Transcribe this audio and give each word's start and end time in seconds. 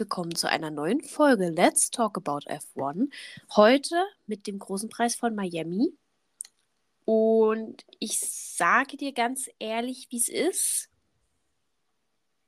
Willkommen 0.00 0.34
zu 0.34 0.48
einer 0.48 0.70
neuen 0.70 1.02
Folge 1.02 1.50
Let's 1.50 1.90
Talk 1.90 2.16
About 2.16 2.48
F1. 2.50 3.10
Heute 3.54 4.02
mit 4.26 4.46
dem 4.46 4.58
großen 4.58 4.88
Preis 4.88 5.14
von 5.14 5.34
Miami. 5.34 5.92
Und 7.04 7.84
ich 7.98 8.18
sage 8.18 8.96
dir 8.96 9.12
ganz 9.12 9.50
ehrlich, 9.58 10.06
wie 10.08 10.16
es 10.16 10.30
ist. 10.30 10.88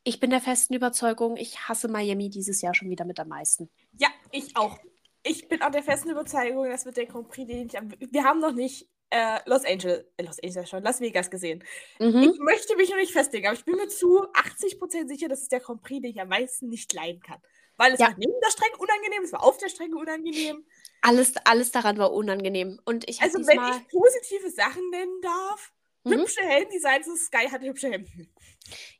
Ich 0.02 0.18
bin 0.18 0.30
der 0.30 0.40
festen 0.40 0.72
Überzeugung, 0.72 1.36
ich 1.36 1.68
hasse 1.68 1.88
Miami 1.88 2.30
dieses 2.30 2.62
Jahr 2.62 2.74
schon 2.74 2.88
wieder 2.88 3.04
mit 3.04 3.20
am 3.20 3.28
meisten. 3.28 3.68
Ja, 3.98 4.08
ich 4.30 4.56
auch. 4.56 4.78
Ich 5.22 5.46
bin 5.46 5.60
auch 5.60 5.70
der 5.70 5.82
festen 5.82 6.08
Überzeugung, 6.08 6.70
das 6.70 6.86
wird 6.86 6.96
der 6.96 7.04
Grand 7.04 7.28
Prix, 7.28 7.46
den 7.46 7.66
ich. 7.66 7.74
Wir 8.12 8.24
haben 8.24 8.40
noch 8.40 8.54
nicht 8.54 8.88
äh, 9.12 9.40
Los 9.46 9.64
Angeles, 9.64 10.04
äh, 10.16 10.22
Los 10.24 10.38
Angeles 10.42 10.68
schon, 10.70 10.82
Las 10.82 11.00
Vegas 11.00 11.30
gesehen. 11.30 11.62
Mhm. 11.98 12.22
Ich 12.32 12.38
möchte 12.40 12.76
mich 12.76 12.90
noch 12.90 12.96
nicht 12.96 13.12
festlegen, 13.12 13.46
aber 13.46 13.56
ich 13.56 13.64
bin 13.64 13.76
mir 13.76 13.88
zu 13.88 14.26
80% 14.32 15.08
sicher, 15.08 15.28
dass 15.28 15.42
es 15.42 15.48
der 15.48 15.60
Grand 15.60 15.82
Prix, 15.82 16.00
den 16.02 16.10
ich 16.12 16.20
am 16.20 16.28
meisten 16.28 16.68
nicht 16.68 16.92
leiden 16.92 17.20
kann. 17.20 17.40
Weil 17.76 17.92
es 17.94 18.00
Ja. 18.00 18.08
war 18.08 18.14
neben 18.18 18.32
der 18.44 18.50
Strecke 18.50 18.76
unangenehm, 18.78 19.22
es 19.24 19.32
war 19.32 19.42
auf 19.44 19.58
der 19.58 19.68
Strecke 19.68 19.96
unangenehm. 19.96 20.64
Alles, 21.02 21.34
alles 21.44 21.70
daran 21.72 21.98
war 21.98 22.12
unangenehm. 22.12 22.80
Und 22.84 23.08
ich 23.08 23.20
Also, 23.22 23.38
wenn 23.46 23.60
ich 23.62 23.88
positive 23.88 24.50
Sachen 24.50 24.88
nennen 24.90 25.20
darf, 25.22 25.72
Mhm. 26.04 26.14
hübsche 26.20 26.42
Heldendesigns, 26.42 27.06
und 27.06 27.18
Sky 27.18 27.48
hatte 27.48 27.66
hübsche 27.66 27.88
Hemden. 27.90 28.32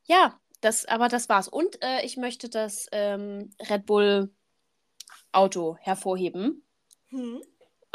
Ja, 0.05 0.40
das, 0.60 0.85
aber 0.85 1.09
das 1.09 1.29
war's. 1.29 1.49
Und 1.49 1.83
äh, 1.83 2.05
ich 2.05 2.16
möchte 2.16 2.49
das 2.49 2.87
ähm, 2.93 3.51
Red 3.68 3.87
Bull 3.87 4.33
Auto 5.33 5.77
hervorheben. 5.80 6.65
Hm. 7.09 7.43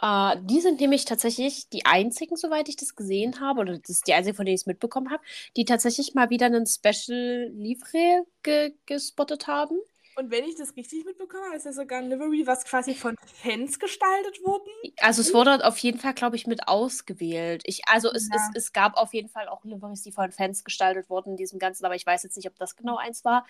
Äh, 0.02 0.38
die 0.44 0.62
sind 0.62 0.80
nämlich 0.80 1.06
tatsächlich 1.06 1.70
die 1.70 1.86
einzigen, 1.86 2.36
soweit 2.36 2.70
ich 2.70 2.76
das 2.76 2.96
gesehen 2.96 3.40
habe, 3.40 3.62
oder 3.62 3.78
das 3.78 3.90
ist 3.90 4.08
die 4.08 4.14
einzige, 4.14 4.36
von 4.36 4.46
denen 4.46 4.56
ich 4.56 4.62
es 4.62 4.68
mitbekommen 4.68 5.10
habe, 5.12 5.24
die 5.56 5.66
tatsächlich 5.66 6.14
mal 6.14 6.30
wieder 6.30 6.46
einen 6.48 6.66
Special 6.68 7.50
Livre 7.54 8.26
ge 8.44 8.74
gespottet 8.86 9.48
haben. 9.48 9.78
Und 10.16 10.32
wenn 10.32 10.46
ich 10.46 10.56
das 10.56 10.76
richtig 10.76 11.06
mitbekomme, 11.06 11.56
ist 11.56 11.66
ja 11.68 11.74
sogar 11.74 12.00
ein 12.00 12.10
Livery, 12.10 12.48
was 12.48 12.66
quasi 12.66 12.96
von 12.96 13.16
Fans 13.36 13.78
gestaltet 13.78 14.40
wurde. 14.44 14.66
Also 15.00 15.22
es 15.22 15.32
wurde 15.32 15.64
auf 15.64 15.78
jeden 15.78 16.00
Fall, 16.00 16.16
glaube 16.16 16.36
ich, 16.36 16.48
mit 16.48 16.68
ausgewählt. 16.68 17.62
Ich, 17.66 17.88
also 17.88 18.10
es, 18.12 18.28
Ja. 18.28 18.36
es, 18.36 18.64
es 18.66 18.74
gab 18.74 18.98
auf 18.98 19.14
jeden 19.14 19.30
Fall 19.30 19.48
auch 19.48 19.64
Liveries, 19.64 20.02
die 20.02 20.12
von 20.12 20.32
Fans 20.32 20.64
gestaltet 20.64 21.08
wurden 21.12 21.32
in 21.32 21.38
diesem 21.38 21.60
Ganzen, 21.60 21.86
aber 21.86 21.94
ich 21.96 22.04
weiß 22.06 22.24
jetzt 22.24 22.36
nicht, 22.36 22.48
ob 22.48 22.56
das 22.58 22.76
genau 22.76 22.98
eins 22.98 23.26
war. 23.26 23.46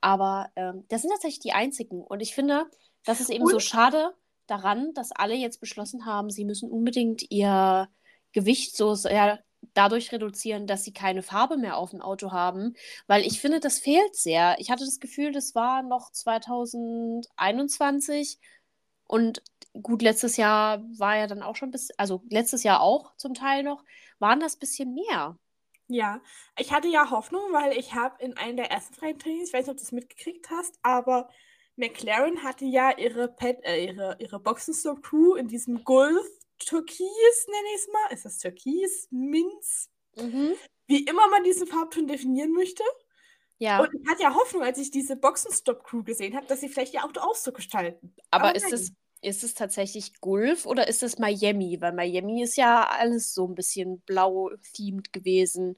Aber 0.00 0.50
ähm, 0.54 0.84
das 0.88 1.02
sind 1.02 1.10
tatsächlich 1.10 1.40
die 1.40 1.52
einzigen. 1.52 2.00
Und 2.04 2.20
ich 2.20 2.32
finde, 2.32 2.66
das 3.04 3.20
ist 3.20 3.30
eben 3.30 3.46
so 3.46 3.56
Und- 3.56 3.62
schade 3.62 4.14
daran, 4.46 4.94
dass 4.94 5.12
alle 5.12 5.34
jetzt 5.34 5.60
beschlossen 5.60 6.06
haben, 6.06 6.30
sie 6.30 6.44
müssen 6.44 6.70
unbedingt 6.70 7.30
ihr 7.30 7.88
Gewicht 8.32 8.76
so 8.76 8.94
sehr 8.94 9.40
dadurch 9.72 10.12
reduzieren, 10.12 10.66
dass 10.66 10.84
sie 10.84 10.92
keine 10.92 11.22
Farbe 11.22 11.56
mehr 11.56 11.78
auf 11.78 11.90
dem 11.90 12.02
Auto 12.02 12.32
haben. 12.32 12.74
Weil 13.06 13.22
ich 13.22 13.40
finde, 13.40 13.60
das 13.60 13.78
fehlt 13.78 14.14
sehr. 14.14 14.56
Ich 14.58 14.70
hatte 14.70 14.84
das 14.84 15.00
Gefühl, 15.00 15.32
das 15.32 15.54
war 15.54 15.82
noch 15.82 16.12
2021 16.12 18.38
und 19.06 19.42
gut, 19.82 20.02
letztes 20.02 20.36
Jahr 20.36 20.82
war 20.98 21.16
ja 21.16 21.26
dann 21.26 21.42
auch 21.42 21.56
schon 21.56 21.70
bis, 21.70 21.90
also 21.98 22.22
letztes 22.30 22.62
Jahr 22.62 22.80
auch 22.80 23.14
zum 23.16 23.34
Teil 23.34 23.62
noch, 23.62 23.84
waren 24.18 24.40
das 24.40 24.56
bisschen 24.56 24.94
mehr. 24.94 25.36
Ja, 25.88 26.20
ich 26.58 26.72
hatte 26.72 26.88
ja 26.88 27.10
Hoffnung, 27.10 27.42
weil 27.52 27.76
ich 27.76 27.94
habe 27.94 28.22
in 28.22 28.36
einem 28.36 28.56
der 28.56 28.70
ersten 28.70 28.94
freien 28.94 29.18
Trainings, 29.18 29.48
ich 29.48 29.54
weiß 29.54 29.66
nicht, 29.66 29.72
ob 29.72 29.76
du 29.76 29.82
das 29.82 29.92
mitgekriegt 29.92 30.48
hast, 30.50 30.78
aber 30.82 31.28
McLaren 31.76 32.42
hatte 32.42 32.64
ja 32.64 32.96
ihre, 32.96 33.28
Pet, 33.28 33.58
äh, 33.64 33.84
ihre, 33.86 34.16
ihre 34.20 34.38
Boxenstopp 34.40 35.02
Crew 35.02 35.34
in 35.34 35.48
diesem 35.48 35.82
Golf 35.84 36.26
Türkis, 36.58 37.46
nenne 37.48 37.68
ich 37.74 37.80
es 37.80 37.88
mal. 37.92 38.12
Ist 38.14 38.24
das 38.24 38.38
Türkis? 38.38 39.08
Minz? 39.10 39.90
Wie 40.86 41.04
immer 41.04 41.28
man 41.28 41.42
diesen 41.42 41.66
Farbton 41.66 42.06
definieren 42.06 42.52
möchte. 42.52 42.84
Ja, 43.58 43.80
Und 43.80 43.90
ich 43.92 44.08
hatte 44.08 44.22
ja 44.22 44.34
Hoffnung, 44.34 44.62
als 44.62 44.78
ich 44.78 44.90
diese 44.90 45.16
Boxenstopp 45.16 45.82
Crew 45.84 46.02
gesehen 46.04 46.36
habe, 46.36 46.46
dass 46.46 46.60
sie 46.60 46.68
vielleicht 46.68 46.94
ihr 46.94 47.04
Auto 47.04 47.20
auch 47.20 47.34
so 47.34 47.52
gestalten. 47.52 48.14
aber 48.30 48.48
aber 48.48 48.56
ist 48.56 48.72
es, 48.72 48.92
ist 49.22 49.42
es 49.42 49.54
tatsächlich 49.54 50.20
Gulf 50.20 50.66
oder 50.66 50.86
ist 50.86 51.02
es 51.02 51.18
Miami? 51.18 51.80
Weil 51.80 51.92
Miami 51.92 52.42
ist 52.42 52.56
ja 52.56 52.86
alles 52.86 53.32
so 53.34 53.46
ein 53.48 53.54
bisschen 53.54 54.00
blau-themed 54.02 55.12
gewesen. 55.12 55.76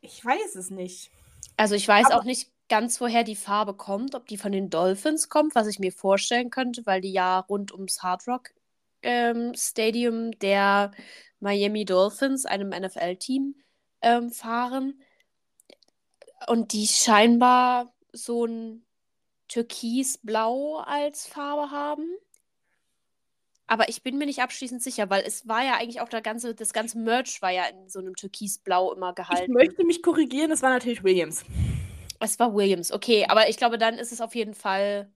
Ich 0.00 0.24
weiß 0.24 0.54
es 0.56 0.70
nicht. 0.70 1.10
Also 1.56 1.74
ich 1.74 1.86
weiß 1.86 2.06
Aber- 2.06 2.20
auch 2.20 2.24
nicht 2.24 2.50
ganz, 2.68 3.00
woher 3.00 3.24
die 3.24 3.36
Farbe 3.36 3.74
kommt, 3.74 4.14
ob 4.14 4.26
die 4.26 4.36
von 4.36 4.52
den 4.52 4.70
Dolphins 4.70 5.28
kommt, 5.28 5.54
was 5.54 5.66
ich 5.66 5.78
mir 5.78 5.92
vorstellen 5.92 6.50
könnte, 6.50 6.86
weil 6.86 7.00
die 7.00 7.12
ja 7.12 7.40
rund 7.40 7.72
ums 7.72 8.02
Hard 8.02 8.26
Rock 8.26 8.50
ähm, 9.02 9.52
Stadium 9.54 10.32
der 10.38 10.92
Miami 11.40 11.84
Dolphins, 11.84 12.46
einem 12.46 12.70
NFL-Team, 12.70 13.54
ähm, 14.02 14.30
fahren. 14.30 15.00
Und 16.48 16.72
die 16.72 16.86
scheinbar 16.86 17.94
so 18.12 18.46
ein 18.46 18.84
Türkisblau 19.48 20.78
als 20.78 21.26
Farbe 21.26 21.70
haben. 21.70 22.08
Aber 23.66 23.88
ich 23.88 24.02
bin 24.02 24.18
mir 24.18 24.26
nicht 24.26 24.42
abschließend 24.42 24.82
sicher, 24.82 25.08
weil 25.08 25.22
es 25.26 25.48
war 25.48 25.64
ja 25.64 25.74
eigentlich 25.76 26.00
auch 26.00 26.08
der 26.08 26.20
ganze, 26.20 26.54
das 26.54 26.72
ganze 26.72 26.98
Merch 26.98 27.40
war 27.40 27.50
ja 27.50 27.64
in 27.66 27.88
so 27.88 27.98
einem 27.98 28.14
Türkisblau 28.14 28.92
immer 28.92 29.10
Ich 29.10 29.16
gehalten. 29.16 29.52
möchte 29.52 29.84
mich 29.84 30.02
korrigieren, 30.02 30.50
es 30.50 30.62
war 30.62 30.70
natürlich 30.70 31.02
Williams. 31.02 31.44
Es 32.24 32.38
war 32.38 32.54
Williams, 32.54 32.90
okay, 32.90 33.26
aber 33.28 33.50
ich 33.50 33.58
glaube, 33.58 33.76
dann 33.76 33.98
ist 33.98 34.10
es 34.10 34.22
auf 34.22 34.34
jeden 34.34 34.54
Fall 34.54 35.12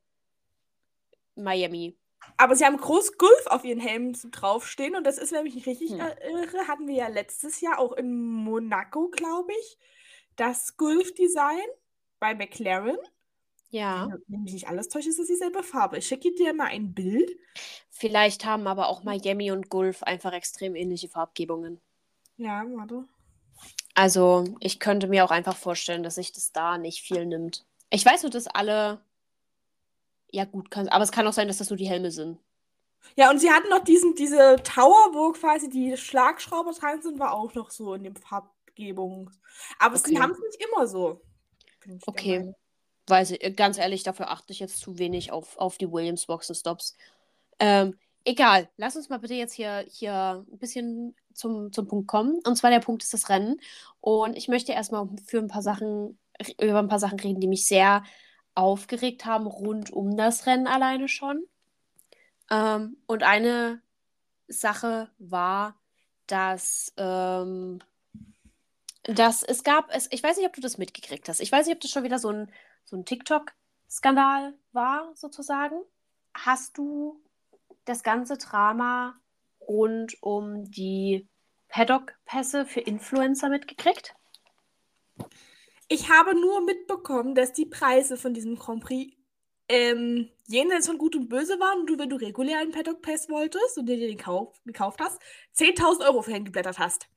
Miami. 1.37 1.97
Aber 2.37 2.55
sie 2.55 2.67
haben 2.67 2.77
groß 2.77 3.17
Gulf 3.17 3.47
auf 3.47 3.65
ihren 3.65 3.81
Helmen 3.81 4.13
draufstehen 4.31 4.95
und 4.95 5.07
das 5.07 5.17
ist, 5.17 5.33
wenn 5.33 5.47
ich 5.47 5.55
mich 5.55 5.67
richtig 5.67 5.93
Hm. 5.93 6.01
irre, 6.01 6.69
hatten 6.69 6.87
wir 6.87 6.97
ja 6.97 7.09
letztes 7.09 7.63
Jahr 7.63 7.79
auch 7.79 7.93
in 7.93 8.15
Monaco, 8.21 9.09
glaube 9.09 9.53
ich, 9.59 9.79
das 10.37 10.77
Gulf-Design 10.77 11.65
bei 12.21 12.35
McLaren. 12.35 12.99
Ja. 13.71 14.09
Wenn 14.27 14.43
mich 14.43 14.53
nicht 14.53 14.69
alles 14.69 14.89
täuscht, 14.89 15.09
ist 15.09 15.19
das 15.19 15.29
dieselbe 15.29 15.63
Farbe. 15.63 15.97
Ich 15.97 16.07
schicke 16.07 16.35
dir 16.35 16.53
mal 16.53 16.67
ein 16.67 16.93
Bild. 16.93 17.31
Vielleicht 17.89 18.45
haben 18.45 18.67
aber 18.67 18.89
auch 18.89 19.03
Miami 19.03 19.51
und 19.51 19.71
Gulf 19.71 20.03
einfach 20.03 20.35
extrem 20.35 20.77
ähnliche 20.77 21.09
Farbgebungen. 21.09 21.81
Ja, 22.37 22.65
warte. 22.69 23.05
Also, 23.99 24.45
ich 24.61 24.79
könnte 24.79 25.09
mir 25.09 25.25
auch 25.25 25.33
einfach 25.33 25.57
vorstellen, 25.57 26.05
dass 26.05 26.15
sich 26.15 26.31
das 26.31 26.53
da 26.53 26.79
nicht 26.79 27.03
viel 27.03 27.27
nimmt. 27.27 27.65
Ich 27.91 28.07
weiß 28.07 28.23
nur, 28.23 28.31
dass 28.31 28.47
alle. 28.47 29.01
Ja, 30.31 30.45
gut, 30.45 30.71
kann, 30.71 30.87
aber 30.87 31.03
es 31.03 31.11
kann 31.11 31.27
auch 31.27 31.33
sein, 31.33 31.49
dass 31.49 31.59
das 31.59 31.69
nur 31.69 31.77
die 31.77 31.89
Helme 31.89 32.13
sind. 32.13 32.39
Ja, 33.17 33.29
und 33.29 33.41
sie 33.41 33.51
hatten 33.51 33.69
noch 33.71 33.83
diesen, 33.83 34.15
diese 34.15 34.55
Tower, 34.63 35.15
wo 35.15 35.33
quasi 35.33 35.69
die 35.69 35.97
Schlagschrauber 35.97 36.75
dran 36.75 37.03
sind, 37.03 37.19
war 37.19 37.33
auch 37.35 37.53
noch 37.55 37.73
so 37.73 37.95
in 37.95 38.05
dem 38.05 38.15
Farbgebung. 38.15 39.33
Aber 39.81 39.97
Okay. 39.97 40.11
sie 40.11 40.21
haben 40.21 40.31
es 40.31 40.39
nicht 40.39 40.63
immer 40.63 40.87
so. 40.87 41.21
Okay. 42.07 42.55
Weiß 43.09 43.33
ich, 43.33 43.57
ganz 43.57 43.79
ehrlich, 43.79 44.05
dafür 44.05 44.31
achte 44.31 44.53
ich 44.53 44.61
jetzt 44.61 44.79
zu 44.79 44.99
wenig 44.99 45.33
auf, 45.33 45.57
auf 45.59 45.77
die 45.77 45.91
Williams 45.91 46.27
Boxenstops. 46.27 46.97
Ähm, 47.59 47.99
egal, 48.29 48.69
lass 48.77 48.95
uns 48.95 49.09
mal 49.09 49.19
bitte 49.19 49.35
jetzt 49.35 49.55
hier, 49.55 49.85
hier 49.89 50.45
ein 50.53 50.59
bisschen 50.59 51.17
zum, 51.33 51.73
zum 51.73 51.89
Punkt 51.89 52.09
kommen. 52.09 52.41
Und 52.45 52.57
zwar 52.57 52.71
der 52.71 52.81
Punkt 52.81 53.03
ist 53.03 53.15
das 53.15 53.31
Rennen. 53.31 53.61
Und 54.01 54.37
ich 54.37 54.49
möchte 54.49 54.73
erstmal 54.73 55.09
für 55.27 55.39
ein 55.39 55.49
paar 55.49 55.63
Sachen, 55.63 56.19
über 56.61 56.79
ein 56.79 56.89
paar 56.89 56.99
Sachen 56.99 57.19
reden, 57.19 57.41
die 57.41 57.49
mich 57.49 57.67
sehr 57.67 58.05
aufgeregt 58.55 59.25
haben 59.25 59.47
rund 59.47 59.91
um 59.91 60.17
das 60.17 60.47
Rennen 60.47 60.67
alleine 60.67 61.09
schon. 61.09 61.45
Ähm, 62.51 62.99
und 63.07 63.23
eine 63.23 63.81
Sache 64.49 65.11
war, 65.19 65.77
dass, 66.27 66.93
ähm, 66.99 67.79
dass 69.05 69.43
es 69.43 69.65
gab, 69.65 69.95
es, 69.95 70.09
ich 70.11 70.23
weiß 70.23 70.37
nicht, 70.37 70.47
ob 70.47 70.53
du 70.53 70.61
das 70.61 70.77
mitgekriegt 70.77 71.29
hast. 71.29 71.41
Ich 71.41 71.51
weiß 71.51 71.67
nicht, 71.67 71.77
ob 71.77 71.81
das 71.81 71.91
schon 71.91 72.05
wieder 72.05 72.19
so 72.19 72.29
ein, 72.31 72.53
so 72.85 72.97
ein 72.97 73.07
TikTok-Skandal 73.07 74.55
war, 74.73 75.13
sozusagen. 75.15 75.81
Hast 76.35 76.77
du 76.77 77.23
das 77.89 78.03
ganze 78.03 78.37
Drama 78.39 79.15
rund 79.61 80.17
um 80.23 80.71
die 80.71 81.29
Paddock-Pässe 81.69 82.67
für 82.67 82.81
Influencer 82.81 83.49
mitgekriegt? 83.49 84.15
Ich 85.89 86.11
habe 86.11 86.39
nur 86.39 86.65
mitbekommen, 86.65 87.35
dass 87.35 87.53
die 87.53 87.67
Preise 87.67 88.17
von 88.17 88.35
diesem 88.35 88.57
Grand 88.57 88.83
Prix 88.83 89.15
ähm, 89.69 90.31
jenseits 90.47 90.87
von 90.87 90.99
Gut 90.99 91.17
und 91.17 91.29
Böse 91.29 91.61
waren 91.61 91.81
und 91.81 91.87
du, 91.87 91.99
wenn 91.99 92.09
du 92.09 92.17
regulär 92.17 92.59
einen 92.59 92.73
Paddock 92.73 93.03
Pass 93.03 93.29
wolltest 93.29 93.77
und 93.79 93.87
dir 93.87 93.99
den 93.99 94.17
kauf, 94.17 94.59
gekauft 94.65 95.01
hast, 95.01 95.21
10.000 95.57 96.07
Euro 96.07 96.23
für 96.23 96.33
hingeblättert 96.33 96.79
hast. 96.79 97.09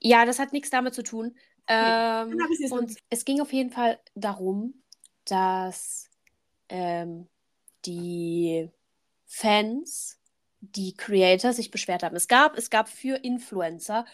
Ja, 0.00 0.24
das 0.24 0.38
hat 0.38 0.52
nichts 0.52 0.70
damit 0.70 0.94
zu 0.94 1.02
tun. 1.02 1.36
Ähm, 1.66 2.36
nicht 2.36 2.72
und 2.72 2.94
es 3.08 3.24
ging 3.24 3.40
auf 3.40 3.52
jeden 3.52 3.70
Fall 3.70 3.98
darum, 4.14 4.82
dass 5.24 6.10
ähm, 6.68 7.28
die 7.86 8.70
Fans, 9.36 10.20
die 10.60 10.94
Creator 10.94 11.52
sich 11.52 11.72
beschwert 11.72 12.04
haben. 12.04 12.14
Es 12.14 12.28
gab, 12.28 12.56
es 12.56 12.70
gab 12.70 12.88
für 12.88 13.16
Influencer 13.16 14.06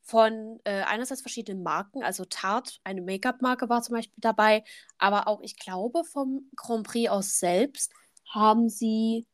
von 0.00 0.60
äh, 0.62 0.82
einerseits 0.82 1.20
verschiedenen 1.20 1.64
Marken, 1.64 2.04
also 2.04 2.24
Tarte, 2.24 2.74
eine 2.84 3.02
Make-up-Marke 3.02 3.68
war 3.68 3.82
zum 3.82 3.96
Beispiel 3.96 4.14
dabei, 4.18 4.62
aber 4.96 5.26
auch, 5.26 5.40
ich 5.42 5.58
glaube, 5.58 6.04
vom 6.04 6.48
Grand 6.54 6.86
Prix 6.86 7.10
aus 7.10 7.40
selbst 7.40 7.92
haben 8.28 8.68
sie 8.68 9.26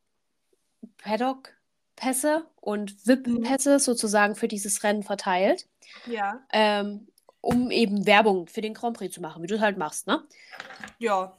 Paddock-Pässe 0.97 2.47
und 2.59 3.05
VIP-Pässe 3.07 3.79
sozusagen 3.79 4.35
für 4.35 4.47
dieses 4.47 4.83
Rennen 4.83 5.03
verteilt 5.03 5.67
Ja. 6.07 6.41
ähm, 6.51 7.07
um 7.39 7.69
eben 7.69 8.07
Werbung 8.07 8.47
für 8.47 8.61
den 8.61 8.73
Grand 8.73 8.97
Prix 8.97 9.13
zu 9.13 9.21
machen, 9.21 9.43
wie 9.43 9.47
du 9.47 9.55
es 9.55 9.61
halt 9.61 9.77
machst, 9.77 10.07
ne? 10.07 10.23
Ja. 10.97 11.37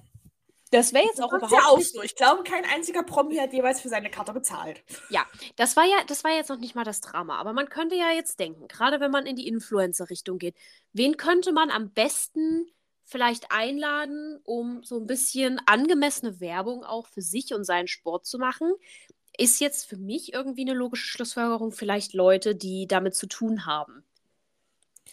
Das 0.71 0.93
wäre 0.93 1.05
jetzt 1.05 1.23
auch 1.23 1.31
Das 1.31 1.43
ist 1.43 1.49
überhaupt 1.49 1.65
ja 1.65 1.71
auch 1.71 1.79
nicht 1.79 1.93
so. 1.93 2.03
Ich 2.03 2.17
glaube, 2.17 2.43
kein 2.43 2.65
einziger 2.65 3.03
Promi 3.03 3.37
hat 3.37 3.53
jeweils 3.53 3.81
für 3.81 3.89
seine 3.89 4.11
Karte 4.11 4.33
bezahlt. 4.33 4.83
Ja, 5.11 5.25
das 5.57 5.77
war 5.77 5.85
ja, 5.85 5.97
das 6.07 6.25
war 6.25 6.33
jetzt 6.33 6.49
noch 6.49 6.59
nicht 6.59 6.75
mal 6.75 6.85
das 6.85 7.01
Drama. 7.01 7.39
Aber 7.39 7.53
man 7.53 7.69
könnte 7.69 7.95
ja 7.95 8.11
jetzt 8.11 8.41
denken, 8.41 8.67
gerade 8.69 9.01
wenn 9.01 9.11
man 9.11 9.27
in 9.27 9.37
die 9.37 9.47
Influencer-Richtung 9.47 10.39
geht, 10.39 10.57
wen 10.93 11.17
könnte 11.17 11.53
man 11.53 11.71
am 11.71 11.91
besten 11.91 12.67
vielleicht 13.05 13.53
einladen, 13.53 14.41
um 14.43 14.83
so 14.83 14.99
ein 14.99 15.07
bisschen 15.07 15.61
angemessene 15.67 16.41
Werbung 16.41 16.85
auch 16.85 17.07
für 17.07 17.23
sich 17.23 17.55
und 17.55 17.65
seinen 17.65 17.87
Sport 17.87 18.27
zu 18.27 18.39
machen? 18.39 18.73
Ist 19.39 19.61
jetzt 19.61 19.87
für 19.87 19.99
mich 19.99 20.33
irgendwie 20.33 20.63
eine 20.63 20.75
logische 20.75 21.07
Schlussfolgerung 21.07 21.71
vielleicht 21.71 22.15
Leute, 22.15 22.57
die 22.57 22.87
damit 22.89 23.15
zu 23.15 23.27
tun 23.29 23.67
haben. 23.67 24.05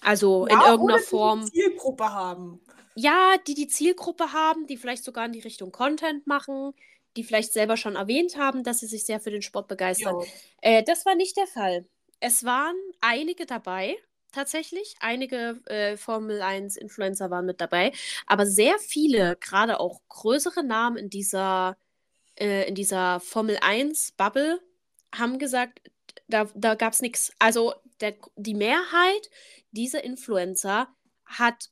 Also 0.02 0.46
in 0.46 0.60
Ja, 0.60 0.72
irgendeiner 0.72 0.84
oder 0.96 0.98
die 1.00 1.04
Form. 1.06 1.40
eine 1.42 1.52
Zielgruppe 1.52 2.12
haben. 2.12 2.62
Ja, 2.96 3.36
die 3.48 3.56
die 3.56 3.68
Zielgruppe 3.68 4.34
haben, 4.34 4.68
die 4.68 4.78
vielleicht 4.78 5.04
sogar 5.04 5.26
in 5.26 5.32
die 5.32 5.40
Richtung 5.40 5.72
Content 5.72 6.28
machen, 6.28 6.74
die 7.18 7.24
vielleicht 7.24 7.54
selber 7.54 7.78
schon 7.78 7.96
erwähnt 7.96 8.38
haben, 8.38 8.64
dass 8.64 8.80
sie 8.80 8.88
sich 8.88 9.06
sehr 9.06 9.20
für 9.20 9.32
den 9.32 9.42
Sport 9.42 9.68
begeistern. 9.68 10.18
Äh, 10.62 10.84
das 10.84 11.06
war 11.06 11.16
nicht 11.16 11.38
der 11.38 11.48
Fall. 11.48 11.86
Es 12.20 12.44
waren 12.44 12.76
einige 13.02 13.46
dabei, 13.46 13.98
tatsächlich. 14.32 14.96
Einige 15.00 15.60
äh, 15.66 15.98
Formel 15.98 16.42
1-Influencer 16.42 17.30
waren 17.32 17.46
mit 17.46 17.62
dabei. 17.62 17.92
Aber 18.28 18.46
sehr 18.46 18.78
viele, 18.80 19.36
gerade 19.38 19.80
auch 19.80 20.02
größere 20.10 20.64
Namen 20.64 20.98
in 20.98 21.10
dieser, 21.10 21.78
äh, 22.40 22.68
in 22.68 22.76
dieser 22.76 23.20
Formel 23.20 23.58
1-Bubble, 23.58 24.60
haben 25.16 25.38
gesagt, 25.40 25.82
da, 26.28 26.48
da 26.56 26.76
gab 26.76 26.94
es 26.94 27.02
nichts. 27.02 27.32
Also 27.40 27.74
der, 28.04 28.16
die 28.36 28.54
Mehrheit 28.54 29.30
dieser 29.72 30.04
Influencer 30.04 30.88
hat, 31.26 31.70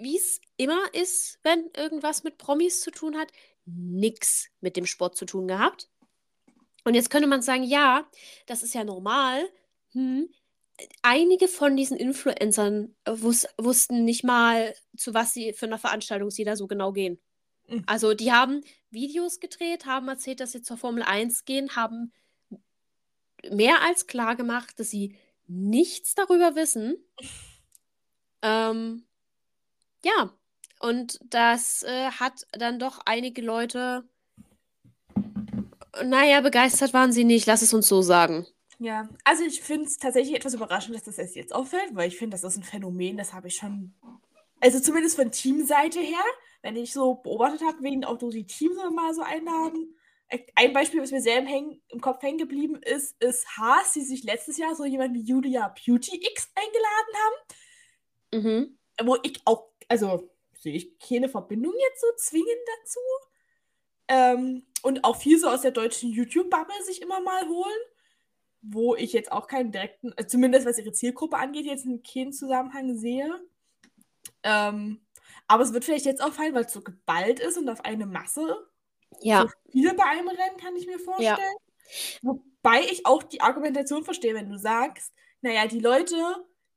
wie 0.00 0.16
es 0.16 0.40
immer 0.56 0.80
ist, 0.94 1.38
wenn 1.42 1.70
irgendwas 1.74 2.22
mit 2.22 2.38
Promis 2.38 2.80
zu 2.80 2.90
tun 2.90 3.16
hat, 3.16 3.32
nichts 3.64 4.48
mit 4.60 4.76
dem 4.76 4.86
Sport 4.86 5.16
zu 5.16 5.24
tun 5.24 5.48
gehabt. 5.48 5.88
Und 6.84 6.94
jetzt 6.94 7.10
könnte 7.10 7.28
man 7.28 7.42
sagen, 7.42 7.64
ja, 7.64 8.08
das 8.46 8.62
ist 8.62 8.74
ja 8.74 8.84
normal. 8.84 9.48
Hm. 9.92 10.28
Einige 11.02 11.48
von 11.48 11.76
diesen 11.76 11.96
Influencern 11.96 12.94
wus 13.06 13.46
wussten 13.56 14.04
nicht 14.04 14.22
mal, 14.22 14.74
zu 14.96 15.12
was 15.12 15.34
sie 15.34 15.52
für 15.52 15.66
eine 15.66 15.78
Veranstaltung 15.78 16.30
sie 16.30 16.44
da 16.44 16.54
so 16.54 16.68
genau 16.68 16.92
gehen. 16.92 17.18
Mhm. 17.66 17.82
Also 17.86 18.14
die 18.14 18.32
haben 18.32 18.62
Videos 18.90 19.40
gedreht, 19.40 19.86
haben 19.86 20.08
erzählt, 20.08 20.40
dass 20.40 20.52
sie 20.52 20.62
zur 20.62 20.76
Formel 20.76 21.02
1 21.02 21.44
gehen, 21.44 21.74
haben 21.74 22.12
mehr 23.50 23.82
als 23.82 24.06
klar 24.06 24.36
gemacht, 24.36 24.78
dass 24.78 24.90
sie 24.90 25.16
nichts 25.48 26.14
darüber 26.14 26.54
wissen. 26.54 26.96
Ähm, 28.42 29.04
ja, 30.04 30.32
und 30.80 31.18
das 31.24 31.82
äh, 31.82 32.10
hat 32.10 32.46
dann 32.52 32.78
doch 32.78 33.00
einige 33.04 33.42
Leute, 33.42 34.08
naja, 36.04 36.40
begeistert 36.40 36.94
waren 36.94 37.12
sie 37.12 37.24
nicht, 37.24 37.46
lass 37.46 37.62
es 37.62 37.74
uns 37.74 37.88
so 37.88 38.02
sagen. 38.02 38.46
Ja, 38.78 39.08
also 39.24 39.42
ich 39.42 39.60
finde 39.60 39.86
es 39.86 39.98
tatsächlich 39.98 40.36
etwas 40.36 40.54
überraschend, 40.54 40.94
dass 40.94 41.02
das 41.02 41.18
erst 41.18 41.34
jetzt 41.34 41.52
auffällt, 41.52 41.94
weil 41.94 42.08
ich 42.08 42.16
finde, 42.16 42.36
das 42.36 42.44
ist 42.44 42.56
ein 42.56 42.62
Phänomen, 42.62 43.16
das 43.16 43.32
habe 43.32 43.48
ich 43.48 43.56
schon, 43.56 43.92
also 44.60 44.78
zumindest 44.78 45.16
von 45.16 45.32
Teamseite 45.32 45.98
her, 45.98 46.22
wenn 46.62 46.76
ich 46.76 46.92
so 46.92 47.16
beobachtet 47.16 47.62
habe, 47.62 47.82
wen 47.82 48.04
auch 48.04 48.20
so 48.20 48.30
die 48.30 48.46
Teams 48.46 48.76
mal 48.94 49.12
so 49.14 49.22
einladen. 49.22 49.96
Ein 50.56 50.74
Beispiel, 50.74 51.00
was 51.00 51.10
mir 51.10 51.22
sehr 51.22 51.38
im, 51.38 51.46
Häng, 51.46 51.80
im 51.88 52.00
Kopf 52.00 52.22
hängen 52.22 52.38
geblieben 52.38 52.76
ist, 52.82 53.16
ist 53.22 53.46
Haas, 53.56 53.92
die 53.94 54.02
sich 54.02 54.24
letztes 54.24 54.58
Jahr 54.58 54.74
so 54.74 54.84
jemand 54.84 55.14
wie 55.14 55.22
Julia 55.22 55.68
Beauty 55.68 56.16
X 56.16 56.50
eingeladen 56.54 57.14
haben, 57.24 57.34
Mhm. 58.34 58.78
wo 59.04 59.16
ich 59.22 59.40
auch, 59.46 59.70
also 59.88 60.30
sehe 60.58 60.74
ich 60.74 60.98
keine 60.98 61.28
Verbindung 61.30 61.72
jetzt 61.78 62.00
so 62.02 62.08
zwingend 62.16 62.68
dazu. 62.80 63.00
Ähm, 64.08 64.66
und 64.82 65.04
auch 65.04 65.16
viel 65.16 65.38
so 65.38 65.48
aus 65.48 65.62
der 65.62 65.70
deutschen 65.70 66.10
YouTube-Bubble 66.10 66.82
sich 66.84 67.00
immer 67.00 67.20
mal 67.20 67.48
holen, 67.48 67.80
wo 68.60 68.94
ich 68.96 69.12
jetzt 69.12 69.32
auch 69.32 69.46
keinen 69.46 69.72
direkten, 69.72 70.12
äh, 70.16 70.26
zumindest 70.26 70.66
was 70.66 70.78
ihre 70.78 70.92
Zielgruppe 70.92 71.36
angeht, 71.36 71.64
jetzt 71.64 71.86
in 71.86 72.02
keinen 72.02 72.32
Zusammenhang 72.32 72.96
sehe. 72.96 73.30
Ähm, 74.42 75.06
aber 75.46 75.62
es 75.62 75.72
wird 75.72 75.84
vielleicht 75.84 76.04
jetzt 76.04 76.22
auffallen, 76.22 76.54
weil 76.54 76.64
es 76.64 76.72
so 76.72 76.82
geballt 76.82 77.40
ist 77.40 77.56
und 77.56 77.68
auf 77.70 77.84
eine 77.84 78.06
Masse 78.06 78.67
Ja, 79.20 79.42
so 79.42 79.48
viele 79.70 79.94
bei 79.94 80.04
einem 80.04 80.28
Rennen, 80.28 80.56
kann 80.60 80.76
ich 80.76 80.86
mir 80.86 80.98
vorstellen. 80.98 81.56
Wobei 82.22 82.82
ich 82.90 83.06
auch 83.06 83.22
die 83.22 83.40
Argumentation 83.40 84.04
verstehe, 84.04 84.34
wenn 84.34 84.50
du 84.50 84.58
sagst, 84.58 85.12
naja, 85.40 85.66
die 85.66 85.80
Leute, 85.80 86.16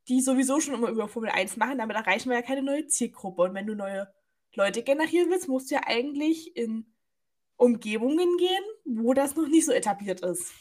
die 0.07 0.21
sowieso 0.21 0.59
schon 0.59 0.75
immer 0.75 0.89
über 0.89 1.07
Formel 1.07 1.31
1 1.31 1.57
machen, 1.57 1.77
damit 1.77 1.95
erreichen 1.95 2.29
wir 2.29 2.37
ja 2.37 2.41
keine 2.41 2.63
neue 2.63 2.87
Zielgruppe. 2.87 3.43
Und 3.43 3.53
wenn 3.53 3.67
du 3.67 3.75
neue 3.75 4.11
Leute 4.53 4.83
generieren 4.83 5.29
willst, 5.29 5.47
musst 5.47 5.71
du 5.71 5.75
ja 5.75 5.81
eigentlich 5.85 6.55
in 6.55 6.93
Umgebungen 7.57 8.37
gehen, 8.37 8.63
wo 8.85 9.13
das 9.13 9.35
noch 9.35 9.47
nicht 9.47 9.65
so 9.65 9.71
etabliert 9.71 10.21
ist. 10.21 10.51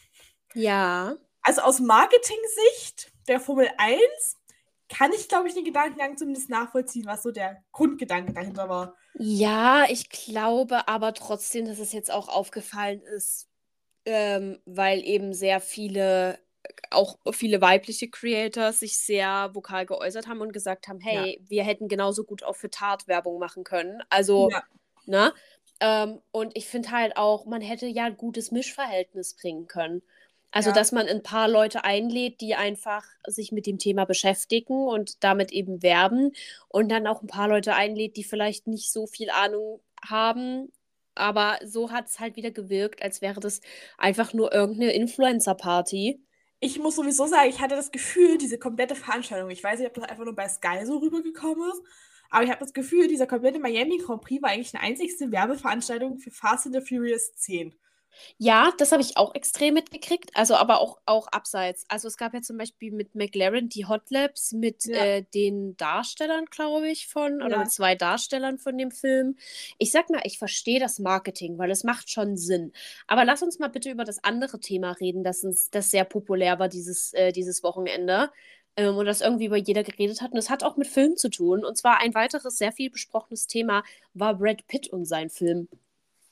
ja. 0.55 1.17
Also 1.43 1.63
aus 1.63 1.81
Marketing-Sicht 1.81 3.13
der 3.27 3.41
Formel 3.41 3.71
1 3.79 4.01
kann 4.91 5.13
ich, 5.13 5.27
glaube 5.27 5.49
ich, 5.49 5.55
den 5.55 5.65
Gedankengang 5.65 6.19
zumindest 6.19 6.51
nachvollziehen, 6.51 7.07
was 7.07 7.23
so 7.23 7.31
der 7.31 7.65
Grundgedanke 7.73 8.35
dahinter 8.35 8.69
war. 8.69 8.95
Ja, 9.15 9.87
ich 9.89 10.09
glaube 10.09 10.87
aber 10.89 11.13
trotzdem, 11.15 11.67
dass 11.67 11.79
es 11.79 11.93
jetzt 11.93 12.11
auch 12.13 12.29
aufgefallen 12.29 13.03
ist, 13.03 13.49
ähm, 14.07 14.61
weil 14.67 15.05
eben 15.05 15.35
sehr 15.35 15.61
viele, 15.61 16.39
auch 16.91 17.19
viele 17.33 17.61
weibliche 17.61 18.11
Creators 18.11 18.81
sich 18.81 18.99
sehr 18.99 19.51
vokal 19.55 19.87
geäußert 19.87 20.29
haben 20.29 20.41
und 20.43 20.53
gesagt 20.53 20.89
haben, 20.89 21.01
hey, 21.01 21.43
wir 21.49 21.65
hätten 21.65 21.89
genauso 21.89 22.25
gut 22.25 22.43
auch 22.45 22.57
für 22.57 22.71
Tat 22.71 23.09
Werbung 23.09 23.39
machen 23.41 23.65
können. 23.65 24.03
Also, 24.11 24.51
Ja. 24.51 24.63
ne? 25.07 25.35
Ähm, 25.81 26.21
und 26.33 26.57
ich 26.57 26.67
finde 26.69 26.91
halt 26.93 27.17
auch, 27.17 27.47
man 27.47 27.63
hätte 27.63 27.87
ja 27.87 28.05
ein 28.07 28.17
gutes 28.19 28.51
Mischverhältnis 28.53 29.35
bringen 29.37 29.67
können. 29.69 30.03
Also, 30.53 30.71
Ja. 30.71 30.75
dass 30.75 30.93
man 30.93 31.07
ein 31.07 31.23
paar 31.23 31.49
Leute 31.49 31.85
einlädt, 31.85 32.41
die 32.41 32.55
einfach 32.55 33.05
sich 33.27 33.53
mit 33.53 33.67
dem 33.67 33.79
Thema 33.79 34.05
beschäftigen 34.05 34.87
und 34.89 35.23
damit 35.23 35.53
eben 35.53 35.83
werben 35.83 36.33
und 36.69 36.89
dann 36.91 37.07
auch 37.07 37.23
ein 37.23 37.29
paar 37.29 37.49
Leute 37.49 37.75
einlädt, 37.75 38.17
die 38.17 38.25
vielleicht 38.25 38.67
nicht 38.67 38.91
so 38.93 39.07
viel 39.07 39.31
Ahnung 39.31 39.81
haben. 40.05 40.73
Aber 41.15 41.59
so 41.65 41.91
hat 41.91 42.09
es 42.09 42.19
halt 42.19 42.37
wieder 42.37 42.51
gewirkt, 42.51 43.03
als 43.03 43.21
wäre 43.21 43.41
das 43.41 43.61
einfach 43.99 44.33
nur 44.33 44.53
irgendeine 44.53 44.93
Influencer-Party. 44.93 46.21
Ich 46.61 46.79
muss 46.79 46.97
sowieso 46.97 47.27
sagen, 47.27 47.49
ich 47.49 47.61
hatte 47.61 47.75
das 47.77 47.91
Gefühl, 47.91 48.37
diese 48.39 48.59
komplette 48.59 48.95
Veranstaltung, 48.95 49.51
ich 49.51 49.63
weiß 49.65 49.79
nicht, 49.79 49.89
ob 49.89 49.95
das 49.95 50.05
einfach 50.05 50.25
nur 50.25 50.35
bei 50.35 50.49
Sky 50.49 50.85
so 50.85 50.99
rübergekommen 50.99 51.71
ist, 51.71 51.83
aber 52.31 52.45
ich 52.45 52.51
habe 52.51 52.61
das 52.61 52.73
Gefühl, 52.73 53.09
dieser 53.09 53.27
komplette 53.27 53.59
Miami 53.59 53.99
Grand 53.99 54.21
Prix 54.23 54.43
war 54.43 54.51
eigentlich 54.51 54.75
eine 54.75 54.83
einzigste 54.85 55.33
Werbeveranstaltung 55.33 56.19
für 56.19 56.31
Fast 56.31 56.67
and 56.67 56.75
the 56.75 56.81
Furious 56.81 57.35
10. 57.35 57.75
Ja, 58.39 58.73
das 58.79 58.93
habe 58.93 59.03
ich 59.03 59.17
auch 59.17 59.35
extrem 59.35 59.75
mitgekriegt, 59.75 60.31
also 60.35 60.55
aber 60.55 60.81
auch, 60.81 60.99
auch 61.07 61.29
abseits. 61.29 61.85
Also 61.89 62.09
es 62.09 62.17
gab 62.17 62.35
ja 62.35 62.43
zum 62.43 62.57
Beispiel 62.59 62.91
mit 62.93 63.15
McLaren 63.15 63.69
die 63.69 63.87
Hot 63.87 64.11
Labs 64.11 64.53
mit 64.53 64.85
Ja. 64.87 64.97
äh, 65.05 65.23
den 65.35 65.77
Darstellern, 65.77 66.47
glaube 66.47 66.89
ich, 66.89 67.07
von, 67.09 67.43
oder 67.43 67.51
Ja. 67.51 67.59
mit 67.59 67.71
zwei 67.71 67.95
Darstellern 67.95 68.59
von 68.59 68.77
dem 68.79 68.91
Film. 68.91 69.37
Ich 69.79 69.93
sag 69.93 70.11
mal, 70.11 70.21
ich 70.25 70.39
verstehe 70.39 70.81
das 70.81 70.99
Marketing, 70.99 71.59
weil 71.59 71.71
es 71.71 71.85
macht 71.85 72.11
schon 72.11 72.37
Sinn. 72.37 72.73
Aber 73.07 73.25
lass 73.25 73.43
uns 73.43 73.59
mal 73.59 73.69
bitte 73.69 73.91
über 73.91 74.05
das 74.05 74.23
andere 74.25 74.61
Thema 74.61 74.93
reden, 74.93 75.23
das, 75.25 75.45
uns, 75.45 75.71
das 75.71 75.91
sehr 75.91 76.05
populär 76.05 76.59
war 76.59 76.69
dieses, 76.69 77.13
äh, 77.15 77.33
dieses 77.33 77.63
Wochenende. 77.63 78.31
Ähm, 78.77 78.97
und 78.97 79.07
das 79.07 79.21
irgendwie 79.21 79.47
über 79.47 79.57
jeder 79.57 79.83
geredet 79.83 80.21
hat. 80.23 80.33
Und 80.33 80.39
es 80.39 80.49
hat 80.51 80.63
auch 80.63 80.77
mit 80.77 80.87
Film 80.87 81.17
zu 81.17 81.29
tun. 81.29 81.65
Und 81.65 81.77
zwar 81.77 81.99
ein 82.01 82.15
weiteres 82.15 82.57
sehr 82.59 82.73
viel 82.73 82.91
besprochenes 82.91 83.47
Thema 83.49 83.83
war 84.15 84.35
Brad 84.39 84.67
Pitt 84.69 84.89
und 84.89 85.05
sein 85.07 85.29
Film. 85.31 85.69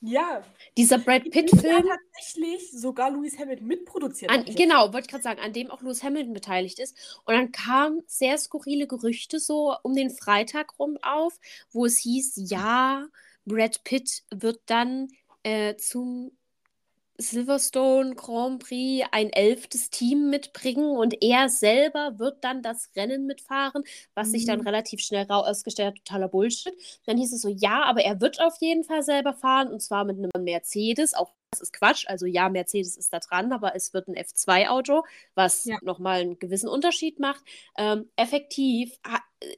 Ja, 0.01 0.43
Dieser 0.77 0.99
Brad 0.99 1.25
Pitt-Film. 1.29 1.85
tatsächlich 1.87 2.71
sogar 2.71 3.11
Lewis 3.11 3.39
Hamilton 3.39 3.67
mitproduziert. 3.67 4.31
An, 4.31 4.45
genau, 4.45 4.93
wollte 4.93 5.07
ich 5.07 5.09
gerade 5.09 5.25
sagen, 5.25 5.41
an 5.41 5.53
dem 5.53 5.71
auch 5.71 5.83
Lewis 5.83 6.03
Hamilton 6.03 6.35
beteiligt 6.35 6.79
ist. 6.79 7.21
Und 7.25 7.35
dann 7.35 7.51
kamen 7.51 8.03
sehr 8.07 8.39
skurrile 8.39 8.87
Gerüchte 8.87 9.41
so 9.41 9.75
um 9.83 9.95
den 9.95 10.11
Freitag 10.11 10.79
rum 10.79 10.99
auf, 11.03 11.39
wo 11.73 11.85
es 11.87 11.99
hieß, 11.99 12.35
ja, 12.49 13.07
Brad 13.45 13.83
Pitt 13.83 14.23
wird 14.31 14.61
dann 14.67 15.09
äh, 15.43 15.75
zum 15.77 16.31
Silverstone 17.21 18.15
Grand 18.15 18.63
Prix 18.65 19.07
ein 19.13 19.31
elftes 19.31 19.91
Team 19.91 20.31
mitbringen 20.31 20.97
und 20.97 21.21
er 21.23 21.49
selber 21.49 22.19
wird 22.19 22.45
dann 22.45 22.63
das 22.63 22.91
Rennen 22.97 23.27
mitfahren, 23.27 23.83
was 24.15 24.31
sich 24.31 24.45
dann 24.45 24.61
Mhm. 24.61 24.67
relativ 24.67 25.01
schnell 25.01 25.25
rausgestellt 25.25 25.89
hat, 25.97 26.05
totaler 26.05 26.29
Bullshit. 26.29 26.73
Dann 27.07 27.17
hieß 27.19 27.33
es 27.33 27.41
so, 27.43 27.49
ja, 27.49 27.83
aber 27.85 28.03
er 28.05 28.21
wird 28.21 28.41
auf 28.41 28.55
jeden 28.61 28.85
Fall 28.85 29.03
selber 29.03 29.35
fahren 29.35 29.69
und 29.73 29.81
zwar 29.83 30.05
mit 30.05 30.17
einem 30.19 30.45
Mercedes. 30.45 31.15
Auch 31.15 31.33
das 31.51 31.61
ist 31.63 31.73
Quatsch. 31.73 32.05
Also 32.09 32.27
ja, 32.27 32.49
Mercedes 32.49 32.97
ist 32.97 33.13
da 33.13 33.19
dran, 33.21 33.53
aber 33.53 33.75
es 33.75 33.93
wird 33.95 34.07
ein 34.09 34.15
F2-Auto, 34.15 35.03
was 35.35 35.65
Ja. 35.65 35.79
nochmal 35.83 36.21
einen 36.21 36.39
gewissen 36.39 36.69
Unterschied 36.69 37.19
macht. 37.19 37.43
Ähm, 37.77 38.11
effektiv 38.17 38.97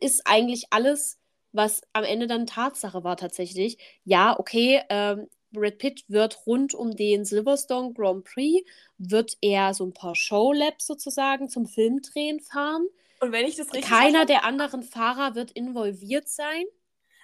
ist 0.00 0.22
eigentlich 0.26 0.66
alles, 0.70 1.18
was 1.52 1.82
am 1.92 2.04
Ende 2.04 2.26
dann 2.26 2.46
Tatsache 2.46 3.02
war 3.04 3.16
tatsächlich. 3.16 3.78
Ja, 4.04 4.38
okay, 4.38 4.82
ähm, 4.88 5.28
Brad 5.52 5.78
Pitt 5.78 6.04
wird 6.08 6.46
rund 6.46 6.74
um 6.74 6.94
den 6.94 7.24
Silverstone 7.24 7.92
Grand 7.92 8.24
Prix, 8.24 8.68
wird 8.98 9.36
er 9.40 9.74
so 9.74 9.84
ein 9.84 9.92
paar 9.92 10.14
Showlaps 10.14 10.86
sozusagen 10.86 11.48
zum 11.48 11.66
Filmdrehen 11.66 12.40
fahren. 12.40 12.86
Und 13.20 13.32
wenn 13.32 13.46
ich 13.46 13.56
das 13.56 13.72
richtig 13.72 13.90
Keiner 13.90 14.26
der 14.26 14.44
anderen 14.44 14.82
Fahrer 14.82 15.34
wird 15.34 15.50
involviert 15.50 16.28
sein. 16.28 16.64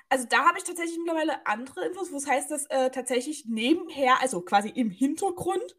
Also 0.09 0.26
da 0.28 0.45
habe 0.45 0.59
ich 0.59 0.64
tatsächlich 0.64 0.99
mittlerweile 0.99 1.45
andere 1.47 1.87
Infos, 1.87 2.12
wo 2.12 2.16
es 2.16 2.26
heißt, 2.26 2.50
dass 2.50 2.66
äh, 2.66 2.90
tatsächlich 2.90 3.47
nebenher, 3.47 4.21
also 4.21 4.40
quasi 4.40 4.68
im 4.68 4.90
Hintergrund, 4.90 5.76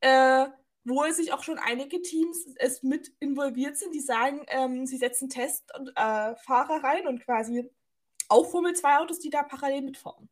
äh, 0.00 0.46
wo 0.84 1.04
es 1.04 1.16
sich 1.16 1.32
auch 1.32 1.42
schon 1.42 1.58
einige 1.58 2.02
Teams 2.02 2.46
es 2.56 2.82
mit 2.82 3.12
involviert 3.20 3.78
sind, 3.78 3.94
die 3.94 4.00
sagen, 4.00 4.44
ähm, 4.48 4.86
sie 4.86 4.98
setzen 4.98 5.30
Testfahrer 5.30 6.36
äh, 6.76 6.86
rein 6.86 7.06
und 7.06 7.24
quasi 7.24 7.70
auch 8.28 8.50
Formel 8.50 8.74
2 8.74 8.98
Autos, 8.98 9.18
die 9.18 9.30
da 9.30 9.42
parallel 9.42 9.82
mitfahren. 9.82 10.28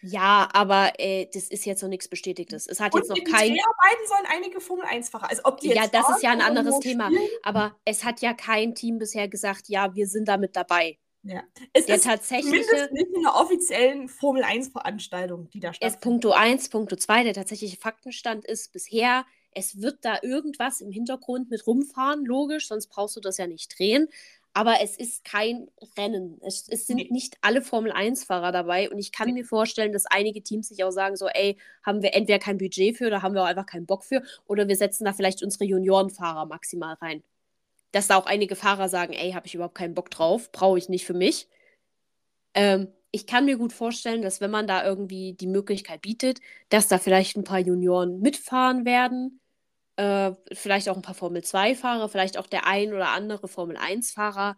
Ja, 0.00 0.48
aber 0.52 0.92
äh, 0.98 1.26
das 1.32 1.44
ist 1.48 1.64
jetzt 1.66 1.82
noch 1.82 1.88
nichts 1.88 2.08
Bestätigtes. 2.08 2.66
Es 2.66 2.80
hat 2.80 2.94
Und 2.94 3.00
jetzt 3.00 3.08
noch 3.10 3.16
kein. 3.24 3.48
Dreharbeiten 3.54 4.06
sollen 4.06 4.26
einige 4.32 4.60
Formel 4.60 4.84
1-Fahrer, 4.86 5.30
also 5.30 5.42
ob 5.44 5.60
die 5.60 5.68
Ja, 5.68 5.86
das 5.86 6.08
ist 6.10 6.22
ja 6.22 6.30
ein 6.30 6.40
anderes 6.40 6.78
Thema. 6.80 7.06
spielen, 7.06 7.28
Aber 7.42 7.76
es 7.84 8.04
hat 8.04 8.20
ja 8.20 8.34
kein 8.34 8.74
Team 8.74 8.98
bisher 8.98 9.28
gesagt, 9.28 9.68
ja, 9.68 9.94
wir 9.94 10.06
sind 10.06 10.28
damit 10.28 10.56
dabei. 10.56 10.98
Ja. 11.22 11.42
Es 11.72 11.86
Der 11.86 11.96
ist 11.96 12.04
tatsächliche. 12.04 12.88
nicht 12.92 13.08
in 13.14 13.26
einer 13.26 13.34
offiziellen 13.36 14.08
Formel 14.08 14.44
1-Veranstaltung, 14.44 15.50
die 15.50 15.60
da 15.60 15.72
stattfindet. 15.74 16.00
Punkto 16.00 16.30
1, 16.30 16.68
Punkto 16.70 16.96
2, 16.96 17.24
der 17.24 17.34
tatsächliche 17.34 17.76
Faktenstand 17.76 18.44
ist 18.44 18.72
bisher, 18.72 19.24
es 19.50 19.80
wird 19.80 20.04
da 20.04 20.18
irgendwas 20.22 20.80
im 20.80 20.92
Hintergrund 20.92 21.50
mit 21.50 21.66
rumfahren, 21.66 22.24
logisch, 22.24 22.68
sonst 22.68 22.88
brauchst 22.88 23.16
du 23.16 23.20
das 23.20 23.38
ja 23.38 23.46
nicht 23.46 23.76
drehen. 23.78 24.08
Aber 24.56 24.76
es 24.82 24.96
ist 24.96 25.24
kein 25.24 25.68
Rennen. 25.96 26.38
Es, 26.42 26.68
es 26.68 26.86
sind 26.86 26.96
Nee. 26.96 27.08
nicht 27.10 27.36
alle 27.42 27.62
Formel-1-Fahrer 27.62 28.50
dabei. 28.52 28.90
Und 28.90 28.98
ich 28.98 29.12
kann 29.12 29.28
Nee. 29.28 29.34
mir 29.34 29.44
vorstellen, 29.44 29.92
dass 29.92 30.06
einige 30.06 30.42
Teams 30.42 30.68
sich 30.68 30.82
auch 30.84 30.90
sagen: 30.90 31.16
so, 31.16 31.28
ey, 31.28 31.56
haben 31.84 32.02
wir 32.02 32.14
entweder 32.14 32.38
kein 32.38 32.58
Budget 32.58 32.96
für 32.96 33.06
oder 33.06 33.22
haben 33.22 33.34
wir 33.34 33.42
auch 33.42 33.46
einfach 33.46 33.66
keinen 33.66 33.86
Bock 33.86 34.04
für. 34.04 34.22
Oder 34.46 34.66
wir 34.68 34.76
setzen 34.76 35.04
da 35.04 35.12
vielleicht 35.12 35.42
unsere 35.42 35.64
Juniorenfahrer 35.64 36.46
maximal 36.46 36.94
rein. 36.94 37.22
Dass 37.92 38.08
da 38.08 38.16
auch 38.16 38.26
einige 38.26 38.56
Fahrer 38.56 38.88
sagen, 38.88 39.14
ey, 39.14 39.32
habe 39.32 39.46
ich 39.46 39.54
überhaupt 39.56 39.76
keinen 39.76 39.94
Bock 39.94 40.10
drauf, 40.10 40.52
brauche 40.52 40.78
ich 40.78 40.88
nicht 40.90 41.06
für 41.06 41.14
mich. 41.14 41.48
Ähm, 42.54 42.88
ich 43.10 43.26
kann 43.26 43.44
mir 43.46 43.56
gut 43.56 43.72
vorstellen, 43.72 44.22
dass 44.22 44.40
wenn 44.40 44.50
man 44.50 44.66
da 44.66 44.84
irgendwie 44.84 45.32
die 45.34 45.46
Möglichkeit 45.46 46.02
bietet, 46.02 46.40
dass 46.68 46.88
da 46.88 46.98
vielleicht 46.98 47.36
ein 47.36 47.44
paar 47.44 47.58
Junioren 47.60 48.20
mitfahren 48.20 48.84
werden. 48.84 49.40
Äh, 49.98 50.36
vielleicht 50.52 50.88
auch 50.88 50.94
ein 50.94 51.02
paar 51.02 51.16
Formel-2-Fahrer, 51.16 52.08
vielleicht 52.08 52.38
auch 52.38 52.46
der 52.46 52.68
ein 52.68 52.94
oder 52.94 53.08
andere 53.08 53.48
Formel-1-Fahrer. 53.48 54.56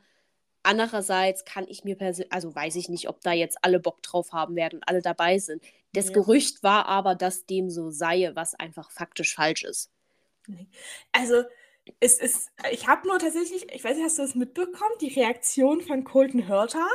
Andererseits 0.63 1.47
kann 1.47 1.67
ich 1.67 1.83
mir 1.83 1.97
persönlich, 1.97 2.31
also 2.31 2.55
weiß 2.55 2.77
ich 2.77 2.91
nicht, 2.91 3.09
ob 3.09 3.23
da 3.23 3.33
jetzt 3.33 3.57
alle 3.63 3.81
Bock 3.81 4.03
drauf 4.03 4.35
haben 4.35 4.55
werden 4.55 4.81
und 4.81 4.89
alle 4.89 5.01
dabei 5.01 5.39
sind. 5.39 5.63
Das 5.95 6.09
Ja. 6.09 6.13
Gerücht 6.13 6.63
war 6.63 6.85
aber, 6.85 7.15
dass 7.15 7.47
dem 7.47 7.71
so 7.71 7.89
sei, 7.91 8.31
was 8.35 8.55
einfach 8.55 8.91
faktisch 8.91 9.35
falsch 9.35 9.65
ist. 9.65 9.91
Also, 11.13 11.45
es 12.01 12.19
ist, 12.19 12.51
ich 12.71 12.87
habe 12.87 13.09
nur 13.09 13.19
tatsächlich, 13.19 13.67
ich 13.73 13.83
weiß 13.83 13.97
nicht, 13.97 14.05
hast 14.05 14.19
du 14.19 14.23
das 14.23 14.35
mitbekommen, 14.35 14.95
die 15.01 15.09
Reaktion 15.09 15.81
von 15.81 16.05
Colton 16.05 16.49
Hurter? 16.49 16.87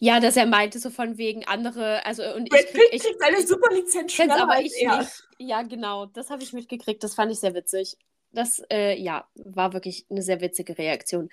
Ja, 0.00 0.20
dass 0.20 0.36
er 0.36 0.46
meinte, 0.46 0.78
so 0.78 0.90
von 0.90 1.16
wegen 1.16 1.46
andere, 1.46 2.04
also 2.04 2.22
und 2.34 2.48
Brad 2.50 2.60
ich, 2.60 2.72
Pitt 2.72 2.88
ich, 2.92 3.02
kriegt 3.02 3.20
seine 3.20 3.46
Superlizenz 3.46 4.12
schneller 4.12 4.42
aber 4.42 4.52
als 4.52 4.74
ich 4.76 4.82
er. 4.82 4.98
nicht. 4.98 5.28
Ja, 5.38 5.62
genau. 5.62 6.06
Das 6.06 6.30
habe 6.30 6.42
ich 6.42 6.52
mitgekriegt. 6.52 7.02
Das 7.02 7.14
fand 7.14 7.32
ich 7.32 7.40
sehr 7.40 7.54
witzig. 7.54 7.96
Das, 8.32 8.62
äh, 8.70 8.98
ja, 9.00 9.26
war 9.34 9.72
wirklich 9.72 10.06
eine 10.10 10.22
sehr 10.22 10.40
witzige 10.40 10.76
Reaktion. 10.76 11.30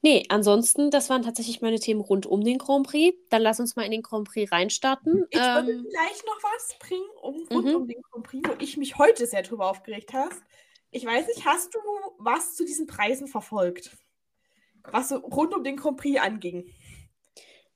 Nee, 0.00 0.24
ansonsten, 0.28 0.90
das 0.90 1.10
waren 1.10 1.22
tatsächlich 1.22 1.60
meine 1.60 1.80
Themen 1.80 2.00
rund 2.00 2.24
um 2.24 2.44
den 2.44 2.58
Grand 2.58 2.86
Prix. 2.86 3.18
Dann 3.30 3.42
lass 3.42 3.58
uns 3.58 3.74
mal 3.74 3.82
in 3.82 3.90
den 3.90 4.02
Grand 4.02 4.28
Prix 4.28 4.52
reinstarten. 4.52 5.24
Ich 5.30 5.38
würde 5.40 5.72
Ähm, 5.72 5.86
vielleicht 5.90 6.24
noch 6.24 6.38
was 6.42 6.78
bringen, 6.78 7.08
um, 7.20 7.34
rund 7.50 7.66
Mhm. 7.66 7.74
um 7.74 7.88
den 7.88 8.00
Grand 8.02 8.26
Prix, 8.26 8.48
wo 8.48 8.54
ich 8.60 8.76
mich 8.76 8.96
heute 8.96 9.26
sehr 9.26 9.42
drüber 9.42 9.68
aufgeregt 9.68 10.12
habe. 10.12 10.34
Ich 10.90 11.04
weiß 11.04 11.26
nicht, 11.26 11.44
hast 11.44 11.74
du 11.74 11.78
was 12.18 12.54
zu 12.54 12.64
diesen 12.64 12.86
Preisen 12.86 13.26
verfolgt? 13.26 13.96
Was 14.84 15.08
so 15.08 15.16
rund 15.16 15.52
um 15.52 15.64
den 15.64 15.76
Grand 15.76 15.96
Prix 15.98 16.18
anging? 16.20 16.72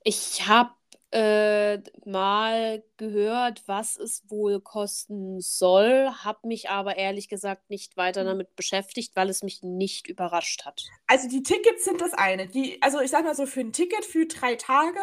Ich 0.03 0.47
habe 0.47 0.71
äh, 1.13 1.77
mal 2.05 2.83
gehört, 2.97 3.61
was 3.67 3.97
es 3.97 4.23
wohl 4.29 4.59
kosten 4.59 5.41
soll, 5.41 6.09
habe 6.23 6.47
mich 6.47 6.69
aber 6.71 6.97
ehrlich 6.97 7.29
gesagt 7.29 7.69
nicht 7.69 7.97
weiter 7.97 8.23
damit 8.23 8.55
beschäftigt, 8.55 9.15
weil 9.15 9.29
es 9.29 9.43
mich 9.43 9.61
nicht 9.61 10.07
überrascht 10.07 10.65
hat. 10.65 10.85
Also 11.05 11.29
die 11.29 11.43
Tickets 11.43 11.85
sind 11.85 12.01
das 12.01 12.13
eine. 12.13 12.47
Die, 12.47 12.81
also 12.81 12.99
ich 12.99 13.11
sag 13.11 13.25
mal 13.25 13.35
so, 13.35 13.45
für 13.45 13.59
ein 13.59 13.73
Ticket 13.73 14.05
für 14.05 14.25
drei 14.25 14.55
Tage 14.55 14.99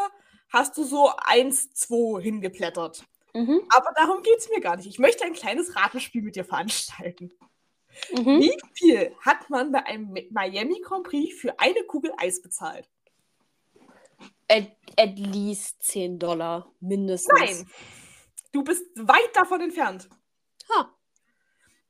hast 0.48 0.76
du 0.76 0.82
so 0.82 1.12
eins, 1.16 1.72
zwei 1.74 2.20
hingeplättert. 2.20 3.04
Mhm. 3.32 3.62
Aber 3.72 3.92
darum 3.94 4.22
geht 4.22 4.38
es 4.38 4.50
mir 4.50 4.60
gar 4.60 4.76
nicht. 4.76 4.86
Ich 4.86 4.98
möchte 4.98 5.24
ein 5.24 5.32
kleines 5.32 5.76
Ratespiel 5.76 6.22
mit 6.22 6.34
dir 6.34 6.44
veranstalten. 6.44 7.30
Mhm. 8.12 8.40
Wie 8.40 8.56
viel 8.74 9.14
hat 9.20 9.48
man 9.48 9.70
bei 9.70 9.84
einem 9.86 10.12
Miami 10.30 10.80
Grand 10.80 11.04
Prix 11.04 11.38
für 11.40 11.58
eine 11.60 11.84
Kugel 11.84 12.12
Eis 12.16 12.42
bezahlt? 12.42 12.88
At, 14.50 14.76
at 14.96 15.16
least 15.16 15.80
10 15.84 16.18
Dollar, 16.18 16.72
mindestens. 16.80 17.38
Nein, 17.38 17.70
du 18.50 18.64
bist 18.64 18.84
weit 18.96 19.30
davon 19.34 19.60
entfernt. 19.60 20.08
Ha. 20.74 20.92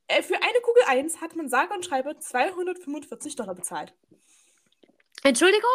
Äh, 0.07 0.21
für 0.21 0.35
eine 0.35 0.61
Kugel 0.61 0.83
Eis 0.87 1.21
hat 1.21 1.35
man 1.35 1.49
sage 1.49 1.73
und 1.73 1.83
schreibe 1.83 2.19
245 2.19 3.35
Dollar 3.35 3.55
bezahlt. 3.55 3.95
Entschuldigung? 5.23 5.69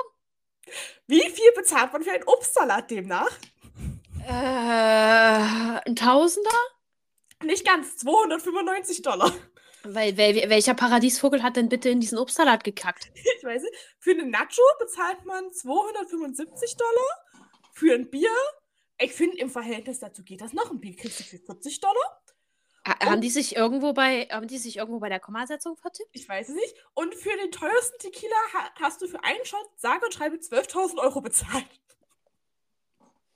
Wie 1.09 1.29
viel 1.29 1.53
bezahlt 1.57 1.93
man 1.93 2.03
für 2.03 2.13
einen 2.13 2.25
Obstsalat 2.25 2.91
demnach? 2.91 3.31
Äh, 4.25 5.81
ein 5.89 5.97
Tausender? 5.97 6.51
Nicht 7.43 7.67
ganz, 7.67 7.97
295 7.99 9.03
Dollar. 9.03 9.33
Weil, 9.89 10.17
wel, 10.17 10.49
welcher 10.51 10.75
Paradiesvogel 10.75 11.43
hat 11.43 11.57
denn 11.57 11.69
bitte 11.69 11.89
in 11.91 12.01
diesen 12.01 12.19
Obstsalat 12.19 12.65
gekackt? 12.65 13.11
Ich 13.39 13.45
weiß 13.45 13.63
nicht. 13.63 13.75
Für 14.01 14.11
eine 14.13 14.27
Nacho 14.27 14.63
bezahlt 14.81 15.25
man 15.25 15.53
275 15.53 16.77
Dollar. 16.77 17.47
Für 17.73 17.95
ein 17.95 18.11
Bier, 18.11 18.31
ich 18.99 19.13
finde, 19.13 19.39
im 19.39 19.51
Verhältnis 19.51 20.01
dazu 20.01 20.25
geht 20.25 20.41
das 20.41 20.53
noch. 20.53 20.71
Ein 20.71 20.81
Bier 20.81 20.97
kriegst 20.97 21.21
du 21.21 21.25
für 21.25 21.39
40 21.39 21.81
Dollar. 21.81 22.23
Ha- 22.87 22.99
Haben 23.05 23.21
die 23.21 23.31
sich 23.31 23.55
irgendwo 23.57 23.93
bei, 23.93 24.27
haben 24.31 24.47
die 24.49 24.59
sich 24.59 24.77
irgendwo 24.79 24.99
bei 25.01 25.09
der 25.09 25.21
Kommasetzung 25.21 25.77
vertippt? 25.77 26.11
Ich 26.13 26.29
weiß 26.29 26.49
es 26.49 26.55
nicht. 26.55 26.75
Und 26.95 27.15
für 27.15 27.37
den 27.37 27.51
teuersten 27.53 27.99
Tequila 27.99 28.35
ha 28.55 28.71
hast 28.81 29.03
du 29.03 29.07
für 29.09 29.23
einen 29.23 29.45
Shot, 29.45 29.69
sage 29.77 30.05
und 30.07 30.15
schreibe, 30.15 30.37
12.000 30.37 30.99
Euro 30.99 31.21
bezahlt. 31.21 31.67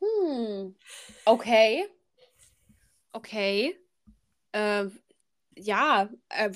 Hm. 0.01 0.75
Okay. 1.25 1.87
Okay. 3.13 3.79
Ähm, 4.53 4.99
ja, 5.57 6.11
äh, 6.29 6.51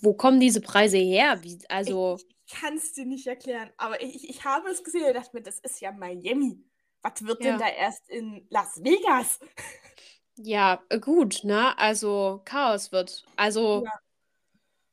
wo 0.00 0.14
kommen 0.14 0.40
diese 0.40 0.60
Preise 0.60 0.98
her? 0.98 1.42
Wie, 1.42 1.58
also, 1.68 2.18
Ich 2.46 2.54
kann 2.60 2.76
es 2.76 2.92
dir 2.92 3.06
nicht 3.06 3.26
erklären, 3.26 3.70
aber 3.76 4.00
ich, 4.02 4.28
ich 4.28 4.44
habe 4.44 4.68
es 4.68 4.84
gesehen 4.84 5.04
und 5.06 5.14
dachte 5.14 5.30
mir, 5.36 5.42
das 5.42 5.58
ist 5.60 5.80
ja 5.80 5.92
Miami. 5.92 6.64
Was 7.02 7.24
wird 7.24 7.44
Ja. 7.44 7.44
denn 7.44 7.58
da 7.58 7.68
erst 7.68 8.08
in 8.08 8.46
Las 8.50 8.82
Vegas? 8.82 9.38
ja, 10.36 10.82
gut, 11.00 11.44
ne? 11.44 11.76
Also, 11.78 12.42
Chaos 12.44 12.92
wird. 12.92 13.24
Also, 13.36 13.84
Ja. 13.84 14.00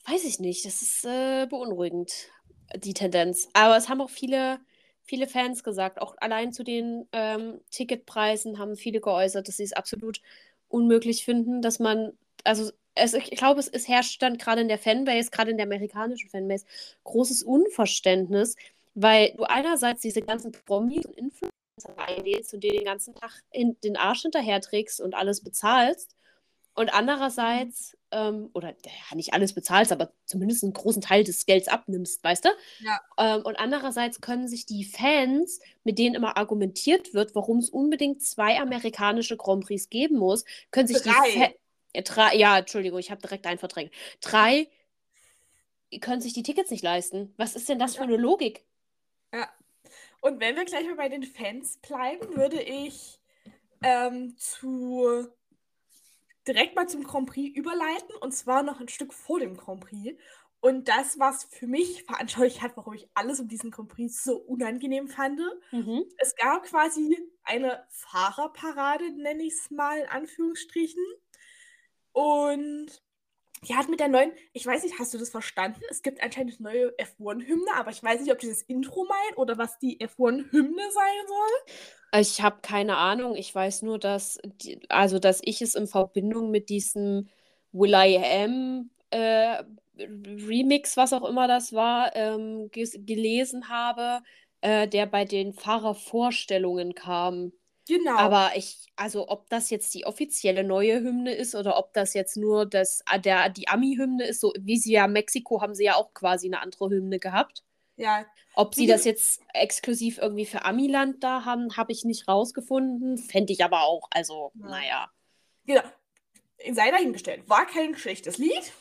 weiß 0.06 0.24
ich 0.26 0.40
nicht. 0.40 0.66
Das 0.66 0.82
ist 0.82 1.06
äh, 1.06 1.48
beunruhigend, 1.48 2.30
die 2.76 2.94
Tendenz. 2.94 3.50
Aber 3.54 3.78
es 3.78 3.90
haben 3.90 4.02
auch 4.02 4.10
viele, 4.10 4.60
viele 5.04 5.28
Fans 5.28 5.64
gesagt, 5.64 6.02
auch 6.02 6.16
allein 6.20 6.52
zu 6.54 6.64
den 6.64 7.08
ähm, 7.12 7.62
Ticketpreisen 7.72 8.60
haben 8.60 8.76
viele 8.76 9.02
geäußert, 9.02 9.48
dass 9.48 9.58
sie 9.58 9.64
es 9.64 9.74
absolut 9.74 10.22
unmöglich 10.68 11.24
finden, 11.26 11.62
dass 11.62 11.80
man, 11.80 12.14
also 12.44 12.72
es, 12.96 13.14
ich 13.14 13.32
glaube, 13.32 13.60
es, 13.60 13.68
es 13.68 13.88
herrscht 13.88 14.22
dann 14.22 14.38
gerade 14.38 14.62
in 14.62 14.68
der 14.68 14.78
Fanbase, 14.78 15.32
gerade 15.32 15.52
in 15.52 15.58
der 15.58 15.66
amerikanischen 15.66 16.30
Fanbase, 16.30 16.66
großes 17.04 17.44
Unverständnis, 17.44 18.56
weil 18.94 19.34
du 19.36 19.44
einerseits 19.44 20.02
diese 20.02 20.22
ganzen 20.22 20.52
Promis 20.52 21.06
und 21.06 21.18
Influencer 21.18 21.52
einlädst 21.98 22.54
und 22.54 22.64
dir 22.64 22.72
den 22.72 22.86
ganzen 22.86 23.16
Tag 23.16 23.32
in 23.52 23.78
den 23.84 23.98
Arsch 23.98 24.22
hinterher 24.22 24.62
trägst 24.62 25.02
und 25.02 25.16
alles 25.16 25.42
bezahlst 25.42 26.16
und 26.76 26.94
andererseits, 26.94 27.96
ähm, 28.12 28.50
oder 28.54 28.70
ja, 28.70 29.16
nicht 29.16 29.34
alles 29.34 29.54
bezahlst, 29.54 29.92
aber 29.92 30.12
zumindest 30.26 30.64
einen 30.64 30.74
großen 30.74 31.02
Teil 31.02 31.24
des 31.24 31.46
Gelds 31.46 31.68
abnimmst, 31.68 32.24
weißt 32.24 32.46
du? 32.46 32.50
Ja. 32.80 33.00
Ähm, 33.18 33.44
und 33.44 33.58
andererseits 33.58 34.22
können 34.22 34.48
sich 34.48 34.66
die 34.66 34.84
Fans, 34.84 35.60
mit 35.84 36.00
denen 36.00 36.16
immer 36.16 36.36
argumentiert 36.36 37.14
wird, 37.14 37.36
warum 37.36 37.60
es 37.60 37.70
unbedingt 37.70 38.24
zwei 38.24 38.60
amerikanische 38.60 39.38
Grand 39.38 39.66
Prix 39.66 39.90
geben 39.90 40.18
muss, 40.18 40.46
können 40.72 40.88
sich 40.88 41.02
die 41.02 41.10
Drei. 41.10 41.32
Fa 41.32 41.40
ja, 41.40 41.50
drei, 42.02 42.36
ja, 42.36 42.58
Entschuldigung, 42.58 43.00
ich 43.00 43.12
habe 43.12 43.22
direkt 43.22 43.46
einen 43.46 43.60
verdrängt. 43.60 43.92
Drei 44.22 44.68
können 46.02 46.22
sich 46.22 46.34
die 46.34 46.44
Tickets 46.44 46.72
nicht 46.72 46.84
leisten. 46.84 47.34
Was 47.38 47.56
ist 47.56 47.70
denn 47.70 47.80
das 47.80 47.96
für 47.96 48.02
Ja. 48.02 48.08
eine 48.08 48.18
Logik? 48.18 48.66
Ja. 49.34 49.50
Und 50.22 50.40
wenn 50.40 50.56
wir 50.56 50.66
gleich 50.66 50.86
mal 50.86 50.96
bei 50.96 51.10
den 51.10 51.24
Fans 51.24 51.78
bleiben, 51.78 52.36
würde 52.36 52.62
ich 52.62 53.20
ähm, 53.84 54.36
zu 54.38 55.28
direkt 56.48 56.76
mal 56.76 56.88
zum 56.88 57.04
Grand 57.04 57.30
Prix 57.30 57.56
überleiten 57.56 58.16
und 58.22 58.32
zwar 58.34 58.64
noch 58.64 58.80
ein 58.80 58.88
Stück 58.90 59.14
vor 59.14 59.40
dem 59.40 59.56
Grand 59.56 59.82
Prix. 59.82 60.18
Und 60.60 60.88
das, 60.88 61.20
was 61.20 61.44
für 61.44 61.68
mich 61.68 62.04
veranschaulicht 62.04 62.62
hat, 62.62 62.78
warum 62.78 62.94
ich 62.94 63.08
alles 63.14 63.42
um 63.42 63.50
diesen 63.50 63.70
Grand 63.70 63.90
Prix 63.90 64.24
so 64.24 64.38
unangenehm 64.38 65.10
fand. 65.10 65.42
Mhm. 65.72 66.06
Es 66.18 66.36
gab 66.36 66.64
quasi 66.64 67.18
eine 67.44 67.86
Fahrerparade, 67.90 69.12
nenne 69.12 69.44
ich 69.44 69.54
es 69.54 69.72
mal 69.72 70.00
in 70.00 70.08
Anführungsstrichen. 70.08 71.04
Und 72.14 72.88
Die 73.68 73.76
hat 73.76 73.90
mit 73.90 74.00
der 74.00 74.10
neuen, 74.10 74.32
ich 74.54 74.66
weiß 74.66 74.84
nicht, 74.84 75.00
hast 75.00 75.14
du 75.14 75.18
das 75.18 75.30
verstanden? 75.32 75.82
Es 75.90 76.02
gibt 76.04 76.22
anscheinend 76.24 76.60
eine 76.60 76.70
neue 76.70 76.94
F1-Hymne, 76.98 77.72
aber 77.76 77.92
ich 77.92 78.04
weiß 78.04 78.22
nicht, 78.22 78.32
ob 78.32 78.40
dieses 78.40 78.62
Intro 78.64 79.06
meint 79.06 79.38
oder 79.38 79.58
was 79.58 79.80
die 79.80 80.00
F1-Hymne 80.02 80.84
sein 80.92 81.28
soll. 81.28 81.76
Ich 82.16 82.42
habe 82.42 82.60
keine 82.62 82.98
Ahnung. 82.98 83.36
Ich 83.36 83.54
weiß 83.54 83.82
nur, 83.84 83.98
dass, 84.00 84.40
die, 84.44 84.80
also, 84.90 85.20
dass 85.20 85.42
ich 85.44 85.62
es 85.62 85.76
in 85.76 85.88
Verbindung 85.88 86.52
mit 86.52 86.70
diesem 86.70 87.30
Will 87.72 87.94
I 87.94 88.18
Am 88.24 88.92
äh, 89.10 89.64
Remix, 89.98 90.98
was 90.98 91.14
auch 91.14 91.24
immer 91.28 91.48
das 91.48 91.74
war, 91.74 92.16
ähm, 92.16 92.70
gelesen 92.72 93.70
habe, 93.70 94.24
äh, 94.62 94.88
der 94.88 95.08
bei 95.08 95.26
den 95.26 95.54
Fahrervorstellungen 95.54 96.94
kam. 96.94 97.54
Genau. 97.88 98.16
Aber 98.18 98.52
ich, 98.56 98.88
also 98.96 99.28
ob 99.28 99.50
das 99.50 99.70
jetzt 99.70 99.94
die 99.94 100.06
offizielle 100.06 100.64
neue 100.64 101.02
Hymne 101.02 101.34
ist 101.34 101.54
oder 101.56 101.78
ob 101.78 101.94
das 101.94 102.14
jetzt 102.14 102.38
nur 102.38 102.66
das, 102.66 103.02
ah, 103.06 103.18
der, 103.18 103.50
die 103.50 103.68
Ami-Hymne 103.68 104.26
ist, 104.26 104.40
so 104.40 104.54
wie 104.58 104.78
sie 104.78 104.94
ja 104.94 105.08
Mexiko 105.08 105.62
haben 105.62 105.76
sie 105.76 105.86
ja 105.86 105.96
auch 105.96 106.14
quasi 106.14 106.48
eine 106.48 106.62
andere 106.62 106.90
Hymne 106.90 107.20
gehabt. 107.20 107.64
Ja. 107.96 108.26
Ob 108.56 108.74
sie 108.74 108.88
das 108.88 109.06
jetzt 109.06 109.42
exklusiv 109.54 110.18
irgendwie 110.18 110.46
für 110.46 110.66
Amiland 110.66 111.24
da 111.24 111.46
haben, 111.46 111.76
habe 111.76 111.92
ich 111.92 112.06
nicht 112.06 112.28
rausgefunden. 112.28 113.18
Fände 113.18 113.54
ich 113.54 113.64
aber 113.64 113.82
auch, 113.82 114.08
also, 114.12 114.52
ja. 114.56 114.70
naja. 114.70 115.12
Genau. 115.66 115.84
Sei 116.72 116.92
dahingestellt. 116.92 117.48
War 117.50 117.66
kein 117.66 117.96
schlechtes 117.96 118.38
Lied. 118.38 118.72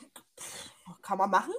Kann 1.02 1.18
man 1.18 1.30
machen. 1.30 1.52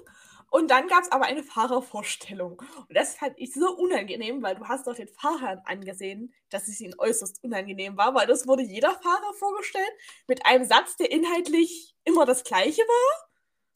Und 0.53 0.69
dann 0.69 0.87
gab 0.87 1.01
es 1.01 1.11
aber 1.11 1.25
eine 1.25 1.41
Fahrervorstellung. 1.41 2.59
Und 2.59 2.95
das 2.95 3.15
fand 3.15 3.33
ich 3.37 3.55
so 3.55 3.75
unangenehm, 3.75 4.43
weil 4.43 4.53
du 4.53 4.67
hast 4.67 4.85
doch 4.85 4.93
den 4.93 5.07
Fahrern 5.07 5.59
angesehen, 5.65 6.31
dass 6.51 6.67
es 6.67 6.79
ihnen 6.79 6.93
äußerst 6.95 7.43
unangenehm 7.43 7.97
war, 7.97 8.13
weil 8.13 8.27
das 8.27 8.45
wurde 8.45 8.61
jeder 8.61 8.91
Fahrer 8.91 9.33
vorgestellt 9.33 9.91
mit 10.27 10.45
einem 10.45 10.63
Satz, 10.63 10.95
der 10.95 11.11
inhaltlich 11.11 11.95
immer 12.03 12.27
das 12.27 12.43
gleiche 12.43 12.83
war. 12.83 13.29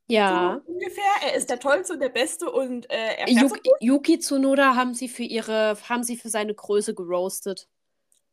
Ja. 0.05 0.61
So 0.67 0.71
ungefähr. 0.71 1.03
Er 1.23 1.33
ist 1.33 1.49
der 1.49 1.59
Tollste 1.59 1.93
und 1.93 1.99
der 1.99 2.09
Beste 2.09 2.51
und 2.51 2.87
äh, 2.91 3.15
er 3.15 3.27
Yuki, 3.27 3.61
so 3.65 3.71
Yuki 3.79 4.19
Tsunoda 4.19 4.75
haben 4.75 4.93
sie 4.93 5.09
für 5.09 5.23
ihre, 5.23 5.79
haben 5.89 6.03
sie 6.03 6.15
für 6.15 6.29
seine 6.29 6.53
Größe 6.53 6.93
geroastet. 6.93 7.67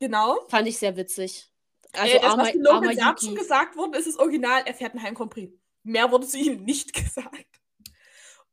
Genau. 0.00 0.38
Fand 0.48 0.68
ich 0.68 0.78
sehr 0.78 0.98
witzig. 0.98 1.50
Also 1.94 2.14
äh, 2.14 2.20
das, 2.20 2.30
armer, 2.30 2.42
was 2.42 2.54
Logan 2.56 2.90
Yuki. 2.90 3.34
gesagt 3.36 3.74
wurde, 3.78 3.96
ist 3.96 4.06
das 4.06 4.18
Original, 4.18 4.64
er 4.66 4.74
fährt 4.74 4.92
einen 4.92 5.02
Heim 5.02 5.14
Grand 5.14 5.30
Prix. 5.30 5.50
Mehr 5.82 6.12
wurde 6.12 6.26
zu 6.26 6.36
ihm 6.36 6.62
nicht 6.62 6.92
gesagt. 7.04 7.63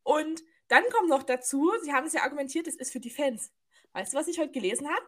Und 0.03 0.43
dann 0.67 0.83
kommt 0.91 1.09
noch 1.09 1.23
dazu, 1.23 1.71
sie 1.83 1.93
haben 1.93 2.07
es 2.07 2.13
ja 2.13 2.23
argumentiert, 2.23 2.67
es 2.67 2.75
ist 2.75 2.91
für 2.91 2.99
die 2.99 3.09
Fans. 3.09 3.51
Weißt 3.93 4.13
du, 4.13 4.17
was 4.17 4.27
ich 4.27 4.39
heute 4.39 4.51
gelesen 4.51 4.87
habe? 4.87 5.05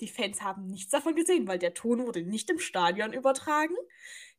Die 0.00 0.08
Fans 0.08 0.42
haben 0.42 0.66
nichts 0.66 0.90
davon 0.90 1.14
gesehen, 1.14 1.46
weil 1.46 1.58
der 1.58 1.74
Ton 1.74 2.06
wurde 2.06 2.22
nicht 2.22 2.50
im 2.50 2.58
Stadion 2.58 3.12
übertragen. 3.12 3.74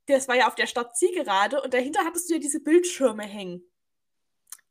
Das 0.07 0.27
war 0.27 0.35
ja 0.35 0.47
auf 0.47 0.55
der 0.55 0.67
Startzielgerade 0.67 1.61
und 1.61 1.73
dahinter 1.73 2.03
hattest 2.03 2.29
du 2.29 2.35
ja 2.35 2.39
diese 2.39 2.59
Bildschirme 2.59 3.23
hängen. 3.23 3.63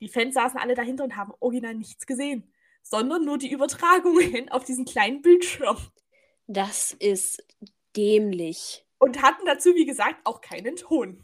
Die 0.01 0.09
Fans 0.09 0.35
saßen 0.35 0.59
alle 0.59 0.75
dahinter 0.75 1.05
und 1.05 1.17
haben 1.17 1.33
original 1.41 1.75
nichts 1.75 2.07
gesehen, 2.07 2.53
sondern 2.83 3.25
nur 3.25 3.39
die 3.39 3.51
Übertragungen 3.51 4.49
auf 4.51 4.65
diesen 4.65 4.85
kleinen 4.85 5.23
Bildschirm. 5.23 5.79
Das 6.47 6.93
ist 6.93 7.43
dämlich. 7.97 8.85
Und 8.99 9.23
hatten 9.23 9.47
dazu, 9.47 9.75
wie 9.75 9.87
gesagt, 9.87 10.21
auch 10.25 10.41
keinen 10.41 10.77
Ton. 10.77 11.23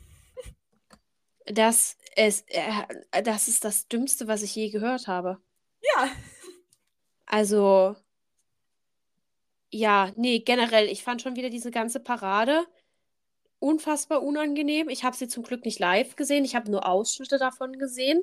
Das 1.47 1.97
ist, 2.27 2.45
äh, 2.49 3.23
das 3.23 3.49
ist 3.49 3.65
das 3.65 3.89
Dümmste, 3.89 4.29
was 4.29 4.43
ich 4.43 4.55
je 4.55 4.71
gehört 4.71 5.07
habe. 5.07 5.39
Ja. 5.81 6.09
Also, 7.27 7.97
ja, 9.71 10.11
nee, 10.17 10.41
generell, 10.41 10.89
ich 10.89 11.02
fand 11.02 11.23
schon 11.23 11.37
wieder 11.37 11.50
diese 11.50 11.71
ganze 11.71 12.00
Parade 12.00 12.67
unfassbar 13.61 14.23
unangenehm. 14.23 14.89
Ich 14.89 15.04
habe 15.04 15.17
sie 15.17 15.28
zum 15.28 15.43
Glück 15.43 15.65
nicht 15.65 15.78
live 15.78 16.17
gesehen. 16.17 16.45
Ich 16.45 16.54
habe 16.54 16.71
nur 16.71 16.87
Ausschnitte 16.87 17.39
davon 17.39 17.78
gesehen, 17.78 18.23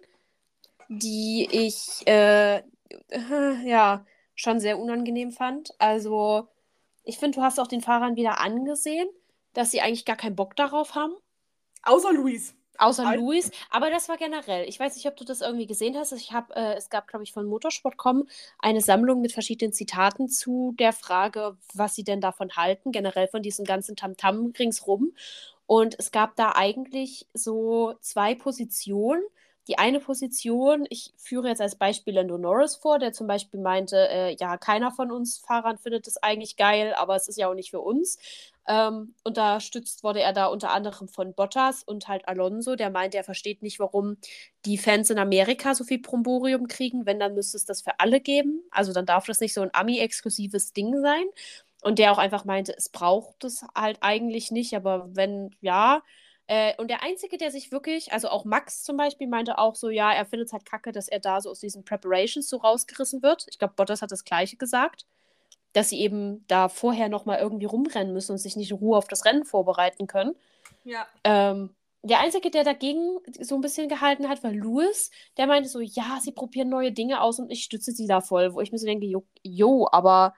die 0.88 1.48
ich, 1.52 2.06
äh, 2.08 2.64
ja, 3.66 4.06
schon 4.34 4.60
sehr 4.60 4.80
unangenehm 4.80 5.32
fand. 5.32 5.72
Also, 5.80 6.48
ich 7.04 7.18
finde, 7.18 7.38
du 7.38 7.44
hast 7.44 7.60
auch 7.60 7.68
den 7.68 7.82
Fahrern 7.82 8.16
wieder 8.16 8.40
angesehen, 8.42 9.08
dass 9.54 9.72
sie 9.72 9.82
eigentlich 9.82 10.06
gar 10.06 10.18
keinen 10.18 10.36
Bock 10.36 10.56
darauf 10.56 10.96
haben. 10.96 11.14
Außer 11.84 12.12
Luis. 12.14 12.56
Außer 12.78 13.08
Al 13.08 13.18
Luis, 13.18 13.52
aber 13.70 13.90
das 13.90 14.10
war 14.10 14.18
generell. 14.18 14.68
Ich 14.68 14.80
weiß 14.80 14.96
nicht, 14.96 15.08
ob 15.08 15.16
du 15.18 15.26
das 15.26 15.42
irgendwie 15.42 15.68
gesehen 15.68 15.96
hast. 15.98 16.12
Ich 16.12 16.32
habe, 16.32 16.56
äh, 16.56 16.76
es 16.76 16.90
gab, 16.90 17.08
glaube 17.08 17.24
ich, 17.24 17.34
von 17.34 17.46
Motorsport.com 17.46 18.28
eine 18.60 18.82
Sammlung 18.82 19.22
mit 19.22 19.32
verschiedenen 19.32 19.74
Zitaten 19.74 20.28
zu 20.30 20.74
der 20.80 20.94
Frage, 20.94 21.58
was 21.74 21.96
sie 21.96 22.04
denn 22.04 22.22
davon 22.22 22.56
halten, 22.56 22.92
generell 22.92 23.28
von 23.28 23.42
diesem 23.42 23.66
ganzen 23.66 23.96
Tamtam 23.96 24.36
-Tam 24.36 24.60
ringsrum. 24.60 25.14
Und 25.68 25.96
es 26.00 26.12
gab 26.12 26.36
da 26.36 26.54
eigentlich 26.56 27.28
so 27.34 27.96
zwei 28.02 28.36
Positionen. 28.36 29.24
Die 29.68 29.80
eine 29.80 30.00
Position, 30.00 30.86
ich 30.92 31.12
führe 31.18 31.48
jetzt 31.48 31.62
als 31.62 31.76
Beispiel 31.76 32.14
Lando 32.14 32.38
Norris 32.38 32.76
vor, 32.76 33.00
der 33.00 33.14
zum 33.14 33.26
Beispiel 33.26 33.60
meinte, 33.60 33.98
äh, 34.10 34.36
ja, 34.36 34.58
keiner 34.58 34.92
von 34.92 35.12
uns 35.12 35.40
Fahrern 35.40 35.80
findet 35.80 36.06
das 36.06 36.18
eigentlich 36.18 36.56
geil, 36.56 36.94
aber 36.94 37.16
es 37.16 37.28
ist 37.28 37.38
ja 37.38 37.48
auch 37.50 37.56
nicht 37.56 37.72
für 37.72 37.82
uns. 37.82 38.20
Ähm, 38.68 39.14
unterstützt 39.24 40.04
wurde 40.04 40.22
er 40.22 40.34
da 40.34 40.48
unter 40.48 40.72
anderem 40.72 41.08
von 41.08 41.36
Bottas 41.36 41.84
und 41.84 42.08
halt 42.08 42.28
Alonso, 42.28 42.76
der 42.76 42.90
meint, 42.90 43.14
er 43.14 43.24
versteht 43.24 43.62
nicht, 43.62 43.80
warum 43.80 44.18
die 44.66 44.78
Fans 44.80 45.10
in 45.12 45.20
Amerika 45.20 45.76
so 45.76 45.84
viel 45.84 46.00
Bromborium 46.00 46.68
kriegen. 46.68 47.06
Wenn, 47.06 47.20
dann 47.20 47.36
müsste 47.36 47.58
es 47.58 47.66
das 47.66 47.82
für 47.84 48.00
alle 48.00 48.20
geben. 48.22 48.64
Also 48.72 48.92
dann 48.94 49.06
darf 49.06 49.26
das 49.28 49.40
nicht 49.40 49.54
so 49.54 49.62
ein 49.62 49.70
Ami-exklusives 49.74 50.74
Ding 50.74 51.00
sein. 51.02 51.26
Und 51.84 52.00
der 52.00 52.12
auch 52.12 52.18
einfach 52.18 52.46
meinte, 52.46 52.74
es 52.76 52.90
braucht 52.90 53.44
es 53.44 53.64
halt 53.76 54.00
eigentlich 54.02 54.50
nicht, 54.52 54.76
aber 54.76 55.08
wenn 55.16 55.52
ja. 55.62 56.02
Äh, 56.48 56.74
und 56.78 56.90
der 56.90 57.04
Einzige, 57.04 57.38
der 57.38 57.52
sich 57.52 57.72
wirklich, 57.72 58.14
also 58.14 58.30
auch 58.30 58.46
Max 58.46 58.84
zum 58.84 58.98
Beispiel, 58.98 59.28
meinte 59.28 59.58
auch 59.60 59.76
so, 59.76 59.90
ja, 59.90 60.12
er 60.14 60.26
findet 60.26 60.48
es 60.48 60.54
halt 60.54 60.66
kacke, 60.66 60.92
dass 60.92 61.08
er 61.08 61.20
da 61.20 61.42
so 61.42 61.52
aus 61.52 61.60
diesen 61.60 61.86
Preparations 61.86 62.50
so 62.50 62.58
rausgerissen 62.58 63.22
wird. 63.24 63.46
Ich 63.50 63.60
glaube, 63.60 63.76
Bottas 63.76 64.02
hat 64.02 64.12
das 64.12 64.24
Gleiche 64.26 64.58
gesagt 64.58 65.06
dass 65.76 65.90
sie 65.90 66.00
eben 66.00 66.46
da 66.48 66.70
vorher 66.70 67.10
nochmal 67.10 67.40
irgendwie 67.40 67.66
rumrennen 67.66 68.14
müssen 68.14 68.32
und 68.32 68.38
sich 68.38 68.56
nicht 68.56 68.72
in 68.72 68.78
Ruhe 68.78 68.98
auf 68.98 69.10
das 69.10 69.26
Rennen 69.26 69.44
vorbereiten 69.44 70.08
können. 70.08 70.34
Ja. 70.86 71.06
Ähm, 71.26 71.76
der 72.02 72.20
Einzige, 72.20 72.50
der 72.50 72.64
dagegen 72.64 73.18
so 73.42 73.56
ein 73.56 73.62
bisschen 73.62 73.90
gehalten 73.90 74.30
hat, 74.30 74.42
war 74.42 74.52
Louis. 74.52 75.12
Der 75.36 75.48
meinte 75.48 75.68
so, 75.68 75.82
ja, 75.82 76.20
sie 76.22 76.32
probieren 76.32 76.70
neue 76.70 76.94
Dinge 76.94 77.20
aus 77.20 77.40
und 77.40 77.52
ich 77.52 77.64
stütze 77.64 77.92
sie 77.92 78.08
da 78.08 78.22
voll. 78.22 78.54
Wo 78.54 78.62
ich 78.62 78.72
mir 78.72 78.78
so 78.78 78.86
denke, 78.86 79.06
jo, 79.06 79.26
jo 79.44 79.88
aber 79.92 80.34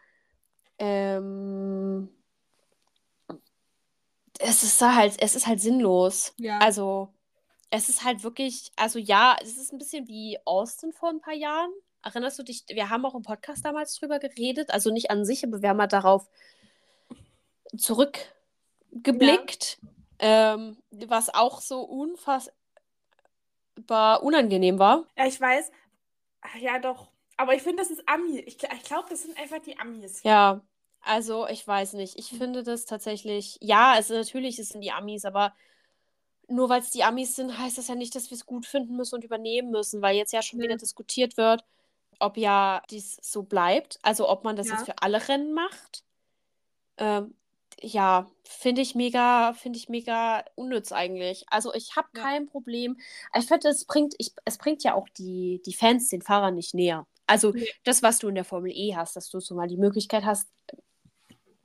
ähm, 0.79 2.09
es 4.39 4.63
ist 4.63 4.81
halt, 4.81 5.15
es 5.19 5.35
ist 5.35 5.45
halt 5.45 5.61
sinnlos. 5.61 6.33
Ja. 6.37 6.57
Also, 6.59 7.09
es 7.69 7.89
ist 7.89 8.03
halt 8.03 8.23
wirklich, 8.23 8.71
also 8.75 8.97
ja, 8.97 9.35
es 9.41 9.57
ist 9.57 9.71
ein 9.71 9.77
bisschen 9.77 10.07
wie 10.07 10.39
Austin 10.45 10.93
vor 10.93 11.09
ein 11.09 11.21
paar 11.21 11.35
Jahren. 11.35 11.71
Erinnerst 12.07 12.39
du 12.39 12.43
dich, 12.43 12.63
wir 12.69 12.89
haben 12.89 13.05
auch 13.05 13.13
im 13.15 13.21
Podcast 13.21 13.65
damals 13.65 13.93
drüber 13.95 14.19
geredet, 14.19 14.71
also 14.71 14.93
nicht 14.93 15.11
an 15.11 15.25
sich, 15.25 15.43
aber 15.43 15.61
wir 15.61 15.67
haben 15.69 15.77
mal 15.77 15.87
darauf 15.87 16.29
zurückgeblickt, 17.75 19.79
ja. 20.21 20.53
ähm, 20.55 20.77
was 20.89 21.33
auch 21.33 21.59
so 21.59 21.81
unfassbar 21.81 22.53
unangenehm 24.23 24.79
war. 24.79 25.03
Ja, 25.17 25.27
ich 25.27 25.41
weiß. 25.41 25.69
Ja, 26.61 26.79
doch. 26.79 27.09
Aber 27.35 27.55
ich 27.55 27.61
finde, 27.61 27.83
das 27.83 27.91
ist 27.91 28.07
Ami. 28.07 28.39
Ich, 28.39 28.57
ich 28.63 28.83
glaube, 28.83 29.09
das 29.09 29.23
sind 29.23 29.37
einfach 29.37 29.59
die 29.59 29.77
Amis. 29.77 30.23
Ja, 30.23 30.61
also 31.01 31.45
ich 31.47 31.67
weiß 31.67 31.91
nicht. 31.93 32.17
Ich 32.17 32.29
finde 32.29 32.63
das 32.63 32.85
tatsächlich, 32.85 33.57
ja, 33.59 33.91
also 33.91 34.13
natürlich 34.13 34.59
es 34.59 34.69
sind 34.69 34.79
die 34.79 34.93
Amis, 34.93 35.25
aber 35.25 35.53
nur 36.47 36.69
weil 36.69 36.79
es 36.79 36.91
die 36.91 37.03
Amis 37.03 37.35
sind, 37.35 37.57
heißt 37.57 37.77
das 37.77 37.89
ja 37.89 37.95
nicht, 37.95 38.15
dass 38.15 38.29
wir 38.29 38.35
es 38.35 38.45
gut 38.45 38.65
finden 38.65 38.95
müssen 38.95 39.15
und 39.15 39.25
übernehmen 39.25 39.71
müssen, 39.71 40.01
weil 40.01 40.15
jetzt 40.15 40.31
ja 40.31 40.41
schon 40.41 40.61
wieder 40.61 40.77
diskutiert 40.77 41.35
wird, 41.35 41.65
ob 42.19 42.37
ja 42.37 42.81
dies 42.89 43.17
so 43.21 43.43
bleibt, 43.43 43.99
also 44.01 44.29
ob 44.29 44.43
man 44.43 44.55
das 44.55 44.67
ja. 44.67 44.75
jetzt 44.75 44.85
für 44.85 44.97
alle 45.01 45.27
Rennen 45.27 45.53
macht. 45.53 46.03
Ähm, 46.97 47.35
ja, 47.79 48.27
finde 48.43 48.81
ich 48.81 48.95
mega, 48.95 49.53
finde 49.53 49.77
ich 49.77 49.87
mega 49.87 50.43
unnütz 50.55 50.91
eigentlich. 50.91 51.45
Also 51.49 51.73
ich 51.73 51.95
habe 51.95 52.07
ja. 52.15 52.23
kein 52.23 52.47
Problem. 52.47 52.97
Ich 53.37 53.45
finde, 53.45 53.69
es 53.69 53.85
bringt, 53.85 54.15
ich, 54.17 54.31
es 54.45 54.57
bringt 54.57 54.83
ja 54.83 54.95
auch 54.95 55.07
die, 55.09 55.61
die 55.65 55.73
Fans 55.73 56.09
den 56.09 56.21
Fahrern 56.21 56.55
nicht 56.55 56.73
näher. 56.73 57.05
Also 57.27 57.51
nee. 57.51 57.67
das, 57.83 58.01
was 58.01 58.19
du 58.19 58.29
in 58.29 58.35
der 58.35 58.45
Formel 58.45 58.71
E 58.73 58.95
hast, 58.95 59.15
dass 59.15 59.29
du 59.29 59.39
so 59.39 59.53
mal 59.53 59.67
die 59.67 59.77
Möglichkeit 59.77 60.25
hast, 60.25 60.47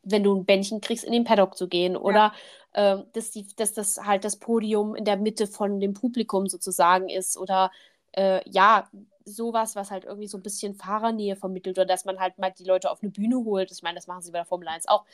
wenn 0.02 0.24
du 0.24 0.34
ein 0.34 0.44
Bändchen 0.44 0.80
kriegst, 0.80 1.04
in 1.04 1.12
den 1.12 1.24
Paddock 1.24 1.56
zu 1.56 1.68
gehen. 1.68 1.96
Oder 1.96 2.34
ja. 2.74 2.94
äh, 2.94 3.04
dass, 3.12 3.30
die, 3.30 3.46
dass 3.56 3.72
das 3.72 3.98
halt 4.04 4.24
das 4.24 4.36
Podium 4.36 4.94
in 4.94 5.04
der 5.04 5.16
Mitte 5.16 5.46
von 5.46 5.80
dem 5.80 5.94
Publikum 5.94 6.46
sozusagen 6.46 7.08
ist. 7.08 7.38
Oder 7.38 7.70
äh, 8.12 8.48
ja, 8.48 8.88
sowas, 9.24 9.76
was 9.76 9.90
halt 9.90 10.04
irgendwie 10.04 10.28
so 10.28 10.38
ein 10.38 10.42
bisschen 10.42 10.74
Fahrernähe 10.74 11.36
vermittelt 11.36 11.78
oder 11.78 11.86
dass 11.86 12.04
man 12.04 12.18
halt 12.18 12.38
mal 12.38 12.50
die 12.50 12.64
Leute 12.64 12.90
auf 12.90 13.02
eine 13.02 13.10
Bühne 13.10 13.36
holt. 13.36 13.70
Ich 13.70 13.82
meine, 13.82 13.96
das 13.96 14.06
machen 14.06 14.22
sie 14.22 14.32
bei 14.32 14.38
der 14.38 14.46
Formel 14.46 14.68
1 14.68 14.88
auch. 14.88 15.04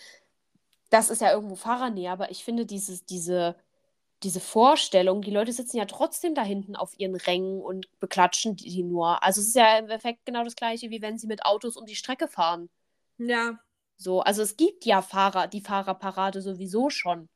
Das 0.91 1.11
ist 1.11 1.21
ja 1.21 1.33
irgendwo 1.33 1.55
Fahrernähe, 1.57 2.11
aber 2.11 2.31
ich 2.31 2.45
finde 2.45 2.65
dieses, 2.65 3.05
diese, 3.05 3.57
diese 4.23 4.41
Vorstellung, 4.41 5.23
die 5.23 5.31
Leute 5.31 5.53
sitzen 5.53 5.77
ja 5.77 5.85
trotzdem 5.85 6.35
da 6.35 6.43
hinten 6.43 6.77
auf 6.77 6.99
ihren 6.99 7.15
Rängen 7.15 7.61
und 7.61 7.89
beklatschen 8.01 8.57
die 8.57 8.83
nur. 8.83 9.23
Also 9.23 9.41
es 9.41 9.49
ist 9.49 9.57
ja 9.57 9.79
im 9.79 9.91
Effekt 9.91 10.25
genau 10.25 10.45
das 10.45 10.57
gleiche, 10.57 10.91
wie 10.91 11.03
wenn 11.03 11.19
sie 11.19 11.27
mit 11.27 11.45
Autos 11.45 11.77
um 11.77 11.87
die 11.87 11.97
Strecke 11.97 12.29
fahren. 12.29 12.71
Ja. 13.19 13.59
So, 13.97 14.21
also 14.21 14.43
es 14.43 14.57
gibt 14.57 14.85
ja 14.87 15.03
Fahrer, 15.03 15.49
die 15.49 15.61
Fahrerparade 15.61 16.41
sowieso 16.41 16.89
schon. 16.89 17.29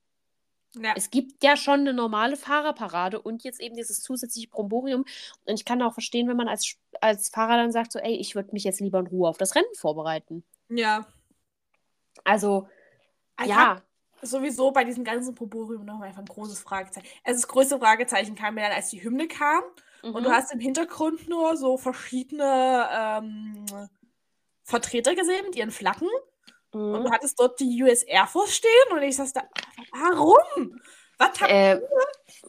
Ja. 0.76 0.94
Es 0.96 1.10
gibt 1.10 1.44
ja 1.44 1.56
schon 1.56 1.80
eine 1.80 1.92
normale 1.92 2.36
Fahrerparade 2.36 3.20
und 3.20 3.44
jetzt 3.44 3.60
eben 3.60 3.76
dieses 3.76 4.00
zusätzliche 4.00 4.48
Bromborium. 4.48 5.04
Und 5.44 5.54
ich 5.54 5.64
kann 5.64 5.82
auch 5.82 5.92
verstehen, 5.92 6.28
wenn 6.28 6.36
man 6.36 6.48
als, 6.48 6.76
als 7.00 7.28
Fahrer 7.28 7.56
dann 7.56 7.72
sagt, 7.72 7.92
so, 7.92 7.98
ey, 7.98 8.14
ich 8.14 8.34
würde 8.34 8.52
mich 8.52 8.64
jetzt 8.64 8.80
lieber 8.80 8.98
in 8.98 9.06
Ruhe 9.06 9.28
auf 9.28 9.36
das 9.36 9.54
Rennen 9.54 9.74
vorbereiten. 9.76 10.44
Ja. 10.68 11.06
Also, 12.24 12.68
Ich 13.40 13.48
ja, 13.48 13.82
sowieso 14.22 14.70
bei 14.70 14.84
diesem 14.84 15.04
ganzen 15.04 15.34
Proborium 15.34 15.84
noch 15.84 16.00
einfach 16.00 16.20
ein 16.20 16.26
großes 16.26 16.60
Fragezeichen. 16.60 17.06
Also 17.24 17.40
das 17.40 17.48
größte 17.48 17.78
Fragezeichen 17.78 18.34
kam 18.34 18.54
mir 18.54 18.62
dann, 18.62 18.72
als 18.72 18.90
die 18.90 19.02
Hymne 19.02 19.28
kam. 19.28 19.62
Und 20.02 20.14
mhm. 20.14 20.24
du 20.24 20.30
hast 20.30 20.52
im 20.52 20.60
Hintergrund 20.60 21.28
nur 21.28 21.56
so 21.56 21.76
verschiedene 21.76 22.88
ähm, 22.90 23.66
Vertreter 24.64 25.14
gesehen 25.14 25.44
mit 25.44 25.56
ihren 25.56 25.70
Flaggen. 25.70 26.08
Und 26.90 27.02
mhm. 27.02 27.04
du 27.04 27.10
hattest 27.10 27.38
dort 27.40 27.58
die 27.60 27.82
US 27.82 28.02
Air 28.04 28.26
Force 28.26 28.54
stehen. 28.56 28.92
Und 28.92 29.02
ich 29.02 29.16
saß 29.16 29.32
da, 29.32 29.42
warum? 29.92 30.80
Was 31.18 31.40
hat 31.40 31.50
Äh, 31.50 31.80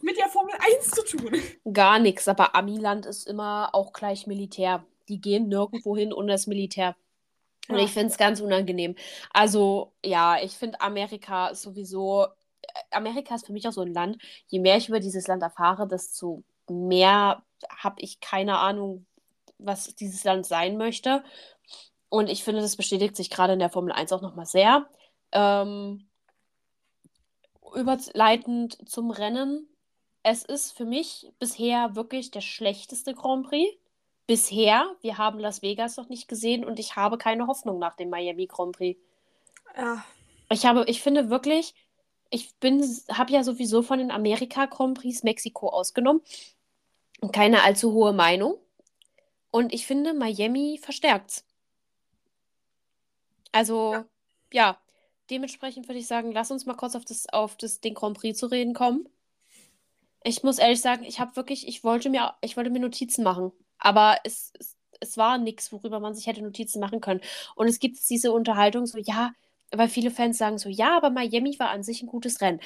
mit 0.02 0.16
der 0.18 0.28
Formel 0.28 0.54
1 0.58 0.90
zu 0.90 1.04
tun? 1.04 1.42
gar 1.72 1.98
nichts, 1.98 2.28
aber 2.28 2.54
Amiland 2.54 3.06
ist 3.06 3.26
immer 3.28 3.70
auch 3.74 3.92
gleich 3.92 4.26
Militär. 4.26 4.84
Die 5.08 5.20
gehen 5.20 5.48
nirgendwo 5.48 5.96
hin 5.96 6.12
ohne 6.12 6.32
das 6.32 6.46
Militär. 6.46 6.96
Und 7.68 7.78
Ja. 7.78 7.84
ich 7.84 7.92
finde 7.92 8.08
es 8.08 8.18
ganz 8.18 8.40
unangenehm. 8.40 8.96
Also, 9.32 9.94
ja, 10.04 10.38
ich 10.42 10.52
finde 10.56 10.80
Amerika 10.80 11.48
ist 11.48 11.62
sowieso. 11.62 12.24
äh, 12.62 12.68
Amerika 12.96 13.34
ist 13.36 13.46
für 13.46 13.52
mich 13.52 13.66
auch 13.68 13.72
so 13.72 13.82
ein 13.82 13.92
Land. 13.94 14.18
Je 14.48 14.58
mehr 14.60 14.76
ich 14.76 14.88
über 14.88 15.00
dieses 15.00 15.26
Land 15.28 15.42
erfahre, 15.42 15.86
desto 15.88 16.44
mehr 16.68 17.42
habe 17.70 17.96
ich 18.00 18.20
keine 18.20 18.58
Ahnung, 18.58 19.06
was 19.58 19.94
dieses 19.96 20.24
Land 20.24 20.46
sein 20.46 20.76
möchte. 20.78 21.24
Und 22.14 22.30
ich 22.30 22.44
finde, 22.44 22.62
das 22.62 22.76
bestätigt 22.76 23.16
sich 23.16 23.28
gerade 23.28 23.54
in 23.54 23.58
der 23.58 23.70
Formel 23.70 23.90
1 23.90 24.12
auch 24.12 24.22
nochmal 24.22 24.46
sehr. 24.46 24.86
Ähm, 25.32 26.06
überleitend 27.74 28.88
zum 28.88 29.10
Rennen. 29.10 29.68
Es 30.22 30.44
ist 30.44 30.76
für 30.76 30.84
mich 30.84 31.26
bisher 31.40 31.96
wirklich 31.96 32.30
der 32.30 32.40
schlechteste 32.40 33.14
Grand 33.14 33.48
Prix. 33.48 33.68
Bisher. 34.28 34.94
Wir 35.00 35.18
haben 35.18 35.40
Las 35.40 35.60
Vegas 35.60 35.96
noch 35.96 36.08
nicht 36.08 36.28
gesehen 36.28 36.64
und 36.64 36.78
ich 36.78 36.94
habe 36.94 37.18
keine 37.18 37.48
Hoffnung 37.48 37.80
nach 37.80 37.96
dem 37.96 38.10
Miami 38.10 38.46
Grand 38.46 38.76
Prix. 38.76 39.00
Ja. 39.76 40.04
Ich 40.50 40.66
habe, 40.66 40.84
ich 40.86 41.02
finde 41.02 41.30
wirklich, 41.30 41.74
ich 42.30 42.54
bin, 42.60 42.80
habe 43.10 43.32
ja 43.32 43.42
sowieso 43.42 43.82
von 43.82 43.98
den 43.98 44.12
Amerika 44.12 44.66
Grand 44.66 45.00
Prix 45.00 45.24
Mexiko 45.24 45.68
ausgenommen 45.68 46.22
und 47.20 47.32
keine 47.32 47.64
allzu 47.64 47.92
hohe 47.92 48.12
Meinung. 48.12 48.56
Und 49.50 49.74
ich 49.74 49.84
finde, 49.84 50.14
Miami 50.14 50.78
verstärkt's. 50.80 51.44
Also, 53.54 53.92
Ja. 53.92 54.04
ja, 54.52 54.78
dementsprechend 55.30 55.88
würde 55.88 55.98
ich 56.00 56.06
sagen, 56.06 56.32
lass 56.32 56.50
uns 56.50 56.66
mal 56.66 56.74
kurz 56.76 56.94
auf 56.96 57.04
das, 57.04 57.28
auf 57.32 57.56
das, 57.56 57.80
den 57.80 57.94
Grand 57.94 58.16
Prix 58.18 58.38
zu 58.38 58.46
reden 58.46 58.74
kommen. 58.74 59.08
Ich 60.24 60.42
muss 60.42 60.58
ehrlich 60.58 60.80
sagen, 60.80 61.04
ich 61.04 61.20
habe 61.20 61.36
wirklich, 61.36 61.68
ich 61.68 61.84
wollte 61.84 62.08
mir, 62.10 62.34
ich 62.40 62.56
wollte 62.56 62.70
mir 62.70 62.80
Notizen 62.80 63.22
machen, 63.24 63.52
aber 63.78 64.18
es, 64.24 64.52
es, 64.58 64.76
es 65.00 65.16
war 65.18 65.38
nichts, 65.38 65.70
worüber 65.72 66.00
man 66.00 66.14
sich 66.14 66.26
hätte 66.26 66.42
Notizen 66.42 66.80
machen 66.80 67.00
können. 67.00 67.20
Und 67.56 67.68
es 67.68 67.78
gibt 67.78 67.98
diese 68.08 68.32
Unterhaltung 68.32 68.86
so, 68.86 68.98
ja, 68.98 69.32
weil 69.72 69.88
viele 69.88 70.10
Fans 70.10 70.38
sagen 70.38 70.58
so, 70.58 70.68
ja, 70.68 70.96
aber 70.96 71.10
Miami 71.10 71.58
war 71.58 71.70
an 71.70 71.82
sich 71.82 72.02
ein 72.02 72.06
gutes 72.08 72.40
Rennen. 72.40 72.60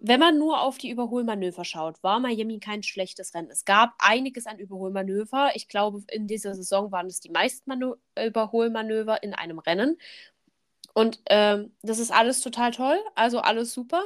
Wenn 0.00 0.20
man 0.20 0.38
nur 0.38 0.60
auf 0.60 0.76
die 0.78 0.90
Überholmanöver 0.90 1.64
schaut, 1.64 2.02
war 2.02 2.18
Miami 2.20 2.58
kein 2.58 2.82
schlechtes 2.82 3.32
Rennen. 3.34 3.50
Es 3.50 3.64
gab 3.64 3.94
einiges 3.98 4.46
an 4.46 4.58
Überholmanöver. 4.58 5.52
Ich 5.54 5.68
glaube, 5.68 6.02
in 6.10 6.26
dieser 6.26 6.54
Saison 6.54 6.90
waren 6.92 7.06
es 7.06 7.20
die 7.20 7.30
meisten 7.30 7.70
Manu 7.70 7.94
Überholmanöver 8.18 9.22
in 9.22 9.34
einem 9.34 9.60
Rennen. 9.60 9.96
Und 10.94 11.20
ähm, 11.26 11.76
das 11.82 11.98
ist 11.98 12.10
alles 12.12 12.40
total 12.40 12.70
toll, 12.70 12.98
also 13.14 13.40
alles 13.40 13.72
super. 13.74 14.02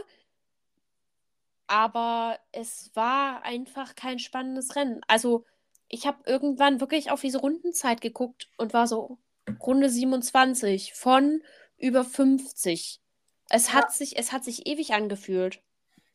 Aber 1.66 2.38
es 2.50 2.90
war 2.94 3.42
einfach 3.44 3.94
kein 3.94 4.18
spannendes 4.18 4.74
Rennen. 4.74 5.02
Also 5.06 5.44
ich 5.88 6.06
habe 6.06 6.18
irgendwann 6.26 6.80
wirklich 6.80 7.10
auf 7.10 7.20
diese 7.20 7.38
Rundenzeit 7.38 8.00
geguckt 8.00 8.48
und 8.56 8.72
war 8.72 8.86
so 8.86 9.18
Runde 9.60 9.90
27 9.90 10.94
von 10.94 11.42
über 11.76 12.04
50. 12.04 13.00
Es 13.50 13.68
Ja. 13.68 13.74
hat 13.74 13.92
sich, 13.92 14.18
es 14.18 14.32
hat 14.32 14.44
sich 14.44 14.66
ewig 14.66 14.94
angefühlt. 14.94 15.62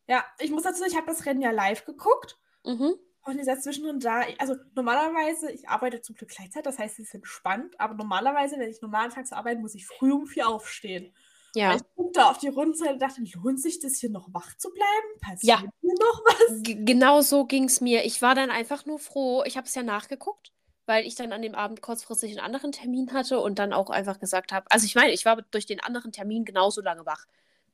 Ja, 0.07 0.25
ich 0.39 0.51
muss 0.51 0.63
dazu 0.63 0.79
sagen, 0.79 0.91
ich 0.91 0.97
habe 0.97 1.07
das 1.07 1.25
Rennen 1.25 1.41
ja 1.41 1.51
live 1.51 1.85
geguckt. 1.85 2.37
Mhm. 2.65 2.95
Und 3.25 3.37
dieser 3.37 3.59
Zwischendrin 3.59 3.99
da, 3.99 4.23
also 4.37 4.55
normalerweise, 4.75 5.49
ich 5.51 5.69
arbeite 5.69 6.01
zum 6.01 6.15
Glück 6.15 6.29
Gleitzeit, 6.29 6.65
das 6.65 6.77
heißt, 6.77 6.99
es 6.99 7.07
ist 7.07 7.15
entspannt, 7.15 7.79
aber 7.79 7.93
normalerweise, 7.93 8.57
wenn 8.59 8.69
ich 8.69 8.81
normal 8.81 9.05
anfange 9.05 9.25
zu 9.25 9.35
arbeiten, 9.35 9.61
muss 9.61 9.75
ich 9.75 9.85
früh 9.87 10.11
um 10.11 10.25
vier 10.25 10.49
aufstehen. 10.49 11.13
Ja. 11.55 11.75
Ich 11.75 11.81
guckte 11.95 12.19
da 12.19 12.31
auf 12.31 12.39
die 12.39 12.47
Rundenzeit 12.49 12.93
und 12.93 13.01
dachte, 13.01 13.21
lohnt 13.35 13.61
sich 13.61 13.79
das 13.79 13.97
hier 13.99 14.09
noch 14.09 14.33
wach 14.33 14.57
zu 14.57 14.69
bleiben? 14.71 15.19
Passiert 15.21 15.61
Ja. 15.61 15.63
hier 15.81 15.93
noch 15.99 16.21
was? 16.25 16.63
G 16.63 16.75
genau 16.83 17.21
so 17.21 17.45
ging 17.45 17.65
es 17.65 17.79
mir. 17.79 18.03
Ich 18.05 18.21
war 18.21 18.35
dann 18.35 18.49
einfach 18.49 18.85
nur 18.85 18.99
froh. 18.99 19.43
Ich 19.45 19.55
habe 19.55 19.67
es 19.67 19.75
ja 19.75 19.83
nachgeguckt, 19.83 20.51
weil 20.85 21.05
ich 21.05 21.15
dann 21.15 21.31
an 21.31 21.43
dem 21.43 21.55
Abend 21.55 21.81
kurzfristig 21.81 22.31
einen 22.31 22.39
anderen 22.45 22.71
Termin 22.71 23.13
hatte 23.13 23.39
und 23.39 23.59
dann 23.59 23.71
auch 23.71 23.89
einfach 23.89 24.19
gesagt 24.19 24.51
habe, 24.51 24.65
also 24.71 24.85
ich 24.85 24.95
meine, 24.95 25.11
ich 25.13 25.25
war 25.25 25.41
durch 25.51 25.65
den 25.67 25.79
anderen 25.79 26.11
Termin 26.11 26.43
genauso 26.43 26.81
lange 26.81 27.05
wach. 27.05 27.25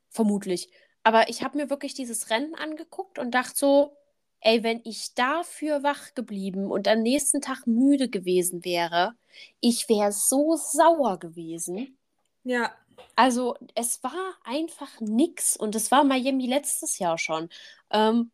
Vermutlich. 0.09 0.69
Aber 1.03 1.29
ich 1.29 1.41
habe 1.43 1.57
mir 1.57 1.69
wirklich 1.69 1.93
dieses 1.93 2.29
Rennen 2.29 2.55
angeguckt 2.55 3.17
und 3.17 3.31
dachte 3.31 3.55
so, 3.55 3.97
ey, 4.41 4.63
wenn 4.63 4.81
ich 4.85 5.13
dafür 5.15 5.83
wach 5.83 6.13
geblieben 6.15 6.71
und 6.71 6.87
am 6.87 7.01
nächsten 7.01 7.41
Tag 7.41 7.67
müde 7.67 8.09
gewesen 8.09 8.65
wäre, 8.65 9.13
ich 9.61 9.89
wäre 9.89 10.11
so 10.11 10.55
sauer 10.57 11.19
gewesen. 11.19 11.97
Ja, 12.43 12.75
Also, 13.15 13.55
es 13.75 14.01
war 14.03 14.35
einfach 14.45 14.99
nix 15.01 15.57
und 15.57 15.75
es 15.75 15.91
war 15.91 16.03
Miami 16.03 16.47
letztes 16.47 16.99
Jahr 16.99 17.17
schon. 17.17 17.49
Ähm, 17.91 18.31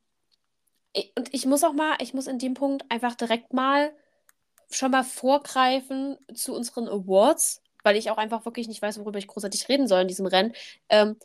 und 1.18 1.34
ich 1.34 1.46
muss 1.46 1.63
auch 1.63 1.74
mal, 1.74 1.96
ich 2.02 2.13
muss 2.13 2.28
in 2.28 2.39
dem 2.39 2.54
Punkt 2.54 2.86
einfach 2.89 3.15
direkt 3.15 3.54
mal 3.54 3.94
schon 4.72 4.91
mal 4.91 5.04
vorgreifen 5.04 6.18
zu 6.34 6.56
unseren 6.56 6.88
Awards, 6.89 7.62
weil 7.84 7.98
ich 7.98 8.12
auch 8.12 8.18
einfach 8.18 8.46
wirklich 8.46 8.68
nicht 8.68 8.82
weiß, 8.82 9.00
worüber 9.00 9.20
ich 9.20 9.28
großartig 9.28 9.70
reden 9.70 9.88
soll 9.88 10.02
in 10.04 10.08
diesem 10.10 10.28
Rennen. 10.28 10.54
Ähm, 10.89 11.18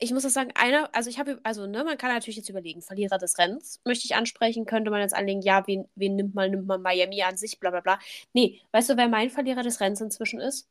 ich 0.00 0.12
muss 0.12 0.22
das 0.22 0.32
sagen, 0.32 0.50
einer, 0.54 0.88
also 0.94 1.10
ich 1.10 1.18
habe, 1.18 1.38
also, 1.42 1.66
ne, 1.66 1.84
man 1.84 1.98
kann 1.98 2.12
natürlich 2.12 2.36
jetzt 2.36 2.48
überlegen, 2.48 2.82
Verlierer 2.82 3.18
des 3.18 3.38
Rennens 3.38 3.80
möchte 3.84 4.06
ich 4.06 4.16
ansprechen, 4.16 4.66
könnte 4.66 4.90
man 4.90 5.00
jetzt 5.00 5.14
anlegen, 5.14 5.42
ja, 5.42 5.66
wen, 5.66 5.88
wen 5.94 6.16
nimmt 6.16 6.34
man, 6.34 6.50
nimmt 6.50 6.66
man 6.66 6.82
Miami 6.82 7.22
an 7.22 7.36
sich, 7.36 7.60
bla 7.60 7.70
bla 7.70 7.80
bla. 7.80 7.98
Nee, 8.32 8.60
weißt 8.72 8.90
du, 8.90 8.96
wer 8.96 9.08
mein 9.08 9.30
Verlierer 9.30 9.62
des 9.62 9.80
Rennens 9.80 10.00
inzwischen 10.00 10.40
ist? 10.40 10.68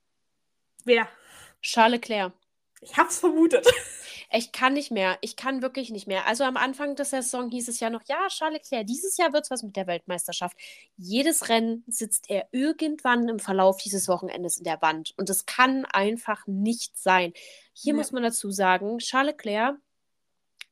wer? 0.86 1.08
Charles 1.62 2.00
Leclerc. 2.00 2.34
Ich 2.82 2.96
hab's 2.98 3.20
vermutet. 3.20 3.66
Ich 4.32 4.52
kann 4.52 4.74
nicht 4.74 4.92
mehr. 4.92 5.18
Ich 5.22 5.36
kann 5.36 5.62
wirklich 5.64 5.90
nicht 5.90 6.06
mehr. 6.08 6.28
Also 6.28 6.44
am 6.44 6.56
Anfang 6.58 6.96
der 6.96 7.06
Saison 7.06 7.50
hieß 7.50 7.68
es 7.68 7.80
ja 7.80 7.90
noch, 7.90 8.04
ja, 8.08 8.28
Charles 8.28 8.60
Leclerc, 8.60 8.86
dieses 8.86 9.18
Jahr 9.18 9.34
wird 9.34 9.46
es 9.46 9.52
was 9.52 9.64
mit 9.64 9.76
der 9.76 9.88
Weltmeisterschaft. 9.88 10.56
Jedes 10.98 11.50
Rennen 11.50 11.84
sitzt 11.88 12.30
er 12.30 12.48
irgendwann 12.52 13.28
im 13.28 13.40
Verlauf 13.40 13.78
dieses 13.78 14.08
Wochenendes 14.08 14.58
in 14.58 14.66
der 14.66 14.82
Wand. 14.84 15.14
Und 15.18 15.30
das 15.30 15.46
kann 15.48 15.86
einfach 15.86 16.46
nicht 16.46 16.98
sein. 16.98 17.34
Hier 17.74 17.94
Ja. 17.94 17.98
muss 17.98 18.12
man 18.12 18.22
dazu 18.24 18.52
sagen, 18.52 19.00
Charles 19.00 19.32
Leclerc 19.34 19.78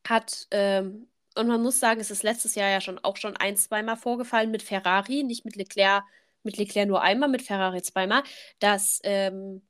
hat, 0.07 0.47
ähm, 0.51 1.07
und 1.35 1.47
man 1.47 1.61
muss 1.61 1.79
sagen, 1.79 1.99
es 1.99 2.11
ist 2.11 2.23
letztes 2.23 2.55
Jahr 2.55 2.69
ja 2.69 2.81
schon 2.81 2.99
auch 2.99 3.17
schon 3.17 3.37
ein, 3.37 3.57
zweimal 3.57 3.97
vorgefallen 3.97 4.51
mit 4.51 4.63
Ferrari, 4.63 5.23
nicht 5.23 5.45
mit 5.45 5.55
Leclerc, 5.55 6.03
mit 6.43 6.57
Leclerc 6.57 6.87
nur 6.87 7.01
einmal, 7.01 7.29
mit 7.29 7.41
Ferrari 7.43 7.81
zweimal, 7.81 8.23
dass 8.59 8.99
ähm, 9.03 9.61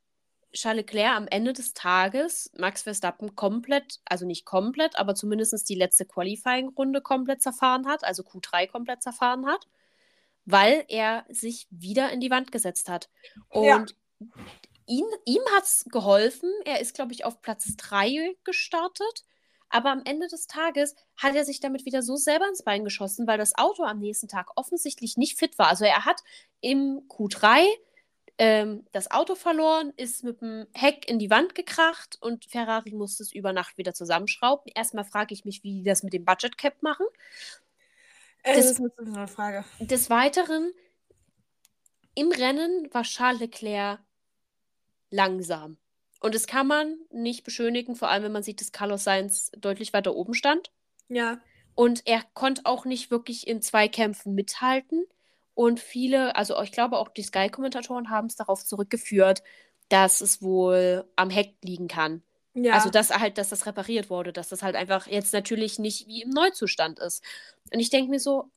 Charles 0.54 0.78
Leclerc 0.78 1.16
am 1.16 1.28
Ende 1.28 1.54
des 1.54 1.74
Tages 1.74 2.52
Max 2.58 2.84
Verstappen 2.84 3.36
komplett, 3.36 4.00
also 4.06 4.26
nicht 4.26 4.46
komplett, 4.46 4.98
aber 4.98 5.14
zumindest 5.16 5.68
die 5.70 5.76
letzte 5.76 6.06
Qualifying-Runde 6.06 7.02
komplett 7.02 7.42
zerfahren 7.42 7.88
hat, 7.88 8.04
also 8.04 8.24
Q3 8.24 8.68
komplett 8.68 9.04
zerfahren 9.04 9.46
hat, 9.46 9.68
weil 10.46 10.86
er 10.88 11.26
sich 11.30 11.68
wieder 11.70 12.12
in 12.12 12.22
die 12.22 12.32
Wand 12.32 12.52
gesetzt 12.52 12.90
hat. 12.90 13.10
Ja. 13.54 13.76
Und 13.76 13.96
ihn, 14.88 15.06
ihm 15.26 15.42
hat 15.56 15.64
es 15.64 15.86
geholfen. 15.90 16.50
Er 16.66 16.80
ist, 16.80 16.96
glaube 16.96 17.14
ich, 17.14 17.26
auf 17.26 17.42
Platz 17.42 17.76
3 17.78 18.36
gestartet. 18.44 19.26
Aber 19.70 19.92
am 19.92 20.02
Ende 20.06 20.28
des 20.28 20.48
Tages 20.48 20.96
hat 21.18 21.36
er 21.36 21.44
sich 21.44 21.60
damit 21.60 21.86
wieder 21.86 22.02
so 22.02 22.16
selber 22.16 22.48
ins 22.48 22.64
Bein 22.64 22.86
geschossen, 22.86 23.28
weil 23.28 23.38
das 23.38 23.58
Auto 23.58 23.84
am 23.84 24.00
nächsten 24.00 24.30
Tag 24.30 24.52
offensichtlich 24.56 25.18
nicht 25.18 25.38
fit 25.38 25.60
war. 25.60 25.68
Also 25.68 25.84
er 25.84 26.06
hat 26.06 26.22
im 26.62 27.02
Q3 27.10 27.66
ähm, 28.40 28.86
das 28.92 29.10
Auto 29.12 29.36
verloren, 29.36 29.94
ist 29.98 30.24
mit 30.24 30.42
dem 30.42 30.68
Heck 30.74 31.10
in 31.10 31.20
die 31.20 31.30
Wand 31.30 31.56
gekracht 31.56 32.18
und 32.22 32.46
Ferrari 32.46 32.92
musste 32.92 33.24
es 33.24 33.32
über 33.34 33.54
Nacht 33.54 33.78
wieder 33.78 33.94
zusammenschrauben. 33.94 34.72
Erstmal 34.76 35.06
frage 35.06 35.34
ich 35.34 35.44
mich, 35.46 35.64
wie 35.64 35.80
die 35.80 35.84
das 35.84 36.04
mit 36.04 36.14
dem 36.14 36.26
Budget 36.26 36.58
Cap 36.58 36.82
machen. 36.84 37.06
Äh, 38.44 38.56
Das- 38.58 38.76
Das 38.76 38.80
ist 38.80 39.00
eine 39.16 39.28
Frage. 39.28 39.66
Des 39.80 40.10
Weiteren, 40.10 40.72
im 42.16 42.32
Rennen 42.32 42.88
war 42.94 43.04
Charles 43.04 43.40
Leclerc 43.42 44.00
langsam. 45.10 45.78
Und 46.20 46.34
das 46.34 46.48
kann 46.48 46.66
man 46.68 46.98
nicht 47.12 47.44
beschönigen, 47.44 47.96
vor 47.96 48.10
allem 48.10 48.24
wenn 48.24 48.32
man 48.32 48.44
sieht, 48.44 48.60
dass 48.62 48.72
Carlos 48.72 49.04
Sainz 49.04 49.52
deutlich 49.58 49.94
weiter 49.94 50.16
oben 50.16 50.34
stand. 50.34 50.72
Ja. 51.10 51.40
Und 51.76 52.08
er 52.08 52.24
konnte 52.34 52.64
auch 52.66 52.86
nicht 52.86 53.12
wirklich 53.12 53.46
in 53.48 53.62
Zweikämpfen 53.62 54.34
mithalten. 54.34 55.06
Und 55.58 55.80
viele, 55.80 56.36
also 56.36 56.62
ich 56.62 56.72
glaube 56.72 57.00
auch 57.00 57.08
die 57.08 57.24
Sky-Kommentatoren 57.24 58.12
haben 58.12 58.28
es 58.28 58.36
darauf 58.36 58.64
zurückgeführt, 58.64 59.42
dass 59.90 60.22
es 60.22 60.44
wohl 60.44 61.10
am 61.16 61.32
Heck 61.32 61.56
liegen 61.64 61.88
kann. 61.88 62.22
Ja. 62.54 62.74
Also, 62.74 62.92
dass 62.92 63.10
halt, 63.10 63.40
dass 63.40 63.50
das 63.50 63.66
repariert 63.66 64.12
wurde, 64.12 64.32
dass 64.34 64.50
das 64.50 64.62
halt 64.62 64.76
einfach 64.76 65.08
jetzt 65.08 65.34
natürlich 65.34 65.80
nicht 65.80 66.06
wie 66.06 66.22
im 66.22 66.30
Neuzustand 66.30 67.00
ist. 67.00 67.24
Und 67.74 67.80
ich 67.80 67.90
denke 67.90 68.12
mir 68.12 68.20
so, 68.20 68.52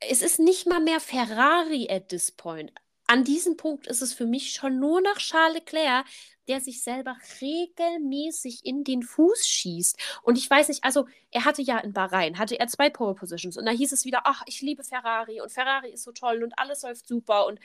es 0.00 0.20
ist 0.20 0.40
nicht 0.40 0.66
mal 0.66 0.80
mehr 0.80 0.98
Ferrari 0.98 1.88
at 1.88 2.08
this 2.08 2.32
point. 2.32 2.72
An 3.10 3.24
diesem 3.24 3.56
Punkt 3.56 3.88
ist 3.88 4.02
es 4.02 4.12
für 4.12 4.24
mich 4.24 4.52
schon 4.52 4.78
nur 4.78 5.00
noch 5.00 5.16
Charles 5.16 5.54
Leclerc, 5.54 6.06
der 6.46 6.60
sich 6.60 6.80
selber 6.80 7.16
regelmäßig 7.40 8.64
in 8.64 8.84
den 8.84 9.02
Fuß 9.02 9.48
schießt. 9.48 10.20
Und 10.22 10.38
ich 10.38 10.48
weiß 10.48 10.68
nicht, 10.68 10.84
also 10.84 11.08
er 11.32 11.44
hatte 11.44 11.60
ja 11.60 11.78
in 11.78 11.92
Bahrain, 11.92 12.38
hatte 12.38 12.60
er 12.60 12.68
zwei 12.68 12.88
Pole 12.88 13.16
Positions 13.16 13.56
und 13.56 13.66
da 13.66 13.72
hieß 13.72 13.90
es 13.90 14.04
wieder, 14.04 14.20
ach, 14.26 14.44
ich 14.46 14.60
liebe 14.60 14.84
Ferrari 14.84 15.40
und 15.40 15.50
Ferrari 15.50 15.90
ist 15.90 16.04
so 16.04 16.12
toll 16.12 16.44
und 16.44 16.56
alles 16.56 16.82
läuft 16.82 17.08
super 17.08 17.46
und 17.46 17.58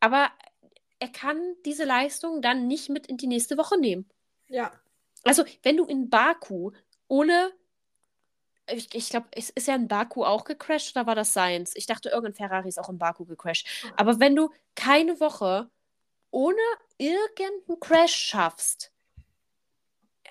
aber 0.00 0.30
er 0.98 1.08
kann 1.08 1.38
diese 1.64 1.84
Leistung 1.84 2.42
dann 2.42 2.66
nicht 2.66 2.90
mit 2.90 3.06
in 3.06 3.16
die 3.16 3.26
nächste 3.26 3.56
Woche 3.56 3.80
nehmen. 3.80 4.06
Ja. 4.48 4.70
Also, 5.22 5.44
wenn 5.62 5.78
du 5.78 5.86
in 5.86 6.10
Baku 6.10 6.72
ohne 7.08 7.52
ich, 8.68 8.94
ich 8.94 9.10
glaube, 9.10 9.26
es 9.32 9.50
ist 9.50 9.68
ja 9.68 9.74
in 9.74 9.88
Baku 9.88 10.24
auch 10.24 10.44
gecrashed 10.44 10.96
oder 10.96 11.06
war 11.06 11.14
das 11.14 11.32
Seins? 11.32 11.72
Ich 11.74 11.86
dachte, 11.86 12.08
irgendein 12.08 12.34
Ferrari 12.34 12.68
ist 12.68 12.78
auch 12.78 12.88
in 12.88 12.98
Baku 12.98 13.24
gecrashed. 13.24 13.66
Aber 13.96 14.20
wenn 14.20 14.36
du 14.36 14.50
keine 14.74 15.20
Woche 15.20 15.70
ohne 16.30 16.56
irgendeinen 16.98 17.80
Crash 17.80 18.14
schaffst, 18.14 18.90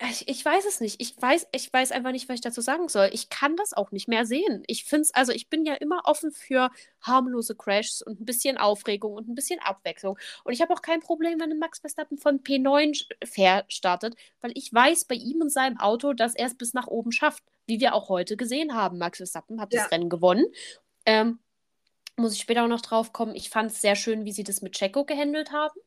ich, 0.00 0.26
ich 0.28 0.44
weiß 0.44 0.64
es 0.66 0.80
nicht. 0.80 1.00
Ich 1.00 1.14
weiß, 1.20 1.46
ich 1.52 1.72
weiß 1.72 1.92
einfach 1.92 2.10
nicht, 2.10 2.28
was 2.28 2.34
ich 2.34 2.40
dazu 2.40 2.60
sagen 2.60 2.88
soll. 2.88 3.10
Ich 3.12 3.28
kann 3.28 3.56
das 3.56 3.72
auch 3.72 3.92
nicht 3.92 4.08
mehr 4.08 4.26
sehen. 4.26 4.64
Ich 4.66 4.84
finde 4.84 5.02
es, 5.02 5.14
also 5.14 5.30
ich 5.30 5.48
bin 5.48 5.64
ja 5.64 5.74
immer 5.74 6.02
offen 6.04 6.32
für 6.32 6.70
harmlose 7.00 7.54
Crashs 7.54 8.02
und 8.02 8.20
ein 8.20 8.24
bisschen 8.24 8.58
Aufregung 8.58 9.14
und 9.14 9.28
ein 9.28 9.36
bisschen 9.36 9.60
Abwechslung. 9.60 10.18
Und 10.42 10.52
ich 10.52 10.60
habe 10.60 10.74
auch 10.74 10.82
kein 10.82 11.00
Problem, 11.00 11.38
wenn 11.38 11.52
ein 11.52 11.60
Max 11.60 11.78
Verstappen 11.78 12.18
von 12.18 12.42
P9 12.42 13.06
fair 13.24 13.64
startet, 13.68 14.16
weil 14.40 14.50
ich 14.54 14.72
weiß 14.72 15.04
bei 15.04 15.14
ihm 15.14 15.40
und 15.40 15.50
seinem 15.50 15.78
Auto, 15.78 16.12
dass 16.12 16.34
er 16.34 16.48
es 16.48 16.56
bis 16.56 16.74
nach 16.74 16.88
oben 16.88 17.12
schafft, 17.12 17.44
wie 17.66 17.80
wir 17.80 17.94
auch 17.94 18.08
heute 18.08 18.36
gesehen 18.36 18.74
haben. 18.74 18.98
Max 18.98 19.18
Verstappen 19.18 19.60
hat 19.60 19.72
Ja. 19.72 19.82
das 19.82 19.90
Rennen 19.92 20.08
gewonnen. 20.10 20.46
Ähm, 21.06 21.38
muss 22.16 22.34
ich 22.34 22.40
später 22.40 22.64
auch 22.64 22.68
noch 22.68 22.80
drauf 22.82 23.12
kommen. 23.12 23.34
Ich 23.34 23.50
fand 23.50 23.70
es 23.72 23.80
sehr 23.80 23.96
schön, 23.96 24.24
wie 24.24 24.32
sie 24.32 24.44
das 24.44 24.62
mit 24.62 24.74
Checo 24.74 25.04
gehandelt 25.04 25.50
haben, 25.52 25.78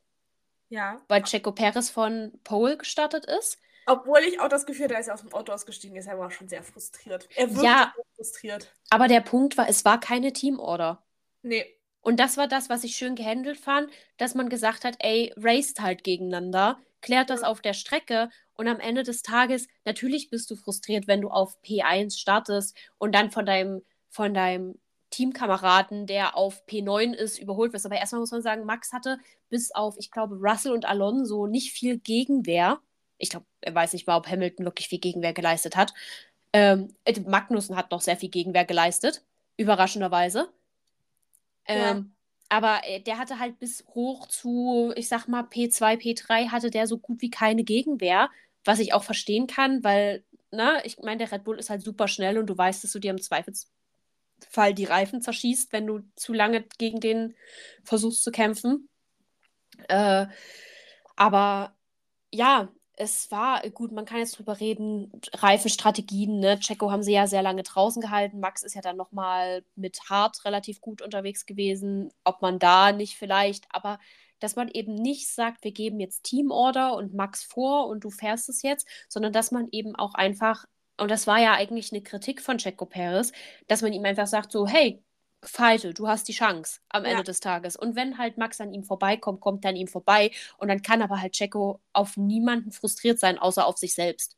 Ja. 0.70 1.02
weil 1.08 1.24
Checo 1.24 1.52
Perez 1.52 1.90
von 1.90 2.34
Pole 2.44 2.78
gestartet 2.78 3.26
ist. 3.26 3.58
Obwohl 3.86 4.20
ich 4.20 4.40
auch 4.42 4.50
das 4.50 4.66
Gefühl, 4.66 4.86
hatte, 4.86 4.96
er 4.96 5.00
ist 5.00 5.10
aus 5.10 5.22
dem 5.22 5.32
Auto 5.34 5.54
ausgestiegen 5.54 5.96
ist, 5.96 6.08
er 6.08 6.20
war 6.20 6.30
schon 6.30 6.50
sehr 6.50 6.62
frustriert. 6.64 7.30
Er 7.36 7.48
wirkte 7.50 7.64
Ja. 7.66 7.94
sehr 7.96 8.06
frustriert. 8.18 8.74
Aber 8.90 9.08
der 9.08 9.22
Punkt 9.22 9.58
war, 9.58 9.70
es 9.70 9.86
war 9.86 10.00
keine 10.00 10.34
Teamorder. 10.34 11.02
Nee. 11.42 11.66
Und 12.02 12.20
das 12.20 12.36
war 12.36 12.48
das, 12.50 12.70
was 12.70 12.84
ich 12.84 12.96
schön 12.98 13.16
gehandelt 13.16 13.58
fand, 13.58 13.90
dass 14.18 14.36
man 14.36 14.50
gesagt 14.50 14.84
hat, 14.84 14.96
ey, 15.00 15.34
raced 15.38 15.80
halt 15.80 16.04
gegeneinander, 16.04 16.80
klärt 17.02 17.30
das 17.30 17.42
Ja. 17.42 17.48
auf 17.48 17.62
der 17.62 17.74
Strecke 17.74 18.30
und 18.58 18.68
am 18.68 18.80
Ende 18.80 19.04
des 19.04 19.22
Tages, 19.22 19.68
natürlich 19.86 20.30
bist 20.30 20.50
du 20.52 20.56
frustriert, 20.56 21.08
wenn 21.08 21.22
du 21.22 21.30
auf 21.30 21.58
P1 21.64 22.18
startest 22.20 22.76
und 22.98 23.14
dann 23.14 23.32
von 23.32 23.46
deinem, 23.46 23.84
von 24.10 24.34
deinem 24.34 24.80
Teamkameraden, 25.12 26.06
der 26.06 26.36
auf 26.36 26.66
P9 26.68 27.14
ist, 27.14 27.40
überholt 27.40 27.72
wirst. 27.72 27.86
Aber 27.86 27.96
erstmal 27.96 28.20
muss 28.20 28.32
man 28.32 28.42
sagen, 28.42 28.66
Max 28.66 28.92
hatte 28.92 29.20
bis 29.50 29.72
auf, 29.72 29.96
ich 29.98 30.12
glaube, 30.12 30.36
Russell 30.36 30.74
und 30.74 30.86
Alonso 30.86 31.48
nicht 31.48 31.72
viel 31.72 31.98
Gegenwehr. 31.98 32.80
Ich 33.18 33.30
glaube, 33.30 33.46
er 33.62 33.74
weiß 33.74 33.94
nicht 33.94 34.08
mal, 34.08 34.18
ob 34.18 34.28
Hamilton 34.28 34.66
wirklich 34.66 34.90
viel 34.90 35.00
Gegenwehr 35.00 35.34
geleistet 35.34 35.76
hat. 35.76 35.94
Ähm, 36.52 36.94
äh, 37.06 37.20
Magnussen 37.22 37.76
hat 37.76 37.92
noch 37.92 38.02
sehr 38.02 38.18
viel 38.18 38.30
Gegenwehr 38.30 38.66
geleistet, 38.66 39.24
überraschenderweise. 39.58 40.50
Ja. 41.68 41.92
Ähm, 41.92 42.12
aber 42.50 42.82
äh, 42.84 43.02
der 43.02 43.18
hatte 43.18 43.40
halt 43.40 43.60
bis 43.60 43.86
hoch 43.94 44.28
zu, 44.28 44.94
ich 44.96 45.08
sag 45.08 45.28
mal, 45.28 45.44
P2, 45.44 45.98
P3 45.98 46.50
hatte 46.50 46.70
der 46.70 46.88
so 46.88 46.98
gut 46.98 47.22
wie 47.22 47.30
keine 47.30 47.64
Gegenwehr, 47.64 48.30
was 48.68 48.80
ich 48.80 48.94
auch 48.94 49.04
verstehen 49.04 49.48
kann, 49.48 49.84
weil, 49.84 50.24
ne, 50.52 50.82
ich 50.84 50.98
meine, 51.00 51.18
der 51.20 51.32
Red 51.32 51.44
Bull 51.44 51.60
ist 51.60 51.70
halt 51.70 51.82
super 51.82 52.08
schnell 52.08 52.38
und 52.38 52.48
du 52.48 52.58
weißt, 52.58 52.84
dass 52.84 52.92
du 52.92 53.00
dir 53.00 53.12
im 53.12 53.22
Zweifelsfall 53.22 54.74
die 54.76 54.86
Reifen 54.86 55.22
zerschießt, 55.22 55.74
wenn 55.74 55.88
du 55.88 56.02
zu 56.16 56.34
lange 56.34 56.66
gegen 56.78 57.00
den 57.00 57.36
versuchst 57.84 58.24
zu 58.24 58.32
kämpfen. 58.32 58.90
Äh, 59.88 60.28
aber 61.16 61.76
ja, 62.32 62.70
es 63.00 63.30
war 63.32 63.62
gut, 63.70 63.92
man 63.92 64.06
kann 64.06 64.18
jetzt 64.20 64.38
drüber 64.40 64.60
reden, 64.60 65.12
Reifenstrategien, 65.34 66.40
ne? 66.40 66.60
Checo 66.60 66.92
haben 66.92 67.04
sie 67.04 67.14
ja 67.14 67.28
sehr 67.28 67.44
lange 67.44 67.62
draußen 67.62 68.02
gehalten. 68.02 68.40
Max 68.40 68.64
ist 68.64 68.74
ja 68.74 68.82
dann 68.82 68.98
nochmal 68.98 69.64
mit 69.76 70.00
Hart 70.10 70.44
relativ 70.46 70.82
gut 70.82 71.04
unterwegs 71.04 71.46
gewesen. 71.46 72.12
Ob 72.24 72.42
man 72.42 72.58
da 72.58 72.92
nicht 72.92 73.16
vielleicht, 73.16 73.66
aber 73.70 74.00
dass 74.40 74.56
man 74.56 74.68
eben 74.70 74.94
nicht 74.96 75.30
sagt, 75.30 75.64
wir 75.64 75.72
geben 75.72 76.00
jetzt 76.00 76.24
Teamorder 76.24 76.96
und 76.96 77.14
Max 77.14 77.44
vor 77.44 77.88
und 77.88 78.04
du 78.04 78.10
fährst 78.10 78.50
es 78.50 78.62
jetzt, 78.62 78.88
sondern 79.10 79.34
dass 79.34 79.52
man 79.52 79.68
eben 79.72 79.96
auch 79.96 80.14
einfach, 80.14 80.66
und 80.98 81.12
das 81.12 81.28
war 81.28 81.40
ja 81.40 81.54
eigentlich 81.54 81.92
eine 81.92 82.02
Kritik 82.02 82.42
von 82.42 82.58
Checo 82.58 82.86
Perez, 82.86 83.32
dass 83.68 83.82
man 83.82 83.94
ihm 83.94 84.06
einfach 84.06 84.28
sagt, 84.28 84.52
so, 84.52 84.68
hey, 84.68 85.04
Falte, 85.44 85.94
du 85.94 86.08
hast 86.08 86.28
die 86.28 86.34
Chance 86.34 86.80
am 86.90 87.04
Ja. 87.06 87.12
Ende 87.12 87.24
des 87.24 87.40
Tages. 87.40 87.76
Und 87.76 87.96
wenn 87.96 88.18
halt 88.18 88.38
Max 88.38 88.60
an 88.60 88.74
ihm 88.74 88.84
vorbeikommt, 88.84 89.40
kommt 89.40 89.64
er 89.66 89.70
an 89.70 89.76
ihm 89.76 89.88
vorbei. 89.88 90.32
Und 90.58 90.68
dann 90.68 90.82
kann 90.82 91.02
aber 91.02 91.22
halt 91.22 91.34
Checo 91.34 91.80
auf 91.94 92.18
niemanden 92.18 92.72
frustriert 92.72 93.20
sein, 93.20 93.38
außer 93.38 93.66
auf 93.66 93.78
sich 93.78 93.94
selbst. 93.94 94.36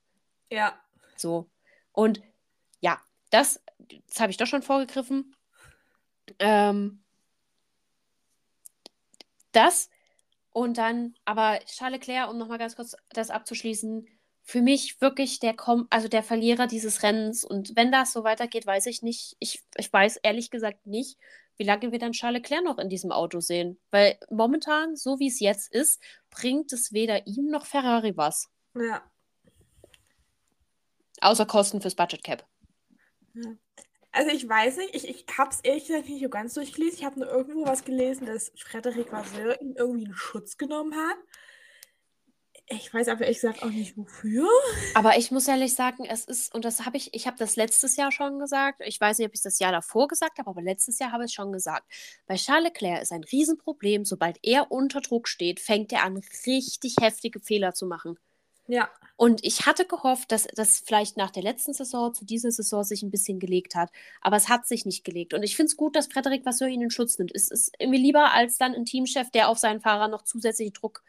Ja. 0.51 0.79
So. 1.15 1.49
Und 1.93 2.21
ja, 2.81 2.99
das, 3.29 3.61
das 4.09 4.19
habe 4.19 4.31
ich 4.31 4.37
doch 4.37 4.45
schon 4.47 4.61
vorgegriffen. 4.61 5.35
Ähm, 6.37 7.01
das 9.51 9.89
und 10.51 10.77
dann, 10.77 11.15
aber 11.25 11.59
Charles 11.65 11.99
Leclerc, 11.99 12.29
um 12.29 12.37
nochmal 12.37 12.57
ganz 12.57 12.75
kurz 12.75 12.95
das 13.09 13.29
abzuschließen, 13.29 14.07
für 14.49 14.61
mich 14.63 14.99
wirklich 14.99 15.39
der 15.39 15.55
Kom 15.55 15.85
also 15.91 16.07
der 16.07 16.23
Verlierer 16.23 16.65
dieses 16.65 17.03
Rennens. 17.03 17.43
Und 17.43 17.75
wenn 17.75 17.91
das 17.91 18.11
so 18.11 18.23
weitergeht, 18.23 18.65
weiß 18.65 18.87
ich 18.87 19.03
nicht. 19.03 19.35
Ich, 19.39 19.63
ich 19.77 19.93
weiß 19.93 20.17
ehrlich 20.17 20.49
gesagt 20.49 20.87
nicht, 20.87 21.19
wie 21.57 21.65
lange 21.65 21.91
wir 21.91 21.99
dann 21.99 22.13
Charles 22.13 22.41
Leclerc 22.41 22.63
noch 22.63 22.79
in 22.79 22.89
diesem 22.89 23.11
Auto 23.11 23.41
sehen. 23.41 23.79
Weil 23.91 24.17
momentan, 24.31 24.95
so 24.95 25.19
wie 25.19 25.27
es 25.27 25.39
jetzt 25.39 25.71
ist, 25.71 26.01
bringt 26.31 26.73
es 26.73 26.93
weder 26.93 27.27
ihm 27.27 27.51
noch 27.51 27.67
Ferrari 27.67 28.17
was. 28.17 28.49
Ja. 28.73 29.03
Außer 31.21 31.45
Kosten 31.45 31.79
fürs 31.79 31.95
Budget 31.95 32.23
Cap. 32.23 32.47
Also 34.11 34.31
ich 34.31 34.47
weiß 34.47 34.77
nicht, 34.77 34.95
ich, 34.95 35.07
ich 35.07 35.25
habe 35.37 35.51
es 35.51 35.59
ehrlich 35.61 35.85
gesagt 35.87 36.09
nicht 36.09 36.23
so 36.23 36.29
ganz 36.29 36.53
durchgelesen. 36.55 36.97
Ich 36.97 37.05
habe 37.05 37.19
nur 37.19 37.29
irgendwo 37.29 37.65
was 37.65 37.83
gelesen, 37.83 38.25
dass 38.25 38.51
Frederik 38.57 39.11
Vasseur 39.11 39.61
ihn 39.61 39.75
irgendwie 39.77 40.05
in 40.05 40.13
Schutz 40.13 40.57
genommen 40.57 40.95
hat. 40.95 41.17
Ich 42.71 42.93
weiß 42.93 43.07
aber 43.07 43.21
ehrlich 43.21 43.37
gesagt 43.37 43.63
auch 43.63 43.69
nicht 43.69 43.97
wofür. 43.97 44.47
Aber 44.93 45.17
ich 45.17 45.31
muss 45.31 45.47
ehrlich 45.47 45.73
sagen, 45.73 46.05
es 46.05 46.25
ist, 46.25 46.53
und 46.53 46.65
das 46.65 46.85
habe 46.85 46.97
ich, 46.97 47.13
ich 47.15 47.25
habe 47.25 47.37
das 47.37 47.55
letztes 47.55 47.95
Jahr 47.95 48.11
schon 48.11 48.37
gesagt. 48.37 48.81
Ich 48.85 49.01
weiß 49.01 49.17
nicht, 49.17 49.27
ob 49.27 49.33
ich 49.33 49.41
das 49.41 49.57
Jahr 49.57 49.71
davor 49.71 50.07
gesagt 50.07 50.37
habe, 50.37 50.49
aber 50.49 50.61
letztes 50.61 50.99
Jahr 50.99 51.11
habe 51.11 51.23
ich 51.23 51.29
es 51.29 51.33
schon 51.33 51.51
gesagt. 51.51 51.91
Bei 52.27 52.35
Charles 52.35 52.65
Leclerc 52.65 53.01
ist 53.01 53.11
ein 53.11 53.23
Riesenproblem, 53.23 54.05
sobald 54.05 54.37
er 54.43 54.71
unter 54.71 55.01
Druck 55.01 55.27
steht, 55.27 55.59
fängt 55.59 55.91
er 55.91 56.03
an, 56.03 56.21
richtig 56.45 56.95
heftige 57.01 57.39
Fehler 57.39 57.73
zu 57.73 57.87
machen. 57.87 58.19
Ja. 58.69 58.87
Und 59.17 59.43
ich 59.43 59.65
hatte 59.65 59.85
gehofft, 59.85 60.31
dass 60.31 60.47
das 60.55 60.79
vielleicht 60.79 61.17
nach 61.17 61.31
der 61.31 61.43
letzten 61.43 61.73
Saison 61.73 62.13
zu 62.13 62.23
dieser 62.23 62.51
Saison 62.51 62.83
sich 62.85 63.03
ein 63.03 63.11
bisschen 63.11 63.39
gelegt 63.39 63.75
hat. 63.75 63.91
Aber 64.21 64.37
es 64.37 64.47
hat 64.47 64.65
sich 64.65 64.85
nicht 64.85 65.03
gelegt. 65.03 65.33
Und 65.33 65.43
ich 65.43 65.57
finde 65.57 65.71
es 65.71 65.75
gut, 65.75 65.95
dass 65.95 66.07
Frederik 66.07 66.45
Vasseur 66.45 66.69
ihn 66.69 66.83
in 66.83 66.91
Schutz 66.91 67.17
nimmt. 67.17 67.31
Es 67.35 67.49
ist 67.51 67.73
mir 67.81 67.99
lieber 67.99 68.31
als 68.31 68.57
dann 68.57 68.73
ein 68.73 68.85
Teamchef, 68.85 69.29
der 69.31 69.49
auf 69.49 69.57
seinen 69.57 69.81
Fahrer 69.81 70.07
noch 70.07 70.21
zusätzlichen 70.21 70.73
Druck 70.73 71.03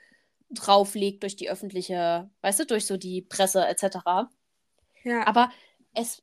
drauflegt 0.50 1.22
durch 1.22 1.36
die 1.36 1.50
öffentliche, 1.50 2.28
weißt 2.40 2.60
du, 2.60 2.66
durch 2.66 2.86
so 2.86 2.96
die 2.96 3.22
Presse 3.22 3.64
etc. 3.68 3.98
Ja. 5.04 5.26
Aber 5.26 5.52
es, 5.94 6.22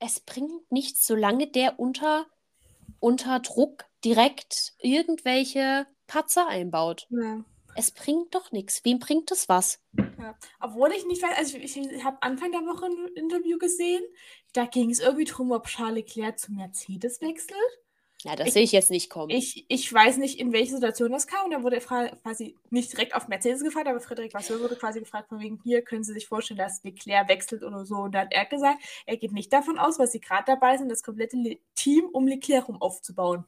es 0.00 0.20
bringt 0.20 0.70
nichts, 0.70 1.06
solange 1.06 1.46
der 1.46 1.78
unter, 1.78 2.26
unter 2.98 3.40
Druck 3.40 3.84
direkt 4.04 4.74
irgendwelche 4.80 5.86
Patzer 6.08 6.48
einbaut. 6.48 7.06
ja. 7.08 7.44
Es 7.74 7.90
bringt 7.90 8.34
doch 8.34 8.52
nichts. 8.52 8.84
Wem 8.84 8.98
bringt 8.98 9.30
es 9.30 9.48
was? 9.48 9.80
Ja. 10.22 10.34
Obwohl 10.60 10.92
ich 10.92 11.04
nicht 11.06 11.22
weiß, 11.22 11.36
also 11.36 11.58
ich, 11.58 11.76
ich 11.76 12.04
habe 12.04 12.18
Anfang 12.22 12.52
der 12.52 12.60
Woche 12.60 12.86
ein 12.86 13.08
Interview 13.16 13.58
gesehen. 13.58 14.02
Da 14.52 14.66
ging 14.66 14.90
es 14.90 15.00
irgendwie 15.00 15.24
darum, 15.24 15.50
ob 15.52 15.66
Charles 15.66 15.96
Leclerc 15.96 16.38
zu 16.38 16.52
Mercedes 16.52 17.20
wechselt. 17.20 17.56
Ja, 18.24 18.36
das 18.36 18.46
Ich- 18.48 18.52
sehe 18.54 18.62
ich 18.62 18.70
jetzt 18.70 18.90
nicht 18.90 19.10
kommen. 19.10 19.30
Ich, 19.30 19.64
ich 19.68 19.92
weiß 19.92 20.18
nicht, 20.18 20.38
in 20.38 20.52
welche 20.52 20.74
Situation 20.74 21.10
das 21.10 21.26
kam. 21.26 21.46
Und 21.46 21.50
dann 21.50 21.64
wurde 21.64 21.80
quasi 21.80 22.56
nicht 22.70 22.92
direkt 22.92 23.16
auf 23.16 23.26
Mercedes 23.26 23.64
gefragt, 23.64 23.88
aber 23.88 23.98
Frederik 23.98 24.32
Vasseur 24.32 24.60
wurde 24.60 24.76
quasi 24.76 25.00
gefragt, 25.00 25.28
von 25.28 25.40
wegen, 25.40 25.58
hier 25.64 25.82
können 25.82 26.04
Sie 26.04 26.12
sich 26.12 26.28
vorstellen, 26.28 26.58
dass 26.58 26.84
Leclerc 26.84 27.28
wechselt 27.28 27.64
oder 27.64 27.84
so. 27.84 27.96
Und 27.96 28.12
da 28.14 28.20
hat 28.20 28.32
er 28.32 28.46
gesagt, 28.46 28.78
er 29.06 29.16
geht 29.16 29.32
nicht 29.32 29.52
davon 29.52 29.76
aus, 29.76 29.98
weil 29.98 30.06
sie 30.06 30.20
gerade 30.20 30.44
dabei 30.46 30.76
sind, 30.76 30.88
das 30.88 31.02
komplette 31.02 31.36
Le 31.36 31.58
Team 31.74 32.04
um 32.12 32.28
Leclerc 32.28 32.68
rum 32.68 32.80
aufzubauen. 32.80 33.44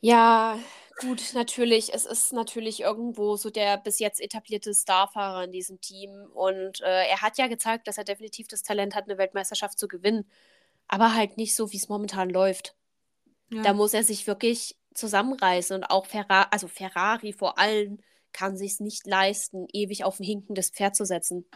Ja, 0.00 0.56
gut, 1.00 1.32
natürlich. 1.34 1.92
Es 1.92 2.04
ist 2.04 2.32
natürlich 2.32 2.80
irgendwo 2.80 3.36
so 3.36 3.50
der 3.50 3.78
bis 3.78 3.98
jetzt 3.98 4.20
etablierte 4.20 4.74
Starfahrer 4.74 5.44
in 5.44 5.52
diesem 5.52 5.80
Team. 5.80 6.26
Und 6.34 6.80
äh, 6.80 7.08
er 7.08 7.22
hat 7.22 7.38
ja 7.38 7.46
gezeigt, 7.46 7.88
dass 7.88 7.98
er 7.98 8.04
definitiv 8.04 8.48
das 8.48 8.62
Talent 8.62 8.94
hat, 8.94 9.04
eine 9.04 9.18
Weltmeisterschaft 9.18 9.78
zu 9.78 9.88
gewinnen. 9.88 10.28
Aber 10.88 11.14
halt 11.14 11.36
nicht 11.36 11.54
so, 11.56 11.72
wie 11.72 11.76
es 11.76 11.88
momentan 11.88 12.30
läuft. 12.30 12.74
Ja. 13.50 13.62
Da 13.62 13.72
muss 13.72 13.94
er 13.94 14.04
sich 14.04 14.26
wirklich 14.26 14.76
zusammenreißen 14.94 15.76
und 15.76 15.84
auch 15.84 16.06
Ferrari, 16.06 16.46
also 16.50 16.68
Ferrari 16.68 17.32
vor 17.32 17.58
allem 17.58 17.98
kann 18.32 18.56
sich 18.56 18.80
nicht 18.80 19.06
leisten, 19.06 19.66
ewig 19.72 20.04
auf 20.04 20.18
ein 20.18 20.24
hinkendes 20.24 20.70
Pferd 20.70 20.96
zu 20.96 21.04
setzen. 21.04 21.46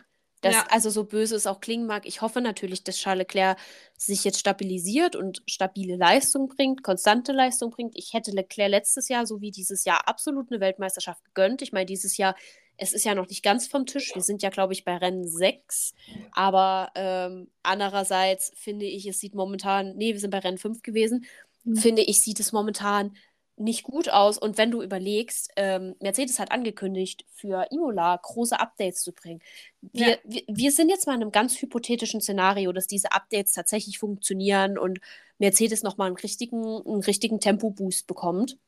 Das, 0.41 0.55
Ja. 0.55 0.67
Also 0.71 0.91
so 0.91 1.05
böse 1.05 1.35
es 1.37 1.47
auch 1.47 1.61
klingen 1.61 1.87
mag, 1.87 2.07
ich 2.07 2.23
hoffe 2.23 2.41
natürlich, 2.41 2.85
dass 2.85 2.97
Charles 2.97 3.21
Leclerc 3.23 3.59
sich 3.97 4.25
jetzt 4.25 4.39
stabilisiert 4.39 5.17
und 5.17 5.43
stabile 5.47 5.97
Leistung 5.97 6.49
bringt, 6.49 6.83
konstante 6.83 7.33
Leistung 7.33 7.71
bringt. 7.71 7.95
Ich 7.97 8.13
hätte 8.13 8.31
Leclerc 8.31 8.71
letztes 8.71 9.09
Jahr 9.09 9.27
sowie 9.27 9.51
dieses 9.51 9.85
Jahr 9.85 10.07
absolut 10.07 10.51
eine 10.51 10.61
Weltmeisterschaft 10.61 11.25
gegönnt. 11.25 11.63
Ich 11.63 11.73
meine, 11.73 11.87
dieses 11.87 12.17
Jahr, 12.17 12.37
es 12.77 12.93
ist 12.93 13.05
ja 13.05 13.15
noch 13.17 13.27
nicht 13.29 13.43
ganz 13.43 13.67
vom 13.67 13.87
Tisch. 13.87 14.15
Wir 14.15 14.23
sind 14.23 14.43
ja, 14.43 14.51
glaube 14.51 14.73
ich, 14.73 14.85
bei 14.85 14.97
Rennen 14.97 15.27
6. 15.27 15.95
Aber 16.33 16.93
ähm, 16.95 17.51
andererseits 17.65 18.53
finde 18.55 18.87
ich, 18.87 19.07
es 19.07 19.19
sieht 19.19 19.35
momentan, 19.35 19.97
nee, 19.97 20.13
wir 20.13 20.21
sind 20.21 20.31
bei 20.31 20.39
Rennen 20.39 20.59
5 20.59 20.83
gewesen, 20.83 21.27
Mhm. 21.65 21.77
finde 21.77 22.03
ich, 22.03 22.23
sieht 22.23 22.39
es 22.41 22.53
momentan 22.53 23.17
nicht 23.61 23.83
gut 23.85 24.09
aus. 24.11 24.39
Und 24.39 24.59
wenn 24.59 24.71
du 24.71 24.83
überlegst, 24.83 25.51
ähm, 25.57 25.95
Mercedes 26.01 26.39
hat 26.39 26.53
angekündigt, 26.53 27.25
für 27.35 27.67
Imola 27.71 28.17
große 28.17 28.59
Updates 28.59 29.03
zu 29.03 29.13
bringen. 29.13 29.41
Wir, 29.81 30.11
Ja. 30.11 30.17
wir, 30.25 30.43
wir 30.49 30.73
sind 30.73 30.89
jetzt 30.89 31.07
mal 31.07 31.15
in 31.15 31.23
einem 31.23 31.33
ganz 31.33 31.61
hypothetischen 31.61 32.21
Szenario, 32.21 32.73
dass 32.73 32.87
diese 32.87 33.13
Updates 33.13 33.53
tatsächlich 33.53 33.99
funktionieren 33.99 34.79
und 34.79 35.01
Mercedes 35.39 35.83
nochmal 35.83 36.09
einen 36.09 36.17
richtigen, 36.17 36.65
einen 36.87 37.03
richtigen 37.03 37.41
Tempo-Boost 37.41 38.07
bekommt. 38.07 38.59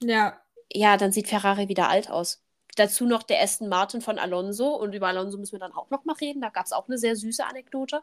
Ja. 0.00 0.42
Ja, 0.72 0.96
dann 0.96 1.12
sieht 1.12 1.28
Ferrari 1.28 1.68
wieder 1.68 1.88
alt 1.88 2.10
aus. 2.10 2.42
Dazu 2.76 3.06
noch 3.06 3.22
der 3.22 3.42
Aston 3.42 3.68
Martin 3.68 4.00
von 4.02 4.18
Alonso 4.18 4.68
und 4.74 4.94
über 4.94 5.08
Alonso 5.08 5.38
müssen 5.38 5.52
wir 5.52 5.58
dann 5.60 5.72
auch 5.72 5.90
noch 5.90 6.04
mal 6.04 6.14
reden. 6.16 6.40
Da 6.42 6.50
gab 6.50 6.66
es 6.66 6.72
auch 6.72 6.88
eine 6.88 6.98
sehr 6.98 7.16
süße 7.16 7.44
Anekdote. 7.46 8.02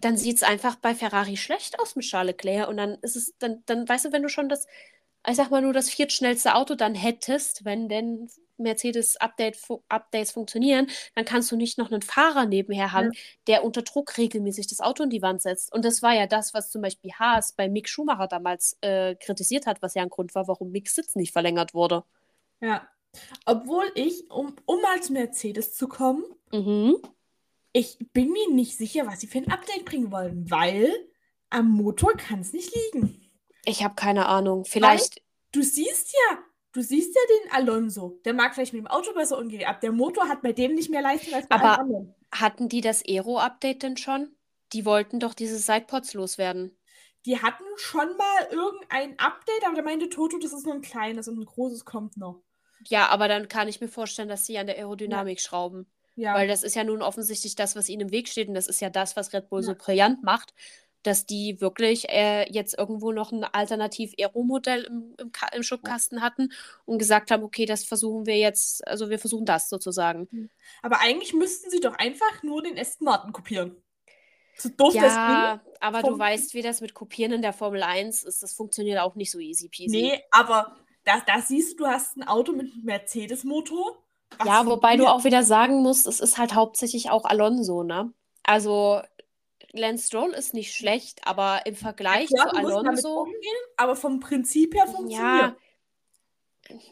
Dann 0.00 0.16
sieht 0.16 0.36
es 0.36 0.42
einfach 0.42 0.76
bei 0.76 0.94
Ferrari 0.94 1.36
schlecht 1.36 1.78
aus 1.78 1.96
mit 1.96 2.04
Charles 2.04 2.32
Leclerc 2.32 2.68
und 2.68 2.76
dann 2.76 2.94
ist 3.02 3.16
es, 3.16 3.34
dann, 3.38 3.62
dann 3.66 3.88
weißt 3.88 4.06
du, 4.06 4.12
wenn 4.12 4.22
du 4.22 4.28
schon 4.28 4.48
das, 4.48 4.66
ich 5.28 5.36
sag 5.36 5.50
mal 5.50 5.62
nur 5.62 5.72
das 5.72 5.90
viertschnellste 5.90 6.54
Auto 6.54 6.74
dann 6.74 6.94
hättest, 6.94 7.64
wenn 7.64 7.88
denn 7.88 8.28
Mercedes 8.56 9.16
Update, 9.16 9.56
funktionieren, 10.30 10.88
dann 11.14 11.24
kannst 11.24 11.50
du 11.50 11.56
nicht 11.56 11.78
noch 11.78 11.90
einen 11.90 12.02
Fahrer 12.02 12.46
nebenher 12.46 12.92
haben, 12.92 13.10
der 13.46 13.64
unter 13.64 13.82
Druck 13.82 14.16
regelmäßig 14.18 14.68
das 14.68 14.80
Auto 14.80 15.02
in 15.02 15.10
die 15.10 15.22
Wand 15.22 15.42
setzt. 15.42 15.72
Und 15.72 15.84
das 15.84 16.02
war 16.02 16.14
ja 16.14 16.26
das, 16.26 16.54
was 16.54 16.70
zum 16.70 16.82
Beispiel 16.82 17.12
Haas 17.12 17.52
bei 17.52 17.68
Mick 17.68 17.88
Schumacher 17.88 18.28
damals 18.28 18.78
äh, 18.80 19.14
kritisiert 19.16 19.66
hat, 19.66 19.82
was 19.82 19.94
ja 19.94 20.02
ein 20.02 20.10
Grund 20.10 20.34
war, 20.34 20.48
warum 20.48 20.70
Micks 20.70 20.94
Sitz 20.94 21.16
nicht 21.16 21.32
verlängert 21.32 21.74
wurde. 21.74 22.04
Ja. 22.60 22.88
Obwohl 23.44 23.90
ich, 23.94 24.30
um, 24.30 24.54
um 24.64 24.80
zu 25.00 25.12
Mercedes 25.12 25.74
zu 25.74 25.88
kommen, 25.88 26.24
Mhm. 26.52 26.96
Ich 27.72 27.98
bin 28.12 28.30
mir 28.32 28.50
nicht 28.50 28.76
sicher, 28.76 29.06
was 29.06 29.20
sie 29.20 29.26
für 29.26 29.38
ein 29.38 29.50
Update 29.50 29.84
bringen 29.84 30.10
wollen, 30.12 30.50
weil 30.50 30.92
am 31.50 31.70
Motor 31.70 32.12
kann 32.14 32.40
es 32.40 32.52
nicht 32.52 32.74
liegen. 32.74 33.30
Ich 33.64 33.82
habe 33.84 33.94
keine 33.94 34.26
Ahnung. 34.26 34.64
Vielleicht, 34.64 35.22
Du 35.52 35.62
siehst 35.62 36.12
ja, 36.30 36.38
du 36.72 36.80
siehst 36.82 37.14
ja 37.14 37.20
den 37.44 37.52
Alonso. 37.52 38.18
Der 38.24 38.32
mag 38.32 38.54
vielleicht 38.54 38.72
mit 38.72 38.80
dem 38.82 38.86
Auto 38.86 39.12
besser 39.12 39.36
umgehen, 39.38 39.64
aber 39.66 39.78
der 39.80 39.92
Motor 39.92 40.28
hat 40.28 40.40
bei 40.42 40.52
dem 40.52 40.74
nicht 40.74 40.88
mehr 40.90 41.02
Leistung 41.02 41.34
als 41.34 41.46
bei 41.46 41.56
Aber- 41.56 41.78
anderen. 41.80 42.14
hatten 42.32 42.68
die 42.70 42.80
das 42.80 43.02
Aero-Update 43.06 43.82
denn 43.82 43.96
schon? 43.98 44.34
Die 44.72 44.86
wollten 44.86 45.20
doch 45.20 45.34
diese 45.34 45.58
Sidepods 45.58 46.14
loswerden. 46.14 46.74
Die 47.26 47.38
hatten 47.40 47.64
schon 47.76 48.16
mal 48.16 48.48
irgendein 48.50 49.18
Update, 49.18 49.64
aber 49.66 49.76
da 49.76 49.82
meinte 49.82 50.08
Toto, 50.08 50.38
das 50.38 50.52
ist 50.54 50.64
nur 50.64 50.74
ein 50.74 50.80
kleines 50.82 51.28
und 51.28 51.38
ein 51.38 51.44
großes 51.44 51.84
kommt 51.84 52.16
noch. 52.16 52.42
Ja, 52.88 53.08
aber 53.10 53.28
dann 53.28 53.46
kann 53.48 53.68
ich 53.68 53.80
mir 53.82 53.88
vorstellen, 53.88 54.28
dass 54.30 54.46
sie 54.46 54.56
an 54.58 54.66
der 54.66 54.76
Aerodynamik 54.78 55.40
schrauben. 55.40 55.86
Ja. 56.16 56.34
Weil 56.34 56.48
das 56.48 56.62
ist 56.62 56.74
ja 56.76 56.84
nun 56.84 57.02
offensichtlich 57.02 57.54
das, 57.54 57.74
was 57.76 57.88
ihnen 57.88 58.02
im 58.08 58.10
Weg 58.12 58.28
steht. 58.28 58.48
Und 58.48 58.54
das 58.54 58.66
ist 58.66 58.80
ja 58.80 58.90
das, 58.90 59.16
was 59.16 59.32
Red 59.32 59.48
Bull 59.48 59.62
so 59.62 59.72
Ja. 59.72 59.78
brillant 59.78 60.22
macht, 60.22 60.52
dass 61.02 61.26
die 61.26 61.60
wirklich 61.60 62.08
äh, 62.10 62.46
jetzt 62.52 62.78
irgendwo 62.78 63.10
noch 63.12 63.32
ein 63.32 63.42
Alternativ-Aero-Modell 63.44 64.84
im, 64.84 65.14
im, 65.18 65.32
im 65.52 65.62
Schubkasten 65.62 66.20
hatten 66.20 66.52
und 66.84 66.98
gesagt 66.98 67.30
haben, 67.30 67.42
okay, 67.42 67.66
das 67.66 67.84
versuchen 67.84 68.26
wir 68.26 68.36
jetzt, 68.36 68.86
also 68.86 69.10
wir 69.10 69.18
versuchen 69.18 69.44
das 69.46 69.68
sozusagen. 69.68 70.50
aber 70.82 71.00
eigentlich 71.00 71.32
müssten 71.32 71.70
sie 71.70 71.80
doch 71.80 71.94
einfach 71.96 72.42
nur 72.42 72.62
den 72.62 72.78
Aston 72.78 73.06
Martin 73.06 73.32
kopieren. 73.32 73.76
So 74.58 74.68
doof 74.68 74.92
das 74.94 75.14
Ja, 75.14 75.60
aber 75.80 76.02
du 76.02 76.08
vom- 76.10 76.18
weißt, 76.18 76.54
wie 76.54 76.62
das 76.62 76.80
mit 76.82 76.92
Kopieren 76.94 77.32
in 77.32 77.42
der 77.42 77.54
Formel 77.54 77.82
1 77.82 78.22
ist. 78.22 78.42
Das 78.42 78.52
funktioniert 78.52 79.00
auch 79.00 79.14
nicht 79.16 79.30
so 79.30 79.38
easy 79.38 79.68
peasy. 79.68 79.88
Nee, 80.02 80.22
aber 80.30 80.76
da, 81.04 81.20
da 81.26 81.40
siehst 81.40 81.72
du, 81.72 81.84
du 81.84 81.86
hast 81.86 82.16
ein 82.16 82.22
Auto 82.28 82.52
mit 82.52 82.70
einem 82.72 82.84
Mercedes-Motor. 82.84 83.96
Was 84.38 84.48
Ja, 84.48 84.66
wobei 84.66 84.96
du 84.96 85.06
funktioniert. 85.06 85.08
auch 85.08 85.24
wieder 85.24 85.42
sagen 85.44 85.82
musst, 85.82 86.06
es 86.06 86.20
ist 86.20 86.38
halt 86.38 86.54
hauptsächlich 86.54 87.10
auch 87.10 87.24
Alonso, 87.24 87.82
ne? 87.82 88.12
Also 88.44 89.02
Lance 89.72 90.06
Stroll 90.08 90.32
ist 90.34 90.54
nicht 90.54 90.74
schlecht, 90.74 91.26
aber 91.26 91.66
im 91.66 91.76
Vergleich 91.76 92.28
Klar, 92.28 92.48
zu 92.50 92.50
du 92.52 92.58
Alonso, 92.58 93.20
umgehen, 93.22 93.56
aber 93.76 93.96
vom 93.96 94.20
Prinzip 94.20 94.74
her 94.74 94.86
ja, 94.96 94.96
funktioniert. 94.96 95.56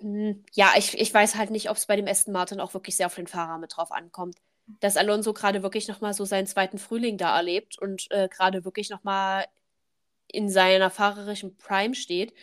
hm, 0.00 0.44
ja, 0.52 0.72
ich, 0.76 0.98
ich 0.98 1.12
weiß 1.12 1.36
halt 1.36 1.50
nicht, 1.50 1.70
ob 1.70 1.76
es 1.76 1.86
bei 1.86 1.96
dem 1.96 2.06
Aston 2.08 2.32
Martin 2.32 2.60
auch 2.60 2.74
wirklich 2.74 2.96
sehr 2.96 3.06
auf 3.06 3.14
den 3.14 3.26
Fahrer 3.26 3.58
mit 3.58 3.76
drauf 3.76 3.92
ankommt. 3.92 4.36
Dass 4.80 4.96
Alonso 4.96 5.32
gerade 5.32 5.62
wirklich 5.62 5.88
nochmal 5.88 6.14
so 6.14 6.24
seinen 6.24 6.46
zweiten 6.46 6.78
Frühling 6.78 7.18
da 7.18 7.36
erlebt 7.36 7.78
und 7.78 8.10
äh, 8.10 8.28
gerade 8.28 8.64
wirklich 8.64 8.90
nochmal 8.90 9.46
in 10.28 10.48
seiner 10.50 10.90
fahrerischen 10.90 11.56
Prime 11.58 11.94
steht. 11.94 12.34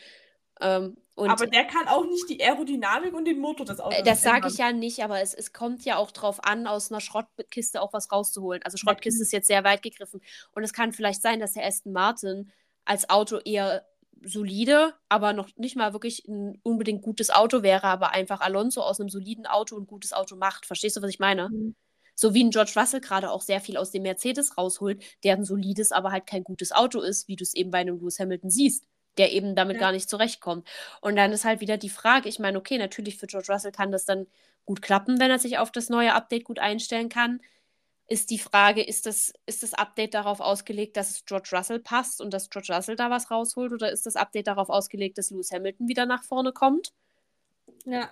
Ähm, 0.61 0.97
und 1.17 1.31
aber 1.31 1.47
der 1.47 1.65
kann 1.65 1.87
auch 1.87 2.05
nicht 2.05 2.29
die 2.29 2.43
Aerodynamik 2.43 3.11
und 3.11 3.25
den 3.25 3.39
Motor 3.39 3.65
des 3.65 3.79
Autos 3.79 3.97
Äh, 3.97 4.03
Das 4.03 4.21
sage 4.21 4.47
ich 4.49 4.57
ja 4.57 4.71
nicht, 4.71 5.03
aber 5.03 5.19
es, 5.19 5.33
es 5.33 5.51
kommt 5.51 5.83
ja 5.83 5.97
auch 5.97 6.11
drauf 6.11 6.43
an, 6.43 6.67
aus 6.67 6.91
einer 6.91 7.01
Schrottkiste 7.01 7.81
auch 7.81 7.91
was 7.91 8.11
rauszuholen. 8.11 8.61
Also 8.63 8.77
Schrottkiste 8.77 9.23
ist 9.23 9.31
jetzt 9.33 9.47
sehr 9.47 9.63
weit 9.63 9.81
gegriffen. 9.81 10.21
Und 10.53 10.63
es 10.63 10.73
kann 10.73 10.93
vielleicht 10.93 11.23
sein, 11.23 11.39
dass 11.39 11.53
der 11.53 11.65
Aston 11.65 11.91
Martin 11.91 12.51
als 12.85 13.09
Auto 13.09 13.37
eher 13.43 13.83
solide, 14.21 14.93
aber 15.09 15.33
noch 15.33 15.49
nicht 15.57 15.75
mal 15.75 15.91
wirklich 15.91 16.27
ein 16.27 16.59
unbedingt 16.61 17.01
gutes 17.01 17.31
Auto 17.31 17.63
wäre, 17.63 17.85
aber 17.85 18.11
einfach 18.11 18.41
Alonso 18.41 18.81
aus 18.81 18.99
einem 18.99 19.09
soliden 19.09 19.47
Auto 19.47 19.75
ein 19.75 19.87
gutes 19.87 20.13
Auto 20.13 20.35
macht. 20.35 20.67
Verstehst 20.67 20.97
du, 20.97 21.01
was 21.01 21.09
ich 21.09 21.19
meine? 21.19 21.49
Mhm. 21.49 21.75
So 22.13 22.35
wie 22.35 22.43
ein 22.43 22.51
George 22.51 22.73
Russell 22.75 23.01
gerade 23.01 23.31
auch 23.31 23.41
sehr 23.41 23.59
viel 23.59 23.77
aus 23.77 23.89
dem 23.89 24.03
Mercedes 24.03 24.55
rausholt, 24.55 25.03
der 25.23 25.33
ein 25.35 25.45
solides, 25.45 25.91
aber 25.91 26.11
halt 26.11 26.27
kein 26.27 26.43
gutes 26.43 26.71
Auto 26.71 27.01
ist, 27.01 27.27
wie 27.27 27.35
du 27.35 27.43
es 27.43 27.55
eben 27.55 27.71
bei 27.71 27.79
einem 27.79 27.99
Lewis 27.99 28.19
Hamilton 28.19 28.51
siehst, 28.51 28.85
der 29.17 29.31
eben 29.33 29.55
damit 29.55 29.77
Ja. 29.77 29.81
gar 29.81 29.91
nicht 29.91 30.09
zurechtkommt. 30.09 30.67
Und 31.01 31.15
dann 31.15 31.31
ist 31.31 31.45
halt 31.45 31.61
wieder 31.61 31.77
die 31.77 31.89
Frage, 31.89 32.29
ich 32.29 32.39
meine, 32.39 32.57
okay, 32.59 32.77
natürlich 32.77 33.17
für 33.17 33.27
George 33.27 33.51
Russell 33.51 33.71
kann 33.71 33.91
das 33.91 34.05
dann 34.05 34.27
gut 34.65 34.81
klappen, 34.81 35.19
wenn 35.19 35.31
er 35.31 35.39
sich 35.39 35.57
auf 35.59 35.71
das 35.71 35.89
neue 35.89 36.13
Update 36.13 36.43
gut 36.45 36.59
einstellen 36.59 37.09
kann. 37.09 37.41
Ist 38.09 38.29
die 38.31 38.39
Frage, 38.39 38.83
ist 38.83 39.05
das, 39.05 39.33
ist 39.47 39.63
das 39.63 39.73
Update 39.73 40.13
darauf 40.13 40.39
ausgelegt, 40.41 40.97
dass 40.97 41.11
es 41.11 41.25
George 41.25 41.49
Russell 41.53 41.79
passt 41.79 42.21
und 42.21 42.33
dass 42.33 42.49
George 42.49 42.73
Russell 42.73 42.95
da 42.95 43.09
was 43.09 43.31
rausholt? 43.31 43.73
Oder 43.73 43.91
ist 43.91 44.05
das 44.05 44.15
Update 44.17 44.47
darauf 44.47 44.69
ausgelegt, 44.69 45.17
dass 45.17 45.29
Lewis 45.31 45.51
Hamilton 45.51 45.87
wieder 45.89 46.05
nach 46.05 46.23
vorne 46.23 46.53
kommt? 46.53 46.93
Ja. 47.85 48.11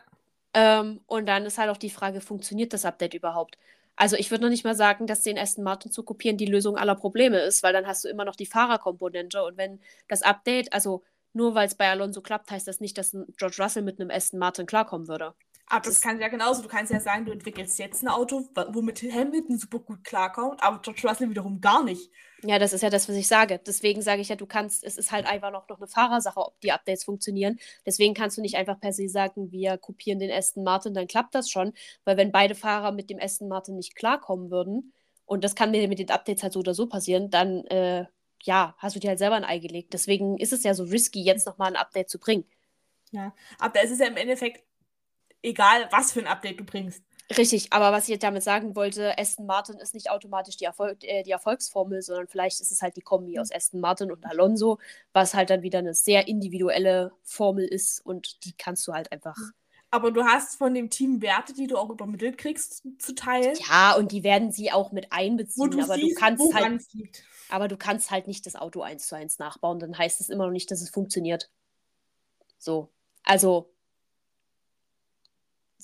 Ähm, 0.54 1.02
und 1.08 1.26
dann 1.28 1.46
ist 1.46 1.58
halt 1.60 1.70
auch 1.70 1.78
die 1.78 1.90
Frage, 1.92 2.22
funktioniert 2.22 2.74
das 2.74 2.86
Update 2.86 3.14
überhaupt? 3.14 3.58
Also 3.96 4.18
ich 4.18 4.30
würde 4.32 4.44
noch 4.44 4.50
nicht 4.50 4.66
mal 4.66 4.76
sagen, 4.76 5.08
dass 5.08 5.22
den 5.22 5.38
Aston 5.38 5.64
Martin 5.64 5.92
zu 5.92 6.04
kopieren 6.04 6.38
die 6.38 6.46
Lösung 6.46 6.78
aller 6.78 6.96
Probleme 6.96 7.40
ist, 7.40 7.64
weil 7.64 7.74
dann 7.74 7.88
hast 7.88 8.04
du 8.04 8.10
immer 8.10 8.26
noch 8.26 8.36
die 8.36 8.46
Fahrerkomponente 8.46 9.44
und 9.44 9.58
wenn 9.58 9.80
das 10.08 10.22
Update, 10.22 10.74
also 10.74 11.04
nur 11.34 11.56
weil 11.56 11.68
es 11.68 11.76
bei 11.76 11.90
Alonso 11.90 12.22
klappt, 12.22 12.52
heißt 12.52 12.68
das 12.68 12.80
nicht, 12.80 12.98
dass 12.98 13.16
George 13.38 13.58
Russell 13.60 13.84
mit 13.84 14.00
einem 14.00 14.12
Aston 14.12 14.40
Martin 14.40 14.66
klarkommen 14.66 15.08
würde. 15.08 15.34
Aber 15.68 15.82
das 15.82 15.96
Das- 15.96 16.02
kann 16.02 16.20
ja 16.22 16.28
genauso. 16.28 16.62
Du 16.62 16.68
kannst 16.68 16.92
ja 16.94 17.00
sagen, 17.00 17.26
du 17.26 17.32
entwickelst 17.32 17.80
jetzt 17.80 18.04
ein 18.04 18.08
Auto, 18.08 18.48
womit 18.70 19.02
Hamilton 19.02 19.58
super 19.58 19.80
gut 19.80 20.04
klarkommt, 20.04 20.62
aber 20.62 20.80
George 20.82 21.02
Russell 21.08 21.30
wiederum 21.30 21.60
gar 21.60 21.84
nicht. 21.84 22.12
Ja, 22.44 22.60
das 22.60 22.72
ist 22.74 22.82
ja 22.82 22.92
das, 22.92 23.10
was 23.10 23.16
ich 23.16 23.28
sage. 23.28 23.60
Deswegen 23.66 24.04
sage 24.04 24.22
ich 24.22 24.30
ja, 24.30 24.36
du 24.36 24.46
kannst, 24.46 24.84
es 24.84 24.98
ist 24.98 25.12
halt 25.12 25.26
einfach 25.26 25.52
noch, 25.52 25.68
noch 25.68 25.78
eine 25.78 25.88
Fahrersache, 25.88 26.40
ob 26.40 26.60
die 26.62 26.72
Updates 26.72 27.04
funktionieren. 27.04 27.58
Deswegen 27.86 28.14
kannst 28.14 28.38
du 28.38 28.42
nicht 28.42 28.56
einfach 28.58 28.80
per 28.80 28.94
se 28.94 29.10
sagen, 29.10 29.52
wir 29.52 29.80
kopieren 29.80 30.20
den 30.20 30.30
Aston 30.32 30.64
Martin, 30.64 30.94
dann 30.94 31.08
klappt 31.08 31.34
das 31.34 31.50
schon. 31.50 31.74
Weil 32.04 32.18
wenn 32.18 32.32
beide 32.32 32.54
Fahrer 32.54 32.92
mit 32.92 33.10
dem 33.10 33.20
Aston 33.20 33.48
Martin 33.48 33.76
nicht 33.76 33.96
klarkommen 33.96 34.52
würden, 34.52 34.94
und 35.26 35.44
das 35.44 35.56
kann 35.56 35.72
mir 35.72 35.88
mit 35.88 35.98
den 35.98 36.12
Updates 36.12 36.44
halt 36.44 36.54
so 36.54 36.60
oder 36.60 36.76
so 36.76 36.86
passieren, 36.86 37.32
dann 37.32 37.66
äh, 37.66 38.06
ja, 38.44 38.76
hast 38.78 38.96
du 38.96 39.00
dir 39.00 39.10
halt 39.10 39.18
selber 39.18 39.36
ein 39.38 39.44
Ei 39.44 39.58
gelegt. 39.58 39.94
Deswegen 39.94 40.38
ist 40.38 40.54
es 40.54 40.62
ja 40.62 40.76
so 40.76 40.84
risky, 40.84 41.24
jetzt 41.24 41.48
nochmal 41.48 41.70
ein 41.70 41.76
Update 41.76 42.12
zu 42.12 42.20
bringen. 42.20 42.46
Aber 43.58 43.84
es 43.84 43.90
ist 43.90 44.00
ja 44.02 44.06
im 44.08 44.18
Endeffekt 44.18 44.64
egal, 45.46 45.88
was 45.92 46.12
für 46.12 46.20
ein 46.20 46.28
Update 46.28 46.60
du 46.60 46.66
bringst. 46.66 47.04
Richtig, 47.38 47.74
aber 47.74 47.92
was 47.92 48.04
ich 48.04 48.10
jetzt 48.10 48.24
damit 48.24 48.44
sagen 48.44 48.76
wollte, 48.76 49.18
Aston 49.18 49.48
Martin 49.48 49.78
ist 49.78 49.96
nicht 49.96 50.12
automatisch 50.12 50.58
die, 50.58 50.66
Erfolg 50.66 51.04
äh, 51.04 51.24
die 51.24 51.32
Erfolgsformel, 51.32 52.04
sondern 52.04 52.28
vielleicht 52.28 52.62
ist 52.62 52.72
es 52.72 52.84
halt 52.84 52.98
die 52.98 53.02
Kombi 53.02 53.40
aus 53.40 53.52
Aston 53.52 53.80
Martin 53.80 54.12
und 54.12 54.26
Alonso, 54.26 54.78
was 55.12 55.34
halt 55.34 55.50
dann 55.50 55.64
wieder 55.64 55.80
eine 55.80 55.96
sehr 55.96 56.28
individuelle 56.28 57.12
Formel 57.24 57.66
ist 57.66 58.06
und 58.06 58.46
die 58.46 58.54
kannst 58.56 58.88
du 58.88 58.94
halt 58.94 59.12
einfach. 59.12 59.36
Aber 59.90 60.12
du 60.12 60.24
hast 60.24 60.58
von 60.58 60.76
dem 60.76 60.92
Team 60.92 61.22
Werte, 61.22 61.54
die 61.54 61.66
du 61.66 61.78
auch 61.78 61.90
übermittelt 61.90 62.38
kriegst, 62.38 62.84
zu 63.00 63.16
teilen. 63.16 63.58
Ja, 63.68 63.96
und 63.96 64.12
die 64.12 64.24
werden 64.24 64.52
sie 64.52 64.72
auch 64.72 64.92
mit 64.92 65.12
einbeziehen, 65.12 65.72
du 65.72 65.82
aber 65.82 65.96
siehst, 65.96 66.18
du 66.18 66.20
kannst 66.20 66.54
halt, 66.54 66.94
liegt. 66.94 67.24
aber 67.50 67.68
du 67.68 67.78
kannst 67.78 68.12
halt 68.12 68.28
nicht 68.28 68.46
das 68.46 68.56
Auto 68.56 68.82
eins 68.82 69.08
zu 69.08 69.16
eins 69.16 69.40
nachbauen, 69.40 69.80
dann 69.80 69.98
heißt 69.98 70.22
es 70.22 70.30
immer 70.30 70.46
noch 70.46 70.52
nicht, 70.52 70.70
dass 70.70 70.82
es 70.82 70.92
funktioniert. 70.92 71.50
So. 72.60 72.92
Also, 73.24 73.75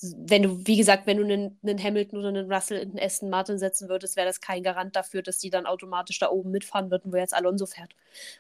wenn 0.01 0.43
du, 0.43 0.65
wie 0.65 0.77
gesagt, 0.77 1.05
wenn 1.05 1.17
du 1.17 1.23
einen, 1.23 1.59
einen 1.63 1.81
Hamilton 1.81 2.19
oder 2.19 2.29
einen 2.29 2.51
Russell 2.51 2.79
in 2.79 2.91
den 2.91 2.99
Aston 2.99 3.29
Martin 3.29 3.59
setzen 3.59 3.89
würdest, 3.89 4.15
wäre 4.15 4.27
das 4.27 4.41
kein 4.41 4.63
Garant 4.63 4.95
dafür, 4.95 5.21
dass 5.21 5.37
die 5.37 5.49
dann 5.49 5.65
automatisch 5.65 6.19
da 6.19 6.29
oben 6.29 6.51
mitfahren 6.51 6.89
würden, 6.89 7.11
wo 7.11 7.17
jetzt 7.17 7.33
Alonso 7.33 7.65
fährt. 7.65 7.95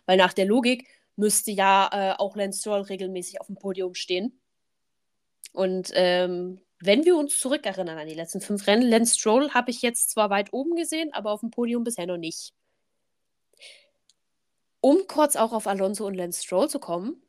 Weil 0.05 0.17
nach 0.17 0.33
der 0.33 0.45
Logik 0.45 0.87
müsste 1.15 1.51
ja 1.51 1.89
äh, 1.91 2.15
auch 2.17 2.35
Lance 2.35 2.59
Stroll 2.59 2.81
regelmäßig 2.81 3.39
auf 3.41 3.47
dem 3.47 3.55
Podium 3.55 3.93
stehen. 3.93 4.39
Und 5.53 5.91
ähm, 5.93 6.61
wenn 6.79 7.05
wir 7.05 7.15
uns 7.15 7.39
zurückerinnern 7.39 7.97
an 7.97 8.07
die 8.07 8.15
letzten 8.15 8.41
fünf 8.41 8.65
Rennen, 8.65 8.89
Lance 8.89 9.19
Stroll 9.19 9.51
habe 9.51 9.69
ich 9.69 9.81
jetzt 9.81 10.09
zwar 10.09 10.29
weit 10.29 10.53
oben 10.53 10.75
gesehen, 10.75 11.13
aber 11.13 11.31
auf 11.31 11.41
dem 11.41 11.51
Podium 11.51 11.83
bisher 11.83 12.07
noch 12.07 12.17
nicht. 12.17 12.53
Um 14.79 15.05
kurz 15.07 15.35
auch 15.35 15.53
auf 15.53 15.67
Alonso 15.67 16.07
und 16.07 16.15
Lance 16.15 16.43
Stroll 16.43 16.69
zu 16.69 16.79
kommen, 16.79 17.21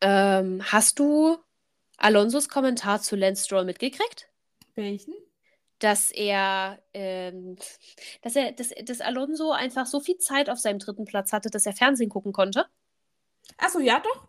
ähm, 0.00 0.62
hast 0.64 0.98
du 0.98 1.36
Alonsos 1.98 2.48
Kommentar 2.48 3.00
zu 3.02 3.16
Lance 3.16 3.44
Stroll 3.44 3.64
mitgekriegt? 3.64 4.28
Welchen? 4.74 5.14
Dass 5.80 6.10
er, 6.10 6.82
ähm, 6.94 7.56
dass 8.22 8.34
er, 8.34 8.52
dass, 8.52 8.70
dass 8.84 9.00
Alonso 9.00 9.52
einfach 9.52 9.86
so 9.86 10.00
viel 10.00 10.18
Zeit 10.18 10.50
auf 10.50 10.58
seinem 10.58 10.78
dritten 10.80 11.04
Platz 11.04 11.32
hatte, 11.32 11.50
dass 11.50 11.66
er 11.66 11.72
Fernsehen 11.72 12.08
gucken 12.10 12.32
konnte. 12.32 12.66
Achso, 13.56 13.78
ja 13.80 14.00
doch. 14.00 14.28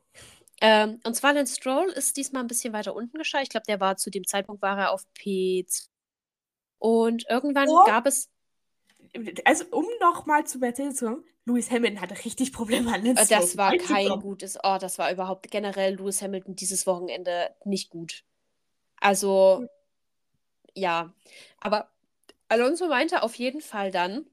Ähm, 0.62 1.00
und 1.06 1.16
zwar 1.16 1.34
Lance 1.34 1.56
Stroll 1.56 1.90
ist 1.90 2.18
diesmal 2.18 2.44
ein 2.44 2.48
bisschen 2.48 2.74
weiter 2.74 2.94
unten 2.96 3.18
gescheitert. 3.18 3.46
Ich 3.46 3.50
glaube, 3.52 3.66
der 3.68 3.80
war 3.80 3.98
zu 3.98 4.10
dem 4.10 4.26
Zeitpunkt 4.28 4.62
war 4.62 4.78
er 4.78 4.92
auf 4.92 5.06
P2. 5.18 5.88
Und 6.80 7.26
irgendwann 7.30 7.68
Oh. 7.70 7.84
gab 7.86 8.06
es, 8.06 8.30
Also, 9.46 9.66
um 9.72 9.86
nochmal 10.02 10.46
zu 10.46 10.60
Mercedes 10.60 10.98
zu 10.98 11.06
kommen, 11.06 11.24
Lewis 11.50 11.72
Hamilton 11.72 12.02
hatte 12.02 12.24
richtig 12.24 12.54
Probleme 12.54 12.94
an 12.94 13.04
den 13.04 13.18
äh, 13.18 13.26
das 13.28 13.58
war 13.58 13.76
kein 13.76 14.08
gutes, 14.20 14.58
oh, 14.64 14.78
das 14.80 15.00
war 15.00 15.12
überhaupt 15.12 15.50
generell 15.50 15.96
Lewis 15.96 16.22
Hamilton 16.22 16.56
dieses 16.56 16.86
Wochenende 16.86 17.50
nicht 17.66 17.90
gut. 17.90 18.24
Also, 19.02 19.66
ja. 20.76 21.14
Aber 21.60 21.90
Alonso 22.48 22.88
meinte 22.88 23.24
auf 23.24 23.36
jeden 23.36 23.62
Fall 23.62 23.92
dann 23.92 24.26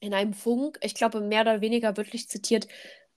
in 0.00 0.14
einem 0.14 0.34
Funk, 0.34 0.78
ich 0.82 0.94
glaube 0.94 1.20
mehr 1.20 1.42
oder 1.42 1.60
weniger 1.60 1.96
wörtlich 1.96 2.28
zitiert, 2.28 2.66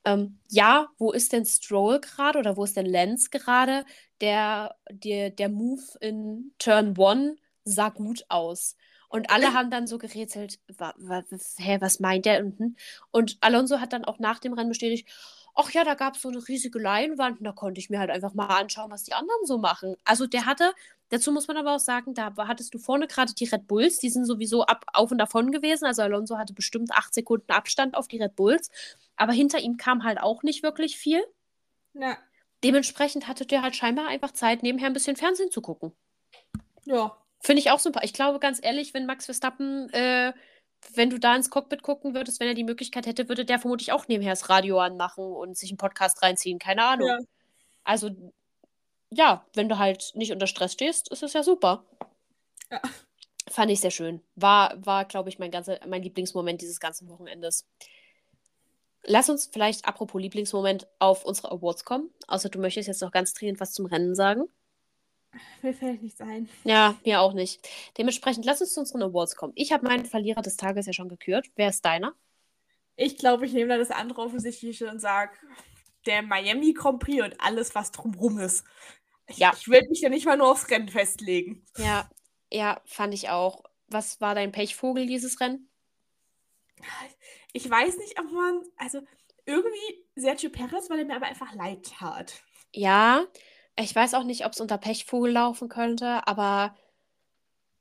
ähm, 0.06 0.40
ja, 0.50 0.88
wo 0.98 1.12
ist 1.12 1.34
denn 1.34 1.46
Stroll 1.46 2.00
gerade 2.00 2.40
oder 2.40 2.58
wo 2.58 2.64
ist 2.64 2.78
denn 2.78 2.86
Lance 2.86 3.30
gerade? 3.30 3.86
Der, 4.22 4.76
der, 4.90 5.30
der 5.30 5.50
Move 5.50 5.84
in 6.00 6.54
Turn 6.58 6.98
1 6.98 7.38
sah 7.64 7.90
gut 7.90 8.26
aus. 8.30 8.76
Und 9.10 9.32
alle 9.32 9.54
haben 9.54 9.72
dann 9.72 9.88
so 9.88 9.98
gerätselt, 9.98 10.60
wa, 10.78 10.94
wa, 10.98 11.24
hä, 11.58 11.78
was 11.82 12.00
meint 12.00 12.26
der? 12.26 12.40
Und, 12.40 12.60
hm. 12.60 12.76
und 13.12 13.38
Alonso 13.42 13.80
hat 13.80 13.92
dann 13.92 14.06
auch 14.06 14.20
nach 14.20 14.40
dem 14.40 14.54
Rennen 14.54 14.70
bestätigt, 14.70 15.08
ach 15.56 15.72
ja, 15.72 15.84
da 15.84 15.96
gab 15.96 16.16
es 16.16 16.22
so 16.22 16.30
eine 16.30 16.48
riesige 16.48 16.80
Leinwand 16.80 17.40
und 17.40 17.44
da 17.44 17.52
konnte 17.52 17.80
ich 17.80 17.90
mir 17.90 18.00
halt 18.00 18.12
einfach 18.12 18.34
mal 18.34 18.48
anschauen, 18.48 18.92
was 18.92 19.04
die 19.04 19.14
anderen 19.14 19.46
so 19.46 19.58
machen. 19.58 19.96
Also 20.06 20.28
der 20.28 20.46
hatte, 20.46 20.74
dazu 21.10 21.32
muss 21.32 21.48
man 21.48 21.58
aber 21.58 21.76
auch 21.76 21.80
sagen, 21.80 22.14
da 22.14 22.34
hattest 22.38 22.74
du 22.74 22.78
vorne 22.78 23.08
gerade 23.08 23.34
die 23.34 23.46
Red 23.46 23.68
Bulls, 23.68 24.00
die 24.00 24.10
sind 24.10 24.26
sowieso 24.26 24.66
ab, 24.66 24.86
auf 24.94 25.12
und 25.12 25.18
davon 25.18 25.52
gewesen. 25.52 25.86
Also 25.86 26.04
Alonso 26.04 26.38
hatte 26.38 26.54
bestimmt 26.54 26.92
acht 26.92 27.14
Sekunden 27.14 27.52
Abstand 27.52 27.96
auf 27.96 28.08
die 28.08 28.22
Red 28.22 28.36
Bulls. 28.36 28.70
Aber 29.16 29.34
hinter 29.34 29.60
ihm 29.60 29.78
kam 29.78 30.04
halt 30.04 30.22
auch 30.22 30.44
nicht 30.44 30.64
wirklich 30.64 30.98
viel. 30.98 31.22
Ja. 31.94 32.18
Dementsprechend 32.64 33.28
hatte 33.28 33.46
der 33.46 33.62
halt 33.62 33.76
scheinbar 33.76 34.08
einfach 34.08 34.32
Zeit, 34.32 34.64
nebenher 34.64 34.88
ein 34.88 34.94
bisschen 34.94 35.16
Fernsehen 35.16 35.52
zu 35.52 35.62
gucken. 35.62 35.92
Ja. 36.86 37.18
Finde 37.40 37.62
ich 37.62 37.72
auch 37.72 37.80
super. 37.80 38.02
Ich 38.04 38.14
glaube, 38.14 38.40
ganz 38.40 38.60
ehrlich, 38.62 38.94
wenn 38.94 39.06
Max 39.06 39.26
Verstappen, 39.26 39.90
äh, 39.94 40.34
wenn 40.94 41.10
du 41.10 41.20
da 41.20 41.36
ins 41.36 41.50
Cockpit 41.50 41.84
gucken 41.84 42.14
würdest, 42.14 42.40
wenn 42.40 42.48
er 42.48 42.54
die 42.54 42.64
Möglichkeit 42.64 43.06
hätte, 43.06 43.30
würde 43.30 43.46
der 43.46 43.60
vermutlich 43.60 43.92
auch 43.92 44.08
nebenher 44.08 44.34
das 44.34 44.50
Radio 44.50 44.80
anmachen 44.80 45.24
und 45.24 45.58
sich 45.58 45.72
einen 45.72 45.78
Podcast 45.78 46.22
reinziehen. 46.22 46.60
Keine 46.60 46.84
Ahnung. 46.84 47.08
Ja. 47.08 47.20
Also, 47.84 48.10
ja, 49.10 49.46
wenn 49.54 49.70
du 49.70 49.78
halt 49.78 50.12
nicht 50.16 50.32
unter 50.32 50.48
Stress 50.48 50.74
stehst, 50.74 51.12
ist 51.12 51.24
es 51.24 51.34
ja 51.34 51.44
super. 51.44 51.86
Ja. 52.72 52.82
Fand 53.50 53.72
ich 53.72 53.80
sehr 53.80 53.92
schön. 53.92 54.22
War, 54.36 54.86
war 54.86 55.06
glaube 55.06 55.30
ich, 55.30 55.40
mein, 55.40 55.52
ganze, 55.52 55.80
mein 55.88 56.04
Lieblingsmoment 56.04 56.62
dieses 56.62 56.80
ganzen 56.80 57.10
Wochenendes. 57.10 57.66
Lass 59.04 59.30
uns 59.30 59.50
vielleicht, 59.52 59.86
apropos 59.86 60.22
Lieblingsmoment, 60.22 60.88
auf 61.00 61.26
unsere 61.26 61.52
Awards 61.52 61.86
kommen. 61.86 62.12
Außer 62.28 62.50
du 62.50 62.60
möchtest 62.60 62.88
jetzt 62.88 63.02
noch 63.02 63.12
ganz 63.12 63.34
dringend 63.34 63.60
was 63.60 63.72
zum 63.72 63.86
Rennen 63.86 64.14
sagen. 64.14 64.44
Mir 65.62 65.74
fällt 65.74 66.02
nichts 66.02 66.22
ein. 66.22 66.50
Ja, 66.64 66.96
mir 67.06 67.22
auch 67.22 67.34
nicht. 67.34 67.68
Dementsprechend, 67.98 68.46
lass 68.46 68.62
uns 68.62 68.74
zu 68.74 68.80
unseren 68.80 69.04
Awards 69.04 69.36
kommen. 69.36 69.54
Ich 69.56 69.72
habe 69.72 69.86
meinen 69.88 70.06
Verlierer 70.06 70.42
des 70.42 70.58
Tages 70.58 70.86
ja 70.86 70.94
schon 70.94 71.10
gekürt. 71.10 71.48
Wer 71.56 71.70
ist 71.70 71.86
deiner? 71.86 72.16
Ich 72.96 73.18
glaube, 73.18 73.46
ich 73.46 73.54
nehme 73.54 73.70
da 73.70 73.78
das 73.78 73.92
andere 73.92 74.22
offensichtliche 74.22 74.90
und 74.90 75.00
sage, 75.00 75.34
der 76.06 76.22
Miami 76.22 76.74
Grand 76.74 77.00
Prix 77.00 77.24
und 77.24 77.40
alles, 77.40 77.76
was 77.76 77.92
drumrum 77.92 78.40
ist. 78.40 78.66
Ich, 79.28 79.38
Ja. 79.38 79.54
ich 79.56 79.68
will 79.68 79.88
mich 79.90 80.02
ja 80.02 80.10
nicht 80.10 80.26
mal 80.26 80.38
nur 80.38 80.52
aufs 80.52 80.70
Rennen 80.70 80.90
festlegen. 80.90 81.64
Ja, 81.78 82.10
ja, 82.52 82.82
fand 82.86 83.14
ich 83.14 83.30
auch. 83.30 83.64
Was 83.88 84.20
war 84.22 84.36
dein 84.36 84.52
Pechvogel 84.52 85.06
dieses 85.06 85.40
Rennen? 85.40 85.70
Ich 87.54 87.70
weiß 87.70 87.98
nicht, 87.98 88.20
ob 88.20 88.32
man, 88.32 88.62
also 88.78 89.02
irgendwie 89.46 90.06
Sergio 90.16 90.50
Perez, 90.50 90.90
weil 90.90 91.00
er 91.00 91.06
mir 91.06 91.16
aber 91.16 91.26
einfach 91.28 91.54
leid 91.54 91.92
tat. 91.98 92.42
Ja, 92.74 93.26
ich 93.80 93.96
weiß 93.96 94.14
auch 94.14 94.24
nicht, 94.24 94.46
ob 94.46 94.54
es 94.54 94.60
unter 94.62 94.78
Pechvogel 94.78 95.32
laufen 95.34 95.70
könnte, 95.70 96.28
aber 96.28 96.76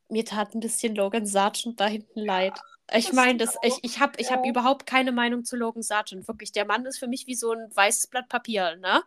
mir 0.09 0.24
tat 0.24 0.55
ein 0.55 0.61
bisschen 0.61 0.94
Logan 0.94 1.26
Sargent 1.26 1.80
da 1.80 1.86
hinten 1.86 2.20
leid. 2.20 2.59
Ich 2.92 3.12
meine, 3.12 3.44
ich, 3.62 3.74
ich 3.82 4.01
habe 4.01 4.14
ich 4.18 4.30
hab 4.30 4.44
Ja. 4.44 4.51
überhaupt 4.51 4.86
keine 4.86 5.12
Meinung 5.12 5.44
zu 5.44 5.57
Logan 5.57 5.82
Sargent. 5.82 6.26
Wirklich, 6.26 6.53
der 6.53 6.64
Mann 6.64 6.86
ist 6.86 6.99
für 6.99 7.07
mich 7.07 7.26
wie 7.26 7.34
so 7.34 7.53
ein 7.53 7.68
weißes 7.74 8.07
Blatt 8.07 8.28
Papier, 8.28 8.76
ne? 8.76 9.03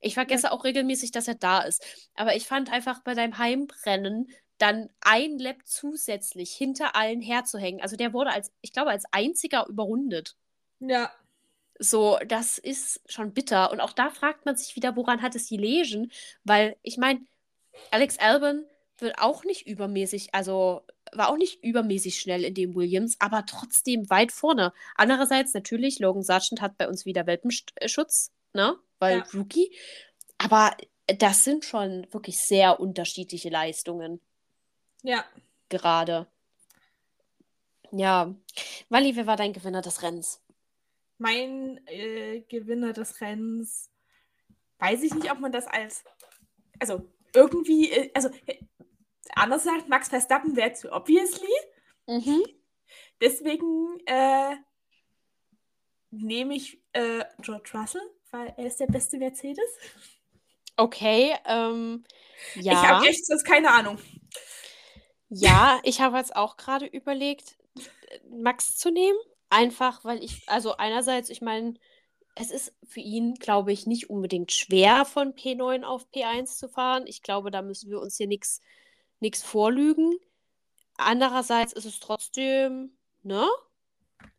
Ich 0.00 0.14
vergesse 0.14 0.52
auch 0.52 0.64
regelmäßig, 0.64 1.10
dass 1.10 1.28
er 1.28 1.34
da 1.34 1.60
ist. 1.60 1.84
Aber 2.14 2.34
ich 2.36 2.46
fand 2.46 2.72
einfach 2.72 3.00
bei 3.00 3.14
deinem 3.14 3.36
Heimbrennen 3.38 4.30
dann 4.58 4.88
ein 5.00 5.38
Lap 5.38 5.58
zusätzlich 5.66 6.52
hinter 6.52 6.96
allen 6.96 7.20
herzuhängen. 7.20 7.82
Also 7.82 7.96
der 7.96 8.12
wurde 8.14 8.30
als, 8.30 8.52
ich 8.62 8.72
glaube, 8.72 8.90
als 8.90 9.04
einziger 9.12 9.66
überrundet. 9.66 10.36
Ja. 10.80 11.10
So, 11.78 12.18
das 12.26 12.58
ist 12.58 13.00
schon 13.06 13.32
bitter. 13.34 13.70
Und 13.70 13.80
auch 13.80 13.92
da 13.92 14.10
fragt 14.10 14.46
man 14.46 14.56
sich 14.56 14.76
wieder, 14.76 14.96
woran 14.96 15.22
hat 15.22 15.34
es 15.34 15.46
die 15.46 15.56
Legion? 15.58 16.10
Weil, 16.44 16.76
ich 16.82 16.96
meine, 16.96 17.20
Alex 17.90 18.18
Albon 18.18 18.64
wird 18.98 19.18
auch 19.18 19.44
nicht 19.44 19.66
übermäßig, 19.66 20.34
also 20.34 20.82
war 21.12 21.28
auch 21.28 21.36
nicht 21.36 21.62
übermäßig 21.62 22.18
schnell 22.18 22.44
in 22.44 22.54
dem 22.54 22.74
Williams, 22.74 23.16
aber 23.20 23.44
trotzdem 23.46 24.08
weit 24.10 24.32
vorne. 24.32 24.72
Andererseits 24.96 25.54
natürlich, 25.54 25.98
Logan 25.98 26.22
Sargent 26.22 26.60
hat 26.60 26.78
bei 26.78 26.88
uns 26.88 27.04
wieder 27.06 27.26
Welpenschutz, 27.26 28.32
ne? 28.54 28.76
Weil 28.98 29.18
Ja. 29.18 29.26
Rookie. 29.34 29.70
Aber 30.38 30.76
das 31.06 31.44
sind 31.44 31.64
schon 31.64 32.06
wirklich 32.12 32.38
sehr 32.38 32.80
unterschiedliche 32.80 33.48
Leistungen 33.50 34.20
Ja. 35.02 35.24
gerade. 35.68 36.26
Ja. 37.92 38.34
Wally, 38.88 39.16
wer 39.16 39.26
war 39.26 39.36
dein 39.36 39.52
Gewinner 39.52 39.82
des 39.82 40.02
Rennens? 40.02 40.40
Mein 41.18 41.80
äh, 41.86 42.40
Gewinner 42.48 42.92
des 42.92 43.20
Rennens, 43.20 43.90
weiß 44.78 45.02
ich 45.02 45.14
nicht, 45.14 45.30
ob 45.30 45.40
man 45.40 45.52
das 45.52 45.66
als, 45.66 46.04
also 46.78 47.10
irgendwie, 47.34 47.90
äh, 47.90 48.10
also 48.14 48.28
äh, 48.46 48.58
anders 49.34 49.64
sagt, 49.64 49.88
Max 49.88 50.08
Verstappen 50.08 50.56
wäre 50.56 50.72
zu 50.72 50.92
obviously. 50.92 51.48
Mhm. 52.06 52.44
Deswegen 53.20 53.98
äh, 54.06 54.56
nehme 56.10 56.54
ich 56.54 56.82
äh, 56.92 57.24
George 57.40 57.70
Russell, 57.74 58.02
weil 58.30 58.54
er 58.56 58.66
ist 58.66 58.80
der 58.80 58.86
beste 58.86 59.18
Mercedes. 59.18 59.70
Okay, 60.76 61.34
ähm, 61.46 62.04
Ich 62.54 62.66
ja. 62.66 62.86
habe 62.86 63.06
echt 63.06 63.26
sonst 63.26 63.44
keine 63.44 63.70
Ahnung. 63.70 63.98
Ja, 65.28 65.80
ich 65.82 66.00
habe 66.00 66.18
jetzt 66.18 66.36
auch 66.36 66.56
gerade 66.56 66.86
überlegt, 66.86 67.56
Max 68.30 68.76
zu 68.76 68.90
nehmen. 68.90 69.18
Einfach, 69.50 70.04
weil 70.04 70.22
ich, 70.22 70.48
also 70.48 70.76
einerseits, 70.76 71.30
ich 71.30 71.40
meine, 71.40 71.74
es 72.34 72.50
ist 72.50 72.74
für 72.84 73.00
ihn, 73.00 73.34
glaube 73.34 73.72
ich, 73.72 73.86
nicht 73.86 74.10
unbedingt 74.10 74.52
schwer, 74.52 75.04
von 75.04 75.34
P9 75.34 75.84
auf 75.84 76.06
P1 76.14 76.56
zu 76.58 76.68
fahren. 76.68 77.06
Ich 77.06 77.22
glaube, 77.22 77.50
da 77.50 77.62
müssen 77.62 77.90
wir 77.90 78.00
uns 78.00 78.16
hier 78.16 78.26
nichts 78.28 78.60
vorlügen. 79.42 80.18
Andererseits 80.98 81.72
ist 81.72 81.86
es 81.86 82.00
trotzdem, 82.00 82.96
ne, 83.22 83.46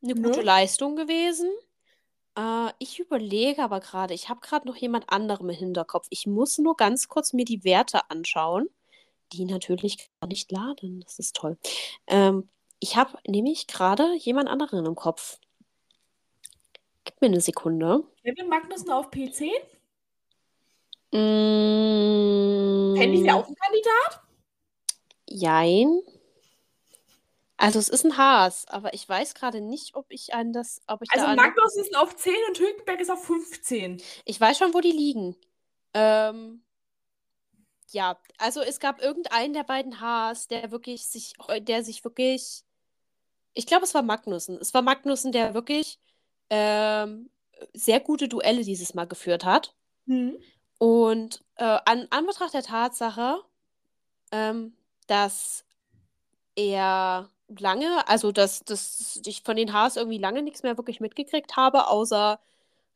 eine 0.03 0.13
Ne? 0.15 0.21
gute 0.21 0.41
Leistung 0.41 0.95
gewesen. 0.95 1.49
Äh, 2.37 2.71
ich 2.79 2.99
überlege 2.99 3.63
aber 3.63 3.79
gerade, 3.79 4.13
ich 4.13 4.29
habe 4.29 4.41
gerade 4.41 4.67
noch 4.67 4.75
jemand 4.75 5.09
anderem 5.09 5.49
im 5.49 5.55
Hinterkopf. 5.55 6.07
Ich 6.09 6.27
muss 6.27 6.57
nur 6.57 6.75
ganz 6.75 7.07
kurz 7.07 7.33
mir 7.33 7.45
die 7.45 7.63
Werte 7.63 8.09
anschauen, 8.09 8.69
die 9.33 9.45
natürlich 9.45 10.09
gar 10.19 10.27
nicht 10.27 10.51
laden. 10.51 11.01
Das 11.01 11.19
ist 11.19 11.35
toll. 11.35 11.57
Ähm, 12.07 12.49
ich 12.79 12.95
habe 12.95 13.17
nämlich 13.27 13.67
gerade 13.67 14.15
jemand 14.15 14.49
anderen 14.49 14.85
im 14.85 14.95
Kopf. 14.95 15.39
Gib 17.03 17.21
mir 17.21 17.27
eine 17.27 17.41
Sekunde. 17.41 18.03
Kevin 18.23 18.49
Magnussen 18.49 18.91
auf 18.91 19.09
P10? 19.09 19.49
Mm, 21.11 22.97
Fände 22.97 23.17
ich 23.17 23.23
wäre 23.23 23.35
auch 23.35 23.47
ein 23.47 23.55
Kandidat? 23.55 24.21
Jein. 25.29 26.01
Also 27.57 27.79
es 27.79 27.89
ist 27.89 28.05
ein 28.05 28.17
Haas, 28.17 28.67
aber 28.67 28.93
ich 28.93 29.07
weiß 29.09 29.33
gerade 29.33 29.61
nicht, 29.61 29.95
ob 29.95 30.05
ich 30.09 30.33
an 30.33 30.53
das, 30.53 30.79
ob 30.87 31.01
ich 31.01 31.09
da 31.09 31.21
Also 31.21 31.31
an, 31.31 31.37
Magnussen 31.37 31.81
ist 31.81 31.97
auf 31.97 32.15
10 32.15 32.33
und 32.49 32.59
Hülkenberg 32.59 32.99
ist 32.99 33.09
auf 33.09 33.25
15. 33.25 34.01
ich 34.25 34.39
weiß 34.39 34.57
schon, 34.59 34.73
wo 34.75 34.79
die 34.79 34.91
liegen. 34.91 35.35
Ähm, 35.95 36.61
ja, 37.91 38.19
also 38.37 38.61
es 38.61 38.79
gab 38.79 39.01
irgendeinen 39.01 39.53
der 39.53 39.63
beiden 39.63 40.01
Haas, 40.01 40.47
der 40.47 40.71
wirklich 40.71 41.07
sich, 41.07 41.33
der 41.61 41.83
sich 41.83 42.03
wirklich, 42.03 42.63
ich 43.57 43.65
glaube, 43.65 43.83
es 43.85 43.93
war 43.93 44.03
Magnussen. 44.03 44.57
Es 44.61 44.73
war 44.73 44.83
Magnussen, 44.83 45.31
der 45.31 45.53
wirklich 45.53 45.99
ähm, 46.49 47.29
sehr 47.73 47.99
gute 47.99 48.27
Duelle 48.27 48.63
dieses 48.63 48.93
Mal 48.93 49.07
geführt 49.07 49.45
hat. 49.45 49.73
Hm. 50.05 50.37
Und 50.77 51.43
äh, 51.55 51.79
an 51.85 52.07
Anbetracht 52.11 52.53
der 52.53 52.61
Tatsache, 52.61 53.41
ähm, 54.31 54.75
dass 55.07 55.65
er 56.55 57.29
lange, 57.47 58.07
also 58.07 58.31
dass, 58.31 58.63
dass 58.63 59.21
ich 59.25 59.41
von 59.41 59.55
den 59.55 59.73
Haars 59.73 59.95
irgendwie 59.95 60.19
lange 60.19 60.43
nichts 60.43 60.61
mehr 60.61 60.77
wirklich 60.77 60.99
mitgekriegt 60.99 61.57
habe, 61.57 61.87
außer 61.87 62.39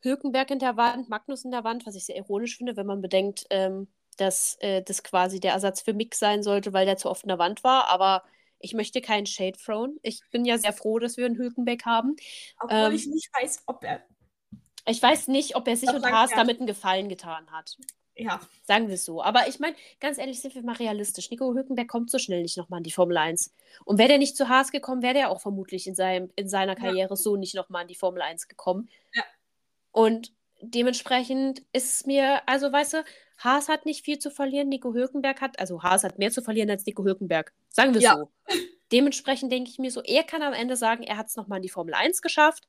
Hülkenberg 0.00 0.50
in 0.52 0.58
der 0.60 0.76
Wand, 0.76 1.08
Magnus 1.08 1.44
in 1.44 1.50
der 1.50 1.64
Wand, 1.64 1.86
was 1.86 1.96
ich 1.96 2.04
sehr 2.06 2.16
ironisch 2.16 2.56
finde, 2.56 2.76
wenn 2.76 2.86
man 2.86 3.02
bedenkt, 3.02 3.46
ähm, 3.50 3.88
dass 4.16 4.56
äh, 4.60 4.82
das 4.82 5.02
quasi 5.02 5.40
der 5.40 5.54
Ersatz 5.54 5.80
für 5.80 5.92
Mick 5.92 6.14
sein 6.14 6.44
sollte, 6.44 6.72
weil 6.72 6.86
der 6.86 6.98
zu 6.98 7.10
oft 7.10 7.24
in 7.24 7.28
der 7.28 7.38
Wand 7.38 7.64
war. 7.64 7.88
Aber 7.88 8.22
ich 8.62 8.74
möchte 8.74 9.00
keinen 9.00 9.26
Shade 9.26 9.58
thrown. 9.62 9.98
Ich 10.02 10.20
bin 10.30 10.44
ja 10.44 10.56
sehr 10.56 10.72
froh, 10.72 10.98
dass 10.98 11.16
wir 11.16 11.26
einen 11.26 11.36
Hülkenberg 11.36 11.84
haben. 11.84 12.16
Obwohl 12.60 12.76
ähm, 12.76 12.92
ich 12.92 13.06
nicht 13.06 13.30
weiß, 13.38 13.64
ob 13.66 13.84
er. 13.84 14.02
Ich 14.86 15.02
weiß 15.02 15.28
nicht, 15.28 15.54
ob 15.54 15.68
er 15.68 15.76
sich 15.76 15.90
und 15.90 16.04
Haas 16.04 16.30
damit 16.34 16.58
einen 16.58 16.66
Gefallen 16.66 17.08
getan 17.08 17.50
hat. 17.50 17.76
Ja. 18.14 18.40
Sagen 18.64 18.88
wir 18.88 18.94
es 18.94 19.04
so. 19.04 19.22
Aber 19.22 19.48
ich 19.48 19.58
meine, 19.58 19.76
ganz 20.00 20.18
ehrlich, 20.18 20.40
sind 20.40 20.54
wir 20.54 20.62
mal 20.62 20.76
realistisch. 20.76 21.30
Nico 21.30 21.54
Hülkenberg 21.54 21.88
kommt 21.88 22.10
so 22.10 22.18
schnell 22.18 22.42
nicht 22.42 22.56
nochmal 22.56 22.78
in 22.78 22.84
die 22.84 22.92
Formel 22.92 23.16
1. 23.16 23.54
Und 23.84 23.98
wäre 23.98 24.08
der 24.08 24.18
nicht 24.18 24.36
zu 24.36 24.48
Haas 24.48 24.70
gekommen, 24.70 25.02
wäre 25.02 25.14
der 25.14 25.30
auch 25.30 25.40
vermutlich 25.40 25.86
in, 25.86 25.94
seinem, 25.94 26.30
in 26.36 26.48
seiner 26.48 26.74
Karriere 26.76 27.10
ja. 27.10 27.16
so 27.16 27.36
nicht 27.36 27.54
nochmal 27.54 27.82
in 27.82 27.88
die 27.88 27.94
Formel 27.94 28.22
1 28.22 28.48
gekommen. 28.48 28.88
Ja. 29.14 29.24
Und 29.92 30.32
dementsprechend 30.62 31.62
ist 31.72 31.94
es 31.94 32.06
mir, 32.06 32.48
also 32.48 32.72
weißt 32.72 32.94
du, 32.94 33.04
Haas 33.38 33.68
hat 33.68 33.86
nicht 33.86 34.04
viel 34.04 34.18
zu 34.18 34.30
verlieren, 34.30 34.68
Nico 34.68 34.94
Hülkenberg 34.94 35.40
hat, 35.40 35.58
also 35.58 35.82
Haas 35.82 36.04
hat 36.04 36.18
mehr 36.18 36.30
zu 36.30 36.42
verlieren 36.42 36.70
als 36.70 36.86
Nico 36.86 37.04
Hülkenberg. 37.04 37.52
Sagen 37.68 37.92
wir 37.92 37.98
es 37.98 38.04
ja. 38.04 38.16
so. 38.16 38.30
Dementsprechend 38.92 39.50
denke 39.50 39.70
ich 39.70 39.78
mir 39.78 39.90
so, 39.90 40.02
er 40.02 40.22
kann 40.22 40.42
am 40.42 40.52
Ende 40.52 40.76
sagen, 40.76 41.02
er 41.02 41.16
hat 41.16 41.26
es 41.26 41.36
nochmal 41.36 41.58
in 41.58 41.62
die 41.62 41.68
Formel 41.68 41.94
1 41.94 42.22
geschafft. 42.22 42.68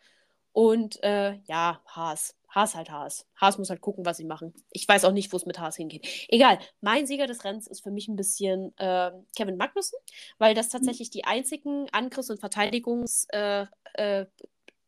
Und 0.54 1.04
äh, 1.04 1.40
ja, 1.46 1.82
Haas. 1.88 2.36
Haas 2.48 2.76
halt 2.76 2.92
Haas. 2.92 3.26
Haas 3.36 3.58
muss 3.58 3.72
halt 3.72 3.82
gucken, 3.82 4.06
was 4.06 4.18
sie 4.18 4.26
machen. 4.26 4.54
Ich 4.72 4.88
weiß 4.88 5.06
auch 5.06 5.12
nicht, 5.12 5.34
wo 5.34 5.38
es 5.38 5.48
mit 5.48 5.60
Haas 5.60 5.76
hingeht. 5.76 6.08
Egal, 6.30 6.60
mein 6.82 7.08
Sieger 7.08 7.26
des 7.26 7.44
Rennens 7.44 7.66
ist 7.68 7.82
für 7.82 7.90
mich 7.90 8.08
ein 8.08 8.16
bisschen 8.16 8.78
äh, 8.78 9.12
Kevin 9.36 9.58
Magnussen, 9.58 9.98
weil 10.38 10.54
das 10.54 10.70
tatsächlich 10.70 11.10
die 11.10 11.26
einzigen 11.26 11.90
Angriffs- 11.92 12.30
und 12.30 12.40
Verteidigungsmanöver 12.40 13.72
äh, 13.96 14.24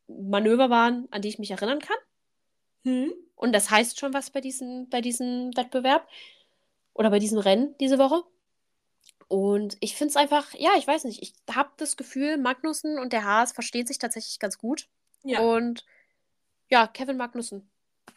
äh, 0.06 0.70
waren, 0.70 1.08
an 1.10 1.22
die 1.22 1.28
ich 1.28 1.40
mich 1.40 1.50
erinnern 1.50 1.80
kann. 1.80 1.96
Hm. 2.86 3.12
Und 3.34 3.52
das 3.52 3.68
heißt 3.68 3.98
schon 3.98 4.14
was 4.14 4.30
bei, 4.30 4.40
diesen, 4.40 4.88
bei 4.88 5.00
diesem 5.00 5.50
Wettbewerb 5.56 6.08
oder 6.94 7.10
bei 7.10 7.18
diesem 7.18 7.38
Rennen 7.38 7.74
diese 7.80 7.98
Woche. 7.98 8.22
Und 9.28 9.76
ich 9.80 9.96
finde 9.96 10.10
es 10.10 10.16
einfach, 10.16 10.54
ja, 10.54 10.70
ich 10.78 10.86
weiß 10.86 11.02
nicht, 11.04 11.20
ich 11.20 11.34
habe 11.52 11.70
das 11.78 11.96
Gefühl, 11.96 12.38
Magnussen 12.38 12.98
und 12.98 13.12
der 13.12 13.24
Haas 13.24 13.50
verstehen 13.50 13.88
sich 13.88 13.98
tatsächlich 13.98 14.38
ganz 14.38 14.56
gut. 14.56 14.88
Ja. 15.24 15.40
Und 15.40 15.84
ja, 16.68 16.86
Kevin 16.86 17.16
Magnussen. 17.16 17.68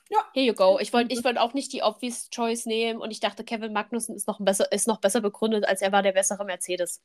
Ja. 0.10 0.20
Here 0.34 0.46
you 0.46 0.54
go. 0.54 0.78
Ich 0.80 0.94
wollte 0.94 1.14
ich 1.14 1.24
wollt 1.24 1.40
auch 1.40 1.56
nicht 1.56 1.74
die 1.74 1.82
obvious 1.82 2.30
Choice 2.30 2.68
nehmen 2.68 3.02
und 3.02 3.10
ich 3.10 3.20
dachte, 3.20 3.44
Kevin 3.44 3.74
Magnussen 3.74 4.16
ist 4.16 4.28
noch 4.28 4.40
besser, 4.40 4.72
ist 4.72 4.88
noch 4.88 5.00
besser 5.00 5.22
begründet, 5.22 5.66
als 5.66 5.82
er 5.82 5.92
war 5.92 6.04
der 6.04 6.12
bessere 6.12 6.46
Mercedes. 6.46 7.02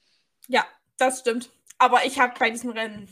Ja, 0.48 0.66
das 0.98 1.20
stimmt. 1.20 1.48
Aber 1.78 2.04
ich 2.04 2.18
habe 2.18 2.34
bei 2.38 2.50
diesem 2.50 2.70
Rennen 2.70 3.08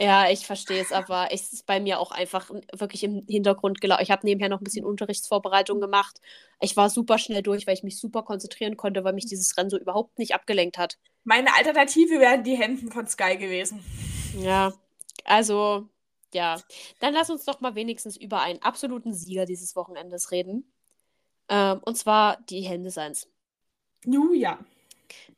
ja, 0.00 0.30
ich 0.30 0.46
verstehe 0.46 0.80
es, 0.80 0.92
aber 0.92 1.28
es 1.30 1.52
ist 1.52 1.66
bei 1.66 1.78
mir 1.78 2.00
auch 2.00 2.10
einfach 2.10 2.50
wirklich 2.74 3.04
im 3.04 3.26
Hintergrund 3.28 3.82
gelaufen. 3.82 4.02
Ich 4.02 4.10
habe 4.10 4.24
nebenher 4.24 4.48
noch 4.48 4.62
ein 4.62 4.64
bisschen 4.64 4.86
Unterrichtsvorbereitung 4.86 5.78
gemacht. 5.78 6.22
Ich 6.58 6.74
war 6.74 6.88
super 6.88 7.18
schnell 7.18 7.42
durch, 7.42 7.66
weil 7.66 7.74
ich 7.74 7.82
mich 7.82 7.98
super 7.98 8.22
konzentrieren 8.22 8.78
konnte, 8.78 9.04
weil 9.04 9.12
mich 9.12 9.26
dieses 9.26 9.54
Rennen 9.58 9.68
so 9.68 9.78
überhaupt 9.78 10.18
nicht 10.18 10.34
abgelenkt 10.34 10.78
hat. 10.78 10.96
Meine 11.24 11.54
Alternative 11.54 12.18
wären 12.18 12.42
die 12.42 12.56
Hemden 12.56 12.90
von 12.90 13.06
Sky 13.06 13.36
gewesen. 13.36 13.84
Ja, 14.40 14.72
also, 15.24 15.86
ja. 16.32 16.56
Dann 17.00 17.12
lass 17.12 17.28
uns 17.28 17.44
doch 17.44 17.60
mal 17.60 17.74
wenigstens 17.74 18.16
über 18.16 18.40
einen 18.40 18.62
absoluten 18.62 19.12
Sieger 19.12 19.44
dieses 19.44 19.76
Wochenendes 19.76 20.30
reden. 20.30 20.72
Ähm, 21.50 21.78
und 21.84 21.98
zwar 21.98 22.40
die 22.48 22.62
Helmdesigns. 22.62 23.28
Nu, 24.06 24.32
ja. 24.32 24.58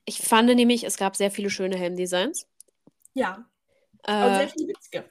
Ich 0.05 0.21
fand 0.21 0.55
nämlich, 0.55 0.85
es 0.85 0.97
gab 0.97 1.17
sehr 1.17 1.33
viele 1.33 1.51
schöne 1.51 1.77
Helmdesigns. 1.77 2.47
Ja. 3.15 3.45
Sehr 4.07 4.49
viel 4.49 4.69
witzige. 4.69 5.05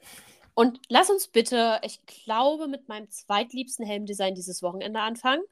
Und 0.54 0.80
lass 0.88 1.08
uns 1.08 1.28
bitte, 1.28 1.80
ich 1.82 2.04
glaube, 2.06 2.68
mit 2.68 2.88
meinem 2.88 3.10
zweitliebsten 3.10 3.86
Helmdesign 3.86 4.34
dieses 4.34 4.62
Wochenende 4.62 5.00
anfangen. 5.00 5.42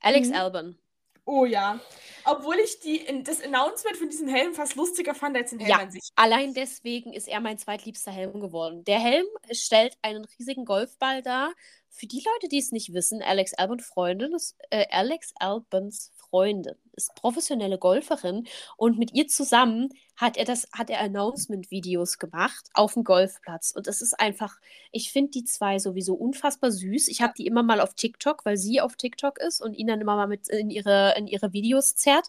Alex 0.00 0.28
mhm. 0.28 0.34
Albon. 0.34 0.78
Oh 1.24 1.44
ja. 1.44 1.80
Obwohl 2.24 2.56
ich 2.56 2.80
die, 2.80 3.22
das 3.22 3.42
Announcement 3.42 3.96
von 3.96 4.10
diesem 4.10 4.28
Helm 4.28 4.54
fast 4.54 4.74
lustiger 4.74 5.14
fand 5.14 5.36
als 5.36 5.50
den 5.50 5.60
Helm 5.60 5.70
ja, 5.70 5.78
an 5.78 5.90
sich. 5.90 6.10
Allein 6.16 6.52
deswegen 6.52 7.12
ist 7.12 7.28
er 7.28 7.40
mein 7.40 7.58
zweitliebster 7.58 8.10
Helm 8.10 8.40
geworden. 8.40 8.84
Der 8.84 8.98
Helm 8.98 9.26
stellt 9.52 9.96
einen 10.02 10.24
riesigen 10.24 10.64
Golfball 10.64 11.22
dar. 11.22 11.52
Für 11.88 12.06
die 12.06 12.24
Leute, 12.24 12.48
die 12.48 12.58
es 12.58 12.72
nicht 12.72 12.92
wissen, 12.92 13.22
Alex 13.22 13.54
Albon 13.54 13.80
Freundin 13.80 14.32
ist, 14.34 14.56
äh, 14.70 14.86
Alex 14.90 15.32
Albons 15.38 16.10
Freundin 16.32 16.76
ist 16.92 17.14
professionelle 17.14 17.78
Golferin 17.78 18.46
und 18.78 18.98
mit 18.98 19.12
ihr 19.12 19.28
zusammen 19.28 19.90
hat 20.16 20.38
er 20.38 20.46
das, 20.46 20.66
hat 20.72 20.88
er 20.88 21.00
Announcement-Videos 21.00 22.18
gemacht 22.18 22.70
auf 22.72 22.94
dem 22.94 23.04
Golfplatz. 23.04 23.72
Und 23.76 23.86
es 23.86 24.00
ist 24.00 24.18
einfach, 24.18 24.56
ich 24.92 25.12
finde 25.12 25.32
die 25.32 25.44
zwei 25.44 25.78
sowieso 25.78 26.14
unfassbar 26.14 26.70
süß. 26.70 27.08
Ich 27.08 27.20
habe 27.20 27.34
die 27.36 27.46
immer 27.46 27.62
mal 27.62 27.82
auf 27.82 27.92
TikTok, 27.92 28.46
weil 28.46 28.56
sie 28.56 28.80
auf 28.80 28.96
TikTok 28.96 29.38
ist 29.40 29.60
und 29.60 29.74
ihn 29.74 29.88
dann 29.88 30.00
immer 30.00 30.16
mal 30.16 30.26
mit 30.26 30.48
in 30.48 30.70
ihre, 30.70 31.14
in 31.18 31.26
ihre 31.26 31.52
Videos 31.52 31.96
zerrt. 31.96 32.28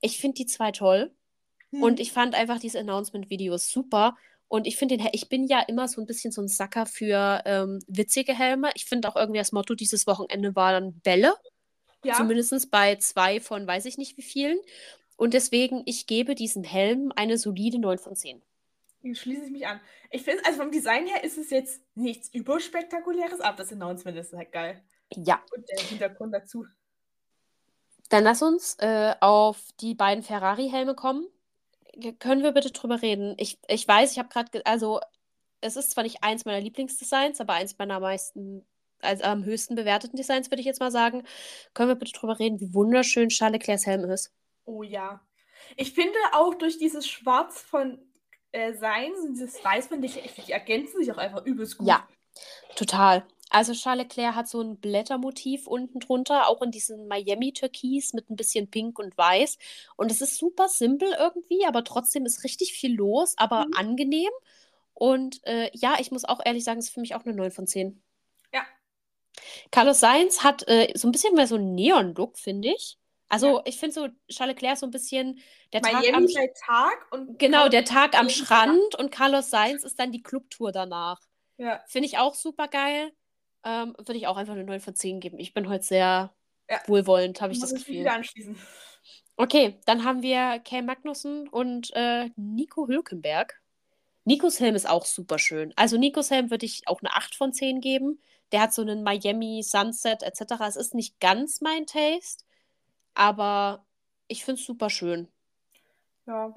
Ich 0.00 0.18
finde 0.18 0.36
die 0.36 0.46
zwei 0.46 0.72
toll. 0.72 1.12
Hm. 1.72 1.82
Und 1.82 2.00
ich 2.00 2.12
fand 2.12 2.34
einfach 2.34 2.58
diese 2.58 2.80
Announcement-Videos 2.80 3.70
super. 3.70 4.16
Und 4.48 4.66
ich 4.66 4.78
finde 4.78 4.96
den, 4.96 5.08
ich 5.12 5.28
bin 5.28 5.46
ja 5.46 5.60
immer 5.60 5.88
so 5.88 6.00
ein 6.00 6.06
bisschen 6.06 6.32
so 6.32 6.40
ein 6.40 6.48
Sacker 6.48 6.86
für 6.86 7.42
ähm, 7.44 7.80
witzige 7.86 8.32
Helme. 8.34 8.70
Ich 8.74 8.86
finde 8.86 9.08
auch 9.10 9.16
irgendwie 9.16 9.38
das 9.38 9.52
Motto 9.52 9.74
dieses 9.74 10.06
Wochenende 10.06 10.56
war 10.56 10.72
dann 10.72 11.00
Bälle. 11.00 11.34
Ja. 12.04 12.14
Zumindest 12.14 12.70
bei 12.70 12.96
zwei 12.96 13.40
von 13.40 13.66
weiß 13.66 13.84
ich 13.84 13.98
nicht 13.98 14.16
wie 14.16 14.22
vielen. 14.22 14.58
Und 15.16 15.34
deswegen, 15.34 15.82
ich 15.86 16.06
gebe 16.06 16.34
diesem 16.34 16.64
Helm 16.64 17.12
eine 17.14 17.38
solide 17.38 17.78
9 17.78 17.98
von 17.98 18.16
10. 18.16 18.42
Schließe 19.12 19.44
ich 19.44 19.50
mich 19.50 19.66
an. 19.66 19.80
Ich 20.10 20.22
finde, 20.22 20.44
also 20.44 20.60
vom 20.60 20.70
Design 20.70 21.06
her 21.06 21.24
ist 21.24 21.38
es 21.38 21.50
jetzt 21.50 21.80
nichts 21.94 22.28
überspektakuläres, 22.32 23.40
aber 23.40 23.56
das 23.58 23.72
Announcement 23.72 24.16
ist 24.16 24.32
halt 24.32 24.52
geil. 24.52 24.82
Ja. 25.14 25.42
Und 25.54 25.68
der 25.68 25.84
Hintergrund 25.84 26.34
dazu. 26.34 26.66
Dann 28.08 28.24
lass 28.24 28.42
uns 28.42 28.76
äh, 28.78 29.14
auf 29.20 29.58
die 29.80 29.94
beiden 29.94 30.22
Ferrari-Helme 30.22 30.94
kommen. 30.94 31.26
Können 32.18 32.42
wir 32.42 32.52
bitte 32.52 32.70
drüber 32.70 33.02
reden? 33.02 33.34
Ich, 33.38 33.58
ich 33.68 33.86
weiß, 33.86 34.12
ich 34.12 34.18
habe 34.18 34.28
gerade, 34.28 34.64
also 34.66 35.00
es 35.60 35.76
ist 35.76 35.92
zwar 35.92 36.04
nicht 36.04 36.22
eins 36.22 36.44
meiner 36.44 36.60
Lieblingsdesigns, 36.60 37.40
aber 37.40 37.54
eins 37.54 37.78
meiner 37.78 38.00
meisten 38.00 38.66
als 39.02 39.22
am 39.22 39.44
höchsten 39.44 39.74
bewerteten 39.74 40.16
Designs, 40.16 40.50
würde 40.50 40.60
ich 40.60 40.66
jetzt 40.66 40.80
mal 40.80 40.90
sagen. 40.90 41.24
Können 41.74 41.88
wir 41.88 41.96
bitte 41.96 42.12
drüber 42.12 42.38
reden, 42.38 42.60
wie 42.60 42.74
wunderschön 42.74 43.28
Charles 43.28 43.58
Leclercs 43.58 43.86
Helm 43.86 44.10
ist? 44.10 44.32
Oh 44.64 44.82
ja. 44.82 45.20
Ich 45.76 45.92
finde 45.92 46.18
auch 46.32 46.54
durch 46.54 46.78
dieses 46.78 47.06
Schwarz 47.06 47.60
von 47.60 47.98
äh, 48.52 48.74
Seins 48.74 49.18
und 49.20 49.34
dieses 49.34 49.62
Weiß 49.64 49.86
finde 49.88 50.06
ich, 50.06 50.14
die 50.46 50.52
ergänzen 50.52 50.98
sich 51.00 51.12
auch 51.12 51.18
einfach 51.18 51.44
übelst 51.44 51.78
gut. 51.78 51.88
Ja, 51.88 52.06
total. 52.76 53.24
Also 53.52 53.74
Charles 53.74 54.04
Leclerc 54.04 54.34
hat 54.34 54.48
so 54.48 54.62
ein 54.62 54.78
Blättermotiv 54.78 55.66
unten 55.66 56.00
drunter, 56.00 56.48
auch 56.48 56.62
in 56.62 56.70
diesem 56.70 57.06
Miami-Türkis 57.06 58.14
mit 58.14 58.30
ein 58.30 58.36
bisschen 58.36 58.70
Pink 58.70 58.98
und 58.98 59.16
Weiß. 59.18 59.58
Und 59.96 60.10
es 60.10 60.22
ist 60.22 60.38
super 60.38 60.68
simpel 60.68 61.14
irgendwie, 61.18 61.66
aber 61.66 61.84
trotzdem 61.84 62.24
ist 62.24 62.44
richtig 62.44 62.72
viel 62.72 62.94
los, 62.94 63.34
aber 63.36 63.66
mhm. 63.66 63.74
angenehm. 63.74 64.30
Und 64.94 65.46
äh, 65.46 65.70
ja, 65.74 65.96
ich 65.98 66.10
muss 66.10 66.24
auch 66.24 66.40
ehrlich 66.42 66.64
sagen, 66.64 66.78
es 66.78 66.86
ist 66.86 66.94
für 66.94 67.00
mich 67.00 67.14
auch 67.14 67.26
eine 67.26 67.34
9 67.34 67.50
von 67.50 67.66
10. 67.66 68.02
Carlos 69.70 70.00
Sainz 70.00 70.42
hat 70.42 70.66
äh, 70.68 70.92
so 70.94 71.08
ein 71.08 71.12
bisschen 71.12 71.34
mehr 71.34 71.46
so 71.46 71.56
einen 71.56 71.74
Neon-Look, 71.74 72.38
finde 72.38 72.68
ich. 72.68 72.98
Also 73.28 73.58
ja. 73.58 73.62
ich 73.64 73.78
finde 73.78 73.94
so 73.94 74.08
Charles 74.28 74.56
Leclerc 74.56 74.76
so 74.76 74.86
ein 74.86 74.90
bisschen 74.90 75.40
der 75.72 75.80
Miami 75.80 76.04
Tag 76.04 76.14
am 76.16 76.26
der 76.26 76.54
Tag 76.54 77.12
und 77.12 77.38
genau 77.38 77.68
der 77.68 77.84
Tag 77.84 78.18
am 78.18 78.28
Strand 78.28 78.94
und 78.96 79.10
Carlos 79.10 79.48
Sainz 79.48 79.84
ist 79.84 79.98
dann 79.98 80.12
die 80.12 80.22
Clubtour 80.22 80.70
danach. 80.70 81.18
Ja. 81.56 81.82
Finde 81.86 82.08
ich 82.08 82.18
auch 82.18 82.34
super 82.34 82.68
geil. 82.68 83.10
Ähm, 83.64 83.94
Würde 83.96 84.16
ich 84.16 84.26
auch 84.26 84.36
einfach 84.36 84.52
eine 84.52 84.64
9 84.64 84.80
von 84.80 84.94
10 84.94 85.20
geben. 85.20 85.38
Ich 85.38 85.54
bin 85.54 85.68
heute 85.68 85.84
sehr 85.84 86.34
ja. 86.68 86.80
wohlwollend, 86.86 87.40
habe 87.40 87.52
ich 87.52 87.60
das 87.60 87.72
Gefühl. 87.72 88.00
Wieder 88.00 88.14
anschließen. 88.14 88.58
Okay, 89.36 89.80
dann 89.86 90.04
haben 90.04 90.22
wir 90.22 90.58
Kay 90.58 90.82
Magnussen 90.82 91.48
und 91.48 91.90
äh, 91.94 92.30
Nico 92.36 92.86
Hülkenberg. 92.86 93.60
Nikos 94.24 94.60
Helm 94.60 94.74
ist 94.74 94.88
auch 94.88 95.04
super 95.04 95.38
schön. 95.38 95.72
Also 95.76 95.96
Nikos 95.96 96.30
Helm 96.30 96.50
würde 96.50 96.66
ich 96.66 96.86
auch 96.86 97.00
eine 97.00 97.14
8 97.14 97.34
von 97.34 97.52
10 97.52 97.80
geben. 97.80 98.22
Der 98.52 98.60
hat 98.60 98.74
so 98.74 98.82
einen 98.82 99.02
Miami 99.02 99.62
Sunset 99.62 100.22
etc. 100.22 100.54
Es 100.68 100.76
ist 100.76 100.94
nicht 100.94 101.18
ganz 101.20 101.60
mein 101.60 101.86
Taste, 101.86 102.44
aber 103.14 103.84
ich 104.28 104.44
finde 104.44 104.60
es 104.60 104.66
super 104.66 104.90
schön. 104.90 105.28
Ja. 106.26 106.54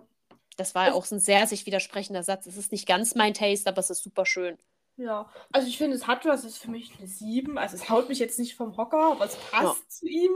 Das 0.58 0.76
war 0.76 0.88
ja 0.88 0.94
auch 0.94 1.06
so 1.06 1.16
ein 1.16 1.20
sehr 1.20 1.48
sich 1.48 1.66
widersprechender 1.66 2.24
Satz. 2.24 2.46
Es 2.46 2.58
ist 2.58 2.72
nicht 2.72 2.88
ganz 2.88 3.16
mein 3.16 3.34
Taste, 3.34 3.70
aber 3.70 3.80
es 3.80 3.90
ist 3.90 4.04
super 4.04 4.26
schön. 4.26 4.58
Ja, 4.98 5.30
also 5.52 5.68
ich 5.68 5.78
finde, 5.78 5.98
es 5.98 6.08
hat 6.08 6.26
was, 6.26 6.46
es 6.46 6.54
ist 6.54 6.58
für 6.60 6.72
mich 6.72 6.98
eine 6.98 7.08
7. 7.08 7.58
Also 7.58 7.76
es 7.76 7.90
haut 7.90 8.08
mich 8.08 8.20
jetzt 8.20 8.40
nicht 8.40 8.56
vom 8.56 8.78
Hocker, 8.78 9.12
aber 9.12 9.26
es 9.26 9.36
passt 9.36 9.84
ja. 9.84 9.90
zu 9.90 10.08
ihm. 10.08 10.32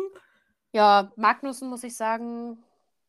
Ja, 0.73 1.11
Magnussen, 1.15 1.69
muss 1.69 1.83
ich 1.83 1.95
sagen, 1.95 2.61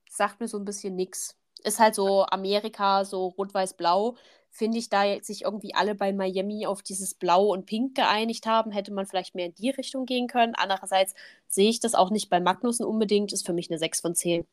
sagt 0.08 0.40
mir 0.40 0.48
so 0.48 0.58
ein 0.58 0.64
bisschen 0.64 0.94
nix. 0.94 1.36
Ist 1.64 1.80
halt 1.80 1.94
so 1.94 2.24
Amerika, 2.26 3.04
so 3.04 3.26
rot-weiß-blau. 3.26 4.16
Finde 4.50 4.78
ich, 4.78 4.88
da 4.88 5.20
sich 5.22 5.42
irgendwie 5.42 5.74
alle 5.74 5.94
bei 5.94 6.12
Miami 6.12 6.66
auf 6.66 6.82
dieses 6.82 7.14
Blau 7.14 7.52
und 7.52 7.66
Pink 7.66 7.94
geeinigt 7.94 8.46
haben, 8.46 8.70
hätte 8.70 8.92
man 8.92 9.06
vielleicht 9.06 9.34
mehr 9.34 9.46
in 9.46 9.54
die 9.54 9.70
Richtung 9.70 10.06
gehen 10.06 10.26
können. 10.26 10.54
Andererseits 10.54 11.14
sehe 11.46 11.70
ich 11.70 11.80
das 11.80 11.94
auch 11.94 12.10
nicht 12.10 12.30
bei 12.30 12.40
Magnussen 12.40 12.84
unbedingt, 12.84 13.32
ist 13.32 13.46
für 13.46 13.52
mich 13.52 13.70
eine 13.70 13.78
6 13.78 14.00
von 14.00 14.14
10. 14.14 14.46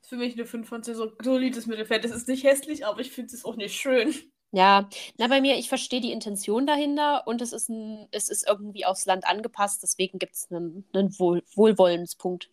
Ist 0.00 0.08
für 0.08 0.16
mich 0.16 0.34
eine 0.34 0.46
5 0.46 0.68
von 0.68 0.82
10, 0.82 0.94
so 0.94 1.12
solides 1.22 1.66
Mittelfeld. 1.66 2.04
Das 2.04 2.12
ist 2.12 2.28
nicht 2.28 2.44
hässlich, 2.44 2.86
aber 2.86 3.00
ich 3.00 3.10
finde 3.10 3.34
es 3.34 3.44
auch 3.44 3.56
nicht 3.56 3.74
schön. 3.74 4.14
Ja, 4.50 4.88
na 5.18 5.26
bei 5.28 5.42
mir, 5.42 5.58
ich 5.58 5.68
verstehe 5.68 6.00
die 6.00 6.12
Intention 6.12 6.66
dahinter 6.66 7.26
und 7.26 7.42
es 7.42 7.52
ist, 7.52 7.68
ein, 7.68 8.08
es 8.12 8.30
ist 8.30 8.48
irgendwie 8.48 8.86
aufs 8.86 9.04
Land 9.04 9.26
angepasst, 9.26 9.82
deswegen 9.82 10.18
gibt 10.18 10.36
es 10.36 10.50
einen, 10.50 10.86
einen 10.94 11.18
Wohl, 11.18 11.42
Wohlwollenspunkt. 11.54 12.48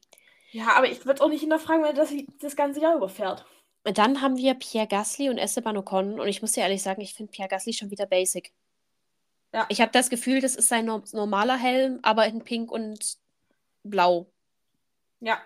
Ja, 0.52 0.74
aber 0.76 0.90
ich 0.90 1.06
würde 1.06 1.24
auch 1.24 1.30
nicht 1.30 1.42
hinterfragen, 1.42 1.84
weil 1.84 1.94
das 1.94 2.14
das 2.40 2.56
ganze 2.56 2.82
Jahr 2.82 2.98
überfährt. 2.98 3.46
Und 3.86 4.00
dann 4.00 4.22
haben 4.22 4.36
wir 4.38 4.56
Pierre 4.56 4.88
Gasly 4.88 5.30
und 5.30 5.38
Esteban 5.38 5.78
Ocon 5.78 6.20
und 6.20 6.28
ich 6.28 6.42
muss 6.42 6.54
dir 6.54 6.62
ehrlich 6.62 6.82
sagen, 6.82 7.02
ich 7.02 7.14
finde 7.14 7.32
Pierre 7.32 7.50
Gasly 7.50 7.72
schon 7.72 7.92
wieder 7.92 8.08
basic. 8.08 8.52
Ja. 9.54 9.66
Ich 9.70 9.80
habe 9.80 9.92
das 9.92 10.10
Gefühl, 10.10 10.42
das 10.42 10.56
ist 10.56 10.68
sein 10.68 10.86
no 10.86 11.04
normaler 11.14 11.56
Helm, 11.56 12.00
aber 12.02 12.26
in 12.26 12.44
pink 12.44 12.72
und 12.72 13.18
blau. 13.84 14.26
Ja. 15.20 15.40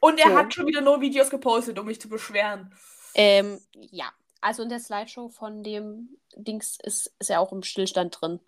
Und 0.00 0.20
er 0.20 0.30
So. 0.30 0.36
hat 0.36 0.54
schon 0.54 0.66
wieder 0.66 0.80
nur 0.80 1.00
Videos 1.00 1.28
gepostet, 1.28 1.78
um 1.78 1.86
mich 1.86 2.00
zu 2.00 2.08
beschweren. 2.08 2.72
Ähm, 3.14 3.60
ja, 3.72 4.12
also 4.40 4.62
in 4.62 4.68
der 4.68 4.78
Slideshow 4.78 5.28
von 5.28 5.64
dem 5.64 6.16
Dings 6.36 6.78
ist, 6.82 7.12
ist 7.18 7.30
er 7.30 7.40
auch 7.40 7.50
im 7.50 7.64
Stillstand 7.64 8.18
drin. 8.20 8.38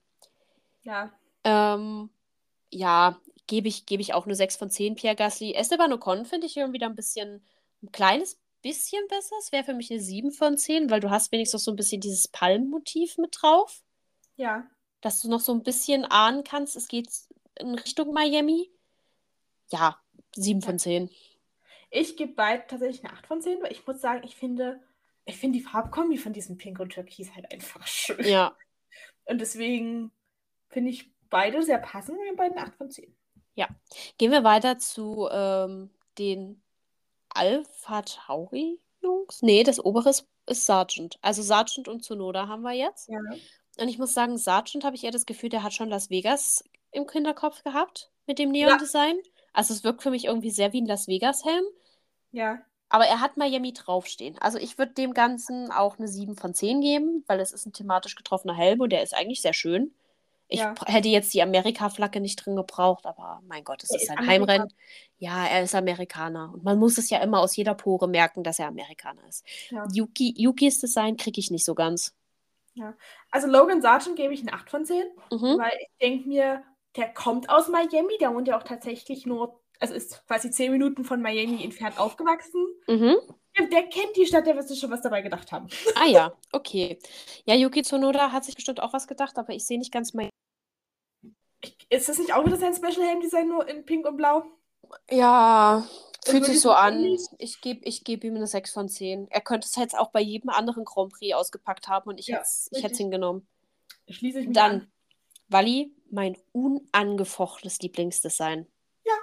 Ja. 0.83 1.13
Ähm, 1.43 2.09
ja, 2.71 3.19
gebe 3.49 3.67
ich, 3.67 3.85
gebe 3.85 4.01
ich 4.01 4.15
auch 4.15 4.27
eine 4.27 4.37
6 4.37 4.57
von 4.57 4.71
10 4.71 4.95
Pierre 4.95 5.17
Gasly. 5.17 5.55
Esteban 5.55 5.93
Ocon 5.93 6.25
finde 6.25 6.47
ich 6.47 6.57
irgendwie 6.57 6.75
wieder 6.75 6.87
ein 6.87 6.95
bisschen, 6.95 7.45
ein 7.83 7.91
kleines 7.91 8.39
bisschen 8.63 9.07
besser. 9.09 9.37
Es 9.39 9.53
wäre 9.53 9.65
für 9.65 9.75
mich 9.75 9.91
eine 9.91 10.01
7 10.01 10.31
von 10.33 10.57
10, 10.59 10.91
weil 10.91 11.01
du 11.01 11.11
hast 11.11 11.33
wenigstens 11.33 11.65
so 11.65 11.71
ein 11.73 11.77
bisschen 11.77 12.01
dieses 12.01 12.29
Palmmotiv 12.29 13.19
mit 13.19 13.37
drauf, 13.41 13.83
Ja. 14.37 14.67
dass 15.01 15.21
du 15.21 15.29
noch 15.29 15.41
so 15.41 15.53
ein 15.53 15.63
bisschen 15.63 16.05
ahnen 16.05 16.45
kannst, 16.45 16.77
es 16.77 16.89
geht 16.89 17.09
in 17.59 17.75
Richtung 17.75 18.13
Miami. 18.13 18.71
Ja, 19.71 20.01
7 20.35 20.63
von 20.63 20.79
10. 20.79 21.11
Ich 21.91 22.17
gebe 22.17 22.33
beide 22.35 22.67
tatsächlich 22.67 23.05
eine 23.05 23.15
8 23.15 23.27
von 23.27 23.41
10, 23.41 23.63
weil 23.63 23.73
ich 23.73 23.87
muss 23.87 24.01
sagen, 24.01 24.23
ich 24.25 24.37
finde, 24.37 24.81
ich 25.25 25.37
finde 25.37 25.59
die 25.59 25.65
Farbkombi 25.65 26.19
von 26.19 26.33
diesem 26.33 26.57
Pink 26.59 26.79
und 26.81 26.91
Türkis 26.91 27.35
halt 27.35 27.51
einfach 27.53 27.87
schön. 27.87 28.25
Ja, 28.25 28.57
Und 29.25 29.43
deswegen 29.43 30.11
finde 30.71 30.91
ich 30.91 31.11
beide 31.29 31.63
sehr 31.63 31.79
passend 31.79 32.19
gebe 32.19 32.37
beiden 32.37 32.57
eine 32.57 32.67
8 32.67 32.75
von 32.77 32.91
10. 32.91 33.15
gehen 34.17 34.31
wir 34.33 34.43
weiter 34.45 34.79
zu 34.79 35.29
ähm, 35.31 35.91
den 36.19 36.63
Alpha 37.39 38.03
Tauri 38.03 38.81
Jungs. 39.01 39.43
Nee, 39.43 39.63
das 39.63 39.85
obere 39.85 40.11
ist, 40.11 40.27
ist 40.47 40.67
Sargent. 40.67 41.19
Also 41.23 41.43
Sargent 41.43 41.89
und 41.89 42.05
Tsunoda 42.05 42.49
haben 42.49 42.63
wir 42.63 42.73
jetzt. 42.73 43.09
Ja. 43.09 43.19
Und 43.81 43.89
ich 43.89 43.99
muss 43.99 44.13
sagen, 44.13 44.37
Sargent 44.39 44.85
habe 44.85 44.97
ich 44.97 45.05
eher 45.05 45.13
das 45.13 45.27
Gefühl, 45.27 45.51
der 45.51 45.63
hat 45.63 45.73
schon 45.73 45.89
Las 45.89 46.11
Vegas 46.11 46.65
im 46.91 47.07
Kinderkopf 47.07 47.63
gehabt 47.63 48.11
mit 48.27 48.39
dem 48.39 48.51
Neon-Design. 48.51 49.19
Also 49.53 49.73
es 49.73 49.85
wirkt 49.85 50.03
für 50.03 50.11
mich 50.11 50.25
irgendwie 50.25 50.51
sehr 50.51 50.73
wie 50.73 50.81
ein 50.81 50.87
Las 50.87 51.07
Vegas-Helm. 51.07 51.65
Ja. 52.33 52.61
Aber 52.89 53.07
er 53.07 53.21
hat 53.21 53.37
Miami 53.37 53.73
draufstehen. 53.73 54.39
Also 54.39 54.59
ich 54.59 54.79
würde 54.79 54.95
dem 54.95 55.15
Ganzen 55.15 55.71
auch 55.71 55.99
eine 55.99 56.09
7 56.09 56.37
von 56.37 56.55
10 56.55 56.81
geben, 56.81 57.25
weil 57.27 57.39
es 57.41 57.53
ist 57.53 57.67
ein 57.67 57.73
thematisch 57.73 58.17
getroffener 58.17 58.55
Helm 58.55 58.81
und 58.81 58.91
der 58.91 59.03
ist 59.03 59.15
eigentlich 59.15 59.43
sehr 59.43 59.53
schön. 59.53 59.95
Ich 60.49 60.61
Ja. 60.61 60.75
hätte 60.87 61.09
jetzt 61.09 61.35
die 61.35 61.43
Amerika-Flagge 61.43 62.21
nicht 62.21 62.37
drin 62.45 62.57
gebraucht, 62.57 63.05
aber 63.07 63.43
mein 63.47 63.65
Gott, 63.65 63.83
es 63.85 63.91
ist 63.91 64.03
ist 64.05 64.11
ein 64.11 64.19
Amerikaner. 64.19 64.53
Heimrennen. 64.53 64.73
Ja, 65.19 65.47
er 65.47 65.63
ist 65.63 65.75
Amerikaner. 65.75 66.51
Und 66.55 66.65
man 66.65 66.79
muss 66.79 66.97
es 66.99 67.11
ja 67.11 67.19
immer 67.23 67.41
aus 67.41 67.55
jeder 67.57 67.75
Pore 67.75 68.09
merken, 68.09 68.43
dass 68.45 68.59
er 68.59 68.69
Amerikaner 68.69 69.27
ist. 69.29 69.45
Ja. 69.71 69.87
Yuki, 69.93 70.33
Yukis 70.37 70.81
Design 70.81 71.17
kriege 71.17 71.39
ich 71.41 71.51
nicht 71.51 71.65
so 71.65 71.75
ganz. 71.75 72.15
Also 73.33 73.49
Logan 73.49 73.83
Sargent 73.83 74.15
gebe 74.17 74.33
ich 74.33 74.41
eine 74.43 74.53
8 74.53 74.71
von 74.71 74.85
10, 74.85 75.05
Mhm. 75.33 75.59
weil 75.59 75.73
ich 75.81 75.89
denke 76.01 76.29
mir, 76.29 76.63
der 76.97 77.13
kommt 77.13 77.51
aus 77.51 77.69
Miami, 77.69 78.17
der 78.21 78.33
wohnt 78.33 78.47
ja 78.47 78.57
auch 78.57 78.63
tatsächlich 78.63 79.27
nur, 79.27 79.61
also 79.81 79.95
ist 79.95 80.25
quasi 80.29 80.51
10 80.51 80.71
Minuten 80.71 81.05
von 81.05 81.21
Miami 81.21 81.63
entfernt 81.65 81.99
aufgewachsen. 81.99 82.65
Mhm. 82.87 83.17
Der, 83.59 83.89
kennt 83.89 84.17
die 84.17 84.27
Stadt, 84.27 84.47
der 84.47 84.55
wird 84.57 84.69
sich 84.69 84.79
schon 84.79 84.91
was 84.91 85.03
dabei 85.03 85.23
gedacht 85.23 85.51
haben. 85.53 85.69
Ah 85.97 86.07
ja, 86.07 86.33
okay. 86.53 86.99
Ja, 87.45 87.55
Yuki 87.55 87.83
Tsunoda 87.83 88.31
hat 88.31 88.45
sich 88.45 88.55
bestimmt 88.55 88.81
auch 88.81 88.93
was 88.93 89.09
gedacht, 89.09 89.37
aber 89.37 89.53
ich 89.53 89.67
sehe 89.67 89.79
nicht 89.79 89.93
ganz 89.93 90.15
mein. 90.15 90.31
Ist 91.91 92.09
das 92.09 92.19
nicht 92.19 92.33
auch 92.33 92.45
wieder 92.47 92.57
sein 92.57 92.75
Special 92.75 93.07
Helm 93.07 93.21
Design 93.21 93.49
nur 93.49 93.67
in 93.69 93.85
Pink 93.85 94.07
und 94.07 94.17
Blau? 94.17 94.45
Ja, 95.11 95.87
fühlt 96.25 96.45
sich 96.45 96.61
so 96.61 96.71
an. 96.71 97.05
Ich 97.39 97.61
gebe 97.61 97.85
ich 97.85 98.05
geb 98.05 98.25
ihm 98.25 98.37
eine 98.37 98.47
6 98.47 98.73
von 98.73 98.89
10. 98.89 99.29
Er 99.31 99.41
könnte 99.41 99.67
es 99.67 99.77
jetzt 99.77 99.99
auch 99.99 100.11
bei 100.11 100.21
jedem 100.21 100.51
anderen 100.51 100.85
Grand 100.85 101.13
Prix 101.13 101.35
ausgepackt 101.35 101.89
haben 101.89 102.09
und 102.09 102.21
ich 102.21 102.29
Ja, 102.29 102.43
hätte 102.75 102.93
es 102.93 102.99
hingenommen. 102.99 103.47
Schließe 104.09 104.41
ich 104.41 104.47
mich 104.47 104.55
Dann, 104.55 104.71
an. 104.73 104.93
Wally, 105.49 105.95
mein 106.11 106.37
unangefochtenes 106.53 107.81
Lieblingsdesign. 107.81 108.67
Ja, 109.05 109.15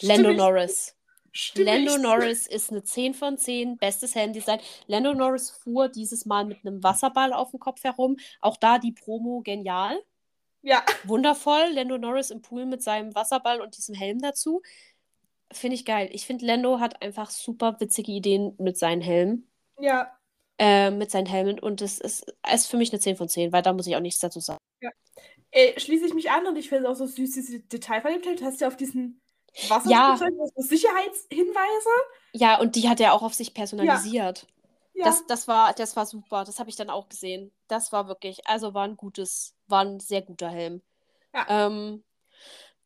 Lando 0.00 0.32
Norris. 0.32 0.96
Stimme 1.32 1.64
Lando. 1.64 1.98
Norris 1.98 2.46
ist 2.46 2.70
eine 2.70 2.82
10 2.84 3.14
von 3.14 3.36
10, 3.38 3.78
bestes 3.78 4.14
Helmdesign. 4.14 4.60
Lando 4.86 5.14
Norris 5.14 5.50
fuhr 5.50 5.88
dieses 5.88 6.26
Mal 6.26 6.44
mit 6.44 6.64
einem 6.64 6.82
Wasserball 6.82 7.32
auf 7.32 7.50
dem 7.50 7.60
Kopf 7.60 7.82
herum. 7.84 8.16
Auch 8.40 8.56
da 8.56 8.78
die 8.78 8.92
Promo 8.92 9.40
genial. 9.42 10.00
Ja, 10.62 10.84
Wundervoll. 11.04 11.70
Lando 11.72 11.98
Norris 11.98 12.30
im 12.30 12.40
Pool 12.42 12.66
mit 12.66 12.82
seinem 12.82 13.14
Wasserball 13.14 13.60
und 13.60 13.76
diesem 13.76 13.94
Helm 13.94 14.20
dazu. 14.20 14.62
Finde 15.52 15.74
ich 15.74 15.84
geil. 15.84 16.08
Ich 16.12 16.26
finde, 16.26 16.46
Lando 16.46 16.80
hat 16.80 17.02
einfach 17.02 17.30
super 17.30 17.80
witzige 17.80 18.12
Ideen 18.12 18.54
mit 18.58 18.78
seinen 18.78 19.02
Helmen. 19.02 19.50
ja. 19.78 20.16
Äh, 20.58 20.90
mit 20.90 21.10
seinen 21.10 21.26
Helmen. 21.26 21.58
Und 21.58 21.80
das 21.80 21.98
ist, 21.98 22.32
ist 22.52 22.70
für 22.70 22.76
mich 22.76 22.92
eine 22.92 23.00
10 23.00 23.16
von 23.16 23.28
10, 23.28 23.52
weil 23.52 23.62
da 23.62 23.72
muss 23.72 23.86
ich 23.86 23.96
auch 23.96 24.00
nichts 24.00 24.20
dazu 24.20 24.38
sagen. 24.38 24.58
Äh, 25.50 25.78
schließe 25.80 26.06
ich 26.06 26.14
mich 26.14 26.30
an 26.30 26.46
und 26.46 26.56
ich 26.56 26.68
finde 26.68 26.84
es 26.84 26.90
auch 26.90 26.94
so 26.94 27.06
süß, 27.06 27.32
diese 27.32 27.60
Detailverliebtheit. 27.60 28.40
Du 28.40 28.44
hast 28.44 28.60
ja 28.60 28.68
auf 28.68 28.76
diesen 28.76 29.21
Ja. 29.54 29.70
Wasserspielzeug 29.70 30.34
so 30.56 30.62
Sicherheitshinweise. 30.62 31.90
Ja, 32.32 32.58
und 32.60 32.76
die 32.76 32.88
hat 32.88 33.00
er 33.00 33.12
auch 33.14 33.22
auf 33.22 33.34
sich 33.34 33.54
personalisiert. 33.54 34.46
Ja, 34.94 35.04
Das, 35.04 35.26
das, 35.26 35.48
war, 35.48 35.72
das 35.74 35.96
war 35.96 36.06
super. 36.06 36.44
Das 36.44 36.58
habe 36.58 36.70
ich 36.70 36.76
dann 36.76 36.90
auch 36.90 37.08
gesehen. 37.08 37.52
Das 37.68 37.92
war 37.92 38.08
wirklich, 38.08 38.46
also 38.46 38.74
war 38.74 38.84
ein 38.84 38.96
gutes, 38.96 39.54
war 39.66 39.84
ein 39.84 40.00
sehr 40.00 40.22
guter 40.22 40.48
Helm. 40.48 40.82
Ja. 41.34 41.66
Ähm, 41.66 42.02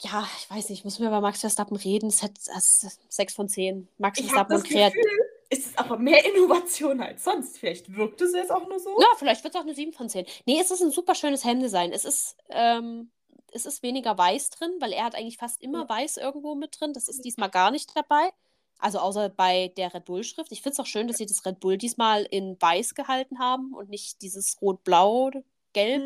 ja, 0.01 0.29
ich 0.39 0.51
weiß 0.51 0.69
nicht, 0.71 0.85
müssen 0.85 1.01
wir 1.01 1.09
über 1.09 1.21
Max 1.21 1.41
Verstappen 1.41 1.77
reden? 1.77 2.09
Es 2.09 2.23
hat 2.23 2.33
ist 2.39 3.01
6 3.09 3.35
von 3.35 3.49
10. 3.49 3.89
Max 3.99 4.19
ich 4.19 4.27
Verstappen 4.27 4.53
das 4.53 4.63
und 4.63 4.69
kreativ. 4.69 5.03
Gefühl, 5.03 5.31
es 5.49 5.59
ist 5.61 5.79
aber 5.79 5.99
mehr 5.99 6.25
Innovation 6.25 7.01
als 7.01 7.25
sonst. 7.25 7.59
Vielleicht 7.59 7.95
wirkt 7.95 8.21
es 8.21 8.35
jetzt 8.35 8.53
auch 8.53 8.69
nur 8.69 8.79
so. 8.79 8.91
Ja, 9.01 9.07
vielleicht 9.17 9.43
wird 9.43 9.55
es 9.55 9.61
auch 9.61 9.65
eine 9.65 9.75
7 9.75 9.93
von 9.93 10.09
10. 10.09 10.27
Nee, 10.45 10.61
es 10.61 10.71
ist 10.71 10.83
ein 10.83 10.91
super 10.91 11.15
schönes 11.15 11.45
Helmdesign. 11.45 11.93
Es 11.93 12.05
ist, 12.05 12.37
ähm, 12.51 13.11
es 13.57 13.67
ist 13.67 13.83
weniger 13.83 14.17
weiß 14.17 14.51
drin, 14.51 14.71
weil 14.81 14.93
er 14.93 15.05
hat 15.05 15.15
eigentlich 15.17 15.39
fast 15.39 15.61
immer 15.63 15.89
weiß 15.89 16.19
irgendwo 16.19 16.55
mit 16.55 16.81
drin. 16.81 16.93
Das 16.93 17.09
ist 17.09 17.25
diesmal 17.25 17.51
gar 17.51 17.71
nicht 17.73 17.97
dabei. 17.97 18.31
Also 18.79 18.99
außer 18.99 19.31
bei 19.31 19.73
der 19.77 19.93
Red 19.95 20.05
Bull-Schrift. 20.05 20.53
Ich 20.53 20.63
finde 20.63 20.75
es 20.75 20.81
auch 20.81 20.87
schön, 20.87 21.09
dass 21.09 21.17
sie 21.17 21.27
das 21.27 21.45
Red 21.47 21.61
Bull 21.61 21.79
diesmal 21.79 22.25
in 22.25 22.57
weiß 22.61 22.95
gehalten 22.95 23.39
haben 23.39 23.73
und 23.75 23.89
nicht 23.89 24.21
dieses 24.23 24.61
rot-blau-gelb 24.63 25.45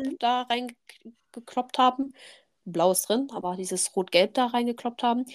Mhm. 0.05 0.15
da 0.19 0.43
reingekloppt 0.43 1.77
haben. 1.77 2.13
Blau 2.65 2.91
ist 2.91 3.09
drin, 3.09 3.27
aber 3.33 3.55
dieses 3.57 3.95
rot-gelb 3.95 4.33
da 4.35 4.47
reingekloppt 4.47 5.03
haben. 5.03 5.25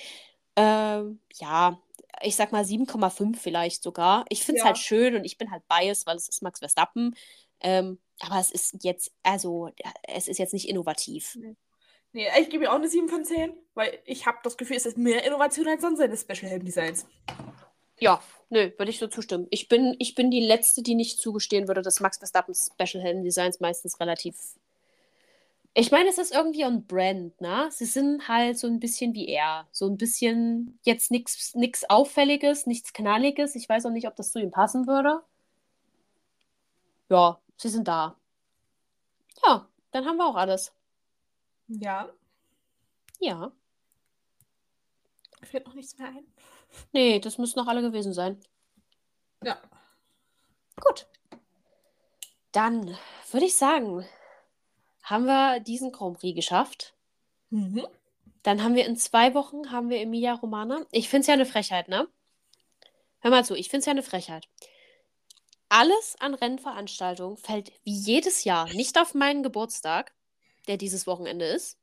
Ähm, 0.56 1.20
ja, 1.34 1.78
ich 2.22 2.36
sag 2.36 2.52
mal 2.52 2.64
7,5 2.64 3.38
vielleicht 3.40 3.82
sogar. 3.82 4.24
Ich 4.30 4.42
finde 4.44 4.58
es 4.58 4.62
Ja. 4.62 4.66
halt 4.68 4.78
schön 4.78 5.16
und 5.16 5.24
ich 5.24 5.36
bin 5.38 5.50
halt 5.50 5.62
biased, 5.68 6.06
weil 6.06 6.16
es 6.16 6.28
ist 6.28 6.42
Max 6.42 6.60
Verstappen. 6.60 7.14
Ähm, 7.60 7.98
aber 8.20 8.38
es 8.40 8.50
ist 8.50 8.82
jetzt, 8.82 9.12
also, 9.22 9.70
es 10.04 10.28
ist 10.28 10.38
jetzt 10.38 10.54
nicht 10.54 10.68
innovativ. 10.68 11.36
Nee, 12.16 12.28
ich 12.40 12.48
gebe 12.48 12.64
ihr 12.64 12.70
auch 12.72 12.76
eine 12.76 12.88
7 12.88 13.10
von 13.10 13.26
10, 13.26 13.52
weil 13.74 13.98
ich 14.06 14.24
habe 14.24 14.38
das 14.42 14.56
Gefühl, 14.56 14.78
es 14.78 14.86
ist 14.86 14.96
mehr 14.96 15.22
Innovation 15.24 15.68
als 15.68 15.82
sonst 15.82 15.98
seine 15.98 16.16
Special 16.16 16.50
Helm 16.50 16.64
Designs. 16.64 17.06
Ja, 17.98 18.22
nö, 18.48 18.70
würde 18.78 18.88
ich 18.88 18.98
so 18.98 19.06
zustimmen. 19.06 19.46
Ich 19.50 19.68
bin, 19.68 19.94
ich 19.98 20.14
bin 20.14 20.30
die 20.30 20.40
Letzte, 20.40 20.82
die 20.82 20.94
nicht 20.94 21.18
zugestehen 21.18 21.68
würde, 21.68 21.82
dass 21.82 22.00
Max 22.00 22.16
Verstappens 22.16 22.70
Special 22.72 23.04
Helm 23.04 23.22
Designs 23.22 23.60
meistens 23.60 24.00
relativ. 24.00 24.34
Ich 25.74 25.90
meine, 25.90 26.08
es 26.08 26.16
ist 26.16 26.32
irgendwie 26.32 26.64
on 26.64 26.86
Brand, 26.86 27.38
ne? 27.42 27.68
Sie 27.70 27.84
sind 27.84 28.26
halt 28.28 28.58
so 28.58 28.66
ein 28.66 28.80
bisschen 28.80 29.12
wie 29.12 29.28
er. 29.28 29.68
So 29.70 29.86
ein 29.86 29.98
bisschen 29.98 30.78
jetzt 30.84 31.10
nichts 31.10 31.84
Auffälliges, 31.90 32.64
nichts 32.64 32.94
Knalliges. 32.94 33.54
Ich 33.56 33.68
weiß 33.68 33.84
auch 33.84 33.90
nicht, 33.90 34.08
ob 34.08 34.16
das 34.16 34.32
zu 34.32 34.38
ihm 34.38 34.50
passen 34.50 34.86
würde. 34.86 35.20
Ja, 37.10 37.38
sie 37.58 37.68
sind 37.68 37.86
da. 37.86 38.16
Ja, 39.44 39.68
dann 39.90 40.06
haben 40.06 40.16
wir 40.16 40.26
auch 40.26 40.36
alles. 40.36 40.72
Ja, 41.68 42.10
Ja. 43.20 43.52
fällt 45.42 45.66
noch 45.66 45.74
nichts 45.74 45.96
mehr 45.98 46.08
ein. 46.08 46.26
Nee, 46.92 47.18
das 47.20 47.38
müssen 47.38 47.58
noch 47.58 47.66
alle 47.68 47.82
gewesen 47.82 48.12
sein. 48.12 48.40
Ja. 49.42 49.60
Gut. 50.80 51.06
Dann 52.52 52.96
würde 53.30 53.46
ich 53.46 53.56
sagen, 53.56 54.04
haben 55.02 55.24
wir 55.26 55.60
diesen 55.60 55.92
Grand 55.92 56.18
Prix 56.18 56.34
geschafft. 56.34 56.94
Mhm. 57.50 57.86
Dann 58.42 58.62
haben 58.62 58.74
wir 58.74 58.86
in 58.86 58.96
zwei 58.96 59.34
Wochen 59.34 59.70
haben 59.72 59.88
wir 59.90 60.00
Emilia 60.00 60.34
Romana. 60.34 60.84
Ich 60.90 61.08
finde 61.08 61.22
es 61.22 61.26
ja 61.28 61.34
eine 61.34 61.46
Frechheit, 61.46 61.88
ne? 61.88 62.08
Hör 63.20 63.30
mal 63.30 63.44
zu, 63.44 63.54
ich 63.54 63.68
finde 63.68 63.80
es 63.80 63.86
ja 63.86 63.92
eine 63.92 64.02
Frechheit. 64.02 64.48
alles 65.68 66.16
an 66.20 66.34
Rennveranstaltungen 66.34 67.36
fällt 67.36 67.72
wie 67.84 67.92
jedes 67.92 68.44
Jahr 68.44 68.68
nicht 68.72 68.98
auf 68.98 69.14
meinen 69.14 69.42
Geburtstag, 69.42 70.12
der 70.66 70.76
dieses 70.76 71.06
Wochenende 71.06 71.44
ist. 71.44 71.78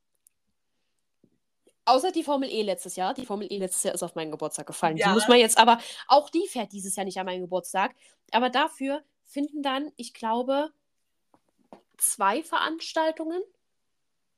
Außer 1.86 2.12
die 2.12 2.22
Formel 2.22 2.48
E 2.48 2.62
letztes 2.62 2.96
Jahr. 2.96 3.12
Die 3.12 3.26
Formel 3.26 3.52
E 3.52 3.58
letztes 3.58 3.82
Jahr 3.82 3.94
ist 3.94 4.02
auf 4.02 4.14
meinen 4.14 4.30
Geburtstag 4.30 4.66
gefallen. 4.66 4.96
Ja. 4.96 5.08
Die 5.08 5.14
muss 5.14 5.28
man 5.28 5.38
jetzt 5.38 5.58
aber, 5.58 5.78
auch 6.08 6.30
die 6.30 6.46
fährt 6.48 6.72
dieses 6.72 6.96
Jahr 6.96 7.04
nicht 7.04 7.18
an 7.18 7.26
meinen 7.26 7.42
Geburtstag. 7.42 7.94
Aber 8.32 8.48
dafür 8.48 9.02
finden 9.24 9.62
dann, 9.62 9.92
ich 9.96 10.14
glaube, 10.14 10.72
zwei 11.98 12.42
Veranstaltungen, 12.42 13.42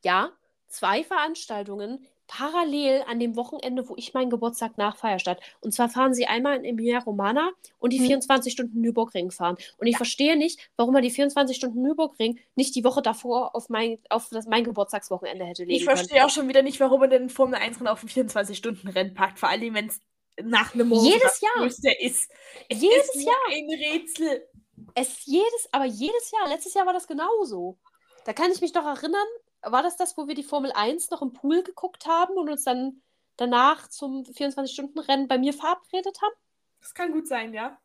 ja, 0.04 0.32
zwei 0.68 1.04
Veranstaltungen 1.04 2.06
parallel 2.26 3.02
an 3.06 3.20
dem 3.20 3.36
Wochenende, 3.36 3.88
wo 3.88 3.94
ich 3.96 4.14
meinen 4.14 4.30
Geburtstag 4.30 4.78
nachfeier 4.78 5.18
statt. 5.18 5.40
Und 5.60 5.72
zwar 5.72 5.88
fahren 5.88 6.14
sie 6.14 6.26
einmal 6.26 6.56
in 6.56 6.64
Emilia 6.64 6.98
Romana 6.98 7.50
und 7.78 7.92
die 7.92 7.98
Hm. 7.98 8.06
24 8.06 8.52
Stunden 8.52 8.80
Nürburgring 8.80 9.30
fahren. 9.30 9.56
Und 9.78 9.86
ich 9.86 9.96
verstehe 9.96 10.36
nicht, 10.36 10.70
warum 10.76 10.92
man 10.94 11.02
die 11.02 11.10
24 11.10 11.56
Stunden 11.56 11.82
Nürburgring 11.82 12.38
nicht 12.54 12.74
die 12.74 12.84
Woche 12.84 13.02
davor 13.02 13.54
auf 13.54 13.68
mein, 13.68 13.98
auf 14.10 14.28
das, 14.30 14.46
mein 14.46 14.64
Geburtstagswochenende 14.64 15.44
hätte 15.44 15.64
legen 15.64 15.76
Ich 15.76 15.86
können. 15.86 15.96
verstehe 15.96 16.24
auch 16.24 16.30
schon 16.30 16.48
wieder 16.48 16.62
nicht, 16.62 16.80
warum 16.80 17.00
man 17.00 17.10
den 17.10 17.30
Formel 17.30 17.56
1 17.56 17.78
Rennen 17.78 17.88
auf 17.88 18.02
ein 18.02 18.08
24-Stunden-Rennen 18.08 19.14
packt. 19.14 19.38
Vor 19.38 19.48
allem, 19.48 19.74
wenn 19.74 19.86
es 19.86 20.00
nach 20.42 20.74
einem 20.74 20.92
Jedes 20.92 21.22
das 21.22 21.40
Jahr. 21.40 21.66
ist. 21.66 21.84
Es 21.84 22.28
Jedes 22.70 23.14
ist 23.14 23.24
Jahr 23.24 23.34
ein 23.50 23.68
Rätsel. 23.70 24.46
Es 24.94 25.24
jedes, 25.24 25.68
aber 25.72 25.84
jedes 25.86 26.30
Jahr, 26.30 26.48
letztes 26.48 26.74
Jahr 26.74 26.86
war 26.86 26.92
das 26.92 27.06
genauso. 27.06 27.78
Da 28.24 28.32
kann 28.32 28.50
ich 28.50 28.60
mich 28.60 28.72
doch 28.72 28.84
erinnern, 28.84 29.26
war 29.62 29.82
das 29.82 29.96
das, 29.96 30.16
wo 30.16 30.28
wir 30.28 30.34
die 30.34 30.42
Formel 30.42 30.72
1 30.72 31.10
noch 31.10 31.22
im 31.22 31.32
Pool 31.32 31.62
geguckt 31.62 32.06
haben 32.06 32.34
und 32.34 32.48
uns 32.50 32.64
dann 32.64 33.02
danach 33.36 33.88
zum 33.88 34.24
24-Stunden-Rennen 34.24 35.28
bei 35.28 35.38
mir 35.38 35.52
verabredet 35.52 36.20
haben? 36.22 36.34
Das 36.80 36.94
kann 36.94 37.12
gut 37.12 37.26
sein, 37.26 37.52
ja. 37.52 37.78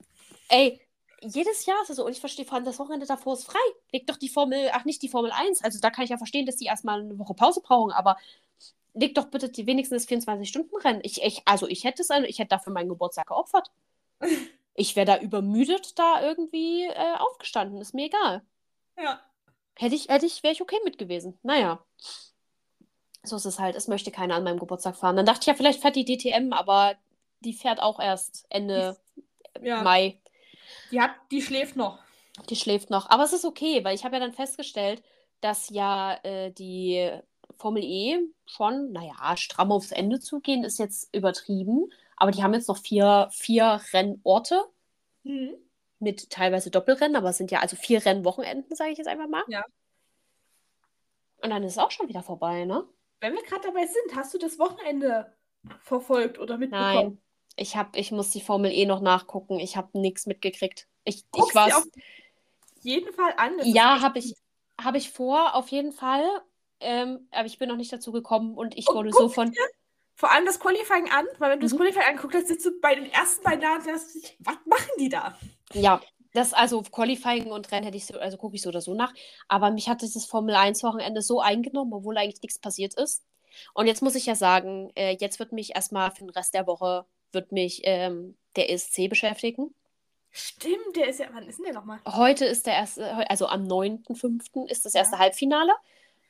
Ey, 0.50 0.80
jedes 1.22 1.66
Jahr 1.66 1.82
ist 1.84 1.90
es 1.90 1.98
so. 1.98 2.06
Und 2.06 2.12
ich 2.12 2.20
verstehe 2.20 2.46
vor 2.46 2.56
allem, 2.56 2.66
das 2.66 2.80
Wochenende 2.80 3.06
davor 3.06 3.34
ist 3.34 3.46
frei. 3.46 3.60
Leg 3.92 4.08
doch 4.08 4.18
die 4.18 4.30
Formel, 4.30 4.70
ach 4.74 4.86
nicht 4.86 5.02
die 5.02 5.10
Formel 5.10 5.32
1. 5.32 5.64
Also 5.64 5.80
da 5.80 5.90
kann 5.90 6.04
ich 6.04 6.10
ja 6.10 6.18
verstehen, 6.18 6.46
dass 6.46 6.56
die 6.56 6.66
erstmal 6.66 7.02
eine 7.02 7.18
Woche 7.20 7.34
Pause 7.34 7.62
brauchen, 7.62 7.92
aber 7.92 8.18
leg 8.94 9.16
doch 9.16 9.26
bitte 9.26 9.50
die 9.50 9.68
wenigstens 9.68 10.06
das 10.06 10.12
24-Stunden-Rennen. 10.12 11.02
Ich, 11.04 11.22
ich, 11.24 11.42
also 11.46 11.68
ich 11.68 11.84
hätte 11.84 12.02
es, 12.02 12.10
ich 12.10 12.40
hätte 12.40 12.50
dafür 12.50 12.74
meinen 12.74 12.90
Geburtstag 12.90 13.28
geopfert. 13.28 13.72
Ich 14.74 14.96
wäre 14.96 15.06
da 15.06 15.20
übermüdet 15.20 16.00
da 16.00 16.24
irgendwie 16.24 16.86
äh, 16.86 17.16
aufgestanden. 17.18 17.82
Ist 17.82 17.94
mir 17.94 18.06
egal. 18.06 18.42
Ja. 18.98 19.20
Hätte 19.78 19.96
ich, 19.96 20.10
hätte 20.10 20.26
ich, 20.26 20.44
wäre 20.44 20.54
ich 20.54 20.62
okay 20.62 20.78
mit 20.84 20.98
gewesen. 20.98 21.38
Naja. 21.44 21.84
So 23.24 23.36
ist 23.36 23.46
es 23.46 23.60
halt. 23.60 23.76
Es 23.76 23.88
möchte 23.88 24.12
keiner 24.12 24.36
an 24.36 24.44
meinem 24.44 24.60
Geburtstag 24.60 24.96
fahren. 24.96 25.16
Dann 25.16 25.26
dachte 25.26 25.42
ich 25.42 25.48
ja, 25.48 25.54
vielleicht 25.54 25.82
fährt 25.82 25.96
die 25.96 26.06
DTM, 26.06 26.54
aber 26.54 26.96
die 27.42 27.54
fährt 27.54 27.82
auch 27.82 28.00
erst 28.00 28.46
Ende 28.50 28.98
Ja. 29.62 29.82
Mai. 29.82 30.20
Die, 30.92 31.02
hat, 31.02 31.12
die 31.32 31.42
schläft 31.42 31.76
noch. 31.76 32.00
Die 32.50 32.56
schläft 32.56 32.90
noch. 32.90 33.10
Aber 33.10 33.24
es 33.24 33.34
ist 33.34 33.46
okay, 33.46 33.84
weil 33.84 33.96
ich 33.96 34.04
habe 34.04 34.16
ja 34.16 34.20
dann 34.20 34.34
festgestellt, 34.34 35.04
dass 35.42 35.70
ja 35.70 36.16
äh, 36.24 36.52
die 36.52 37.12
Formel 37.58 37.84
E 37.84 38.20
schon, 38.46 38.92
naja, 38.92 39.36
stramm 39.38 39.72
aufs 39.72 39.92
Ende 39.92 40.20
zu 40.20 40.40
gehen, 40.40 40.64
ist 40.64 40.80
jetzt 40.80 41.14
übertrieben. 41.14 41.92
Aber 42.16 42.32
die 42.32 42.44
haben 42.44 42.54
jetzt 42.54 42.68
noch 42.68 42.78
vier, 42.78 43.30
vier 43.32 43.82
Rennorte 43.94 44.64
Mhm. 45.24 45.56
Mit 46.02 46.30
teilweise 46.30 46.72
Doppelrennen, 46.72 47.16
aber 47.16 47.30
es 47.30 47.38
sind 47.38 47.52
ja 47.52 47.60
also 47.60 47.76
vier 47.76 48.06
Rennwochenenden, 48.06 48.76
sage 48.76 48.92
ich 48.92 48.98
jetzt 48.98 49.08
einfach 49.08 49.28
mal. 49.28 49.44
Ja. 49.48 49.64
Und 51.42 51.50
dann 51.50 51.64
ist 51.64 51.74
es 51.74 51.78
auch 51.78 51.92
schon 51.92 52.08
wieder 52.08 52.24
vorbei, 52.24 52.66
ne? 52.66 52.88
Wenn 53.20 53.34
wir 53.34 53.44
gerade 53.44 53.68
dabei 53.68 53.86
sind, 53.86 54.16
hast 54.16 54.34
du 54.34 54.38
das 54.38 54.60
Wochenende 54.60 55.32
verfolgt 55.80 56.40
oder 56.40 56.58
mitbekommen? 56.58 56.94
Nein. 56.94 57.18
Ich, 57.56 57.76
hab, 57.76 57.96
ich 57.96 58.12
muss 58.12 58.30
die 58.32 58.42
Formel 58.42 58.72
E 58.72 58.86
noch 58.86 59.02
nachgucken. 59.02 59.60
Ich 59.60 59.76
habe 59.78 60.00
nichts 60.00 60.26
mitgekriegt. 60.26 60.88
Ich, 61.04 61.30
Guck's 61.32 61.50
ich 61.50 61.56
war. 61.56 61.68
dir 61.68 61.78
auf 61.78 61.86
jeden 62.82 63.14
Fall 63.14 63.34
an. 63.38 63.58
das 63.58 63.68
Ja, 63.68 64.02
habe 64.02 64.20
ich, 64.20 64.36
hab 64.82 64.96
ich 64.96 65.12
vor, 65.12 65.56
auf 65.56 65.68
jeden 65.70 65.92
Fall. 65.92 66.24
Ähm, 66.80 67.28
aber 67.32 67.46
ich 67.46 67.60
bin 67.60 67.70
noch 67.70 67.76
nicht 67.76 67.92
dazu 67.94 68.12
gekommen 68.12 68.56
und 68.56 68.78
ich 68.78 68.88
Und 68.88 68.96
wurde 68.96 69.12
so 69.12 69.30
von. 69.30 69.54
Vor 70.16 70.32
allem 70.32 70.46
das 70.46 70.60
Qualifying 70.60 71.10
an, 71.12 71.26
weil 71.40 71.52
wenn 71.52 71.60
du 71.60 71.66
das 71.66 71.74
Mhm. 71.74 71.78
Qualifying 71.78 72.06
anguckst, 72.18 72.48
sitzt 72.48 72.66
du 72.66 72.80
bei 72.80 72.96
den 72.96 73.12
ersten 73.12 73.44
beiden 73.44 73.62
da 73.62 73.76
und 73.76 73.84
sagst, 73.84 74.36
was 74.40 74.58
machen 74.66 74.92
die 75.00 75.10
da? 75.10 75.38
Ja, 75.74 76.02
das 76.34 76.54
also 76.54 76.82
Qualifying 76.82 77.52
und 77.52 77.72
Rennen 77.72 77.86
hätte 77.86 77.98
ich 77.98 78.06
so, 78.06 78.18
also 78.20 78.38
gucke 78.38 78.56
ich 78.56 78.62
so 78.62 78.70
oder 78.70 78.82
so 78.82 78.94
nach. 78.94 79.14
Aber 79.48 79.72
mich 79.72 79.90
hat 79.90 80.02
dieses 80.02 80.26
Formel 80.26 80.56
1 80.56 80.84
Wochenende 80.84 81.22
so 81.22 81.42
eingenommen, 81.42 81.94
obwohl 81.94 82.18
eigentlich 82.18 82.42
nichts 82.42 82.60
passiert 82.60 82.94
ist. 82.96 83.24
Und 83.74 83.88
jetzt 83.88 84.02
muss 84.02 84.16
ich 84.16 84.26
ja 84.26 84.36
sagen, 84.36 84.92
äh, 84.96 85.18
jetzt 85.20 85.40
wird 85.40 85.52
mich 85.52 85.76
erstmal 85.76 86.12
für 86.12 86.20
den 86.20 86.30
Rest 86.30 86.54
der 86.54 86.68
Woche 86.68 87.06
wird 87.34 87.52
mich 87.52 87.82
ähm, 87.86 88.38
der 88.56 88.70
ESC 88.72 89.08
beschäftigen. 89.10 89.74
Stimmt, 90.32 90.96
der 90.96 91.08
ist 91.10 91.20
ja, 91.20 91.28
wann 91.34 91.48
ist 91.48 91.58
denn 91.58 91.66
der 91.66 91.74
nochmal? 91.74 92.00
Heute 92.08 92.46
ist 92.46 92.66
der 92.66 92.74
erste, 92.74 93.30
also 93.30 93.48
am 93.48 93.68
9.5. 93.68 94.66
ist 94.68 94.86
das 94.86 94.96
erste 94.96 95.20
Halbfinale. 95.20 95.72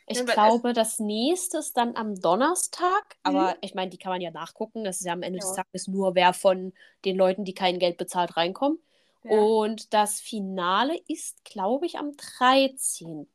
Ich 0.08 0.18
Ja, 0.18 0.24
glaube, 0.34 0.74
das 0.74 1.00
nächste 1.00 1.60
ist 1.60 1.78
dann 1.78 1.96
am 1.96 2.20
Donnerstag. 2.20 3.18
Aber 3.24 3.56
ich 3.62 3.76
meine, 3.76 3.90
die 3.90 3.98
kann 3.98 4.12
man 4.12 4.22
ja 4.22 4.32
nachgucken. 4.32 4.84
Das 4.84 5.00
ist 5.00 5.06
ja 5.06 5.14
am 5.14 5.24
Ende 5.24 5.40
des 5.40 5.50
Ja. 5.50 5.56
Tages 5.64 5.88
nur, 5.88 6.16
wer 6.16 6.34
von 6.34 6.74
den 7.06 7.16
Leuten, 7.16 7.46
die 7.46 7.54
kein 7.54 7.80
Geld 7.80 7.98
bezahlt, 7.98 8.36
reinkommt. 8.38 8.80
Ja. 9.24 9.38
Und 9.38 9.94
das 9.94 10.20
Finale 10.20 10.98
ist, 11.08 11.44
glaube 11.46 11.86
ich, 11.86 11.98
am 11.98 12.16
13. 12.18 13.28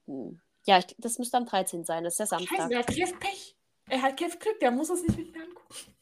Ja, 0.65 0.79
ich, 0.79 0.87
das 0.99 1.19
müsste 1.19 1.37
am 1.37 1.47
13. 1.47 1.85
sein. 1.85 2.03
Das 2.05 2.19
ist 2.19 2.31
der 2.33 2.39
Scheiße, 2.39 2.47
Samstag. 2.57 2.69
der 2.71 2.79
hat 2.81 2.87
Kev 2.89 3.13
Pech. 3.21 3.57
Er 3.89 4.03
hat 4.03 4.17
Kev 4.17 4.37
Glück, 4.39 4.59
der 4.61 4.73
muss 4.73 4.91
es 4.91 5.03
nicht 5.03 5.17
mit 5.17 5.33
mir 5.33 5.45
angucken. 5.45 5.95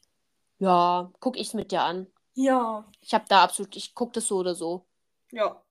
Ja, 0.58 1.12
gucke 1.20 1.38
ich 1.38 1.48
es 1.48 1.54
mit 1.54 1.70
dir 1.72 1.82
an. 1.82 2.06
Ja. 2.32 2.90
Ich 3.00 3.12
habe 3.12 3.26
da 3.28 3.42
absolut, 3.44 3.76
ich 3.76 3.94
gucke 3.94 4.12
das 4.12 4.26
so 4.26 4.36
oder 4.38 4.54
so. 4.54 4.86
Ja. 5.32 5.62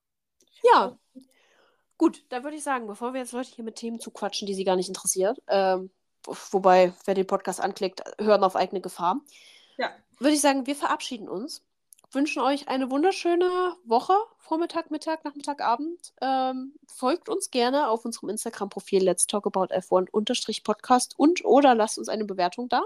Ja. 0.63 0.97
Gut, 1.97 2.23
dann 2.29 2.43
würde 2.43 2.57
ich 2.57 2.63
sagen, 2.63 2.85
bevor 2.87 3.13
wir 3.13 3.21
jetzt 3.21 3.31
Leute 3.33 3.49
hier 3.55 3.63
mit 3.63 3.75
Themen 3.75 3.99
zuquatschen, 3.99 4.45
die 4.45 4.53
sie 4.53 4.63
gar 4.63 4.75
nicht 4.75 4.87
interessiert, 4.89 5.41
ähm, 5.47 5.89
wo- 6.23 6.35
wobei, 6.51 6.93
wer 7.05 7.15
den 7.15 7.27
Podcast 7.27 7.61
anklickt, 7.61 8.03
hören 8.19 8.43
auf 8.43 8.55
eigene 8.55 8.81
Gefahr, 8.81 9.19
Ja. 9.77 9.89
würde 10.19 10.35
ich 10.35 10.41
sagen, 10.41 10.67
wir 10.67 10.75
verabschieden 10.75 11.27
uns. 11.29 11.63
Wünschen 12.13 12.43
euch 12.43 12.67
eine 12.67 12.91
wunderschöne 12.91 13.75
Woche, 13.85 14.13
Vormittag, 14.37 14.91
Mittag, 14.91 15.25
Nachmittag, 15.25 15.61
Abend. 15.61 16.13
Ähm, 16.21 16.73
folgt 16.85 17.27
uns 17.27 17.49
gerne 17.49 17.87
auf 17.87 18.05
unserem 18.05 18.29
Instagram-Profil 18.29 19.03
Let's 19.03 19.25
Talk 19.25 19.47
About 19.47 19.73
F1 19.73 20.63
Podcast 20.63 21.15
und 21.17 21.43
oder 21.43 21.73
lasst 21.73 21.97
uns 21.97 22.09
eine 22.09 22.25
Bewertung 22.25 22.69
da. 22.69 22.83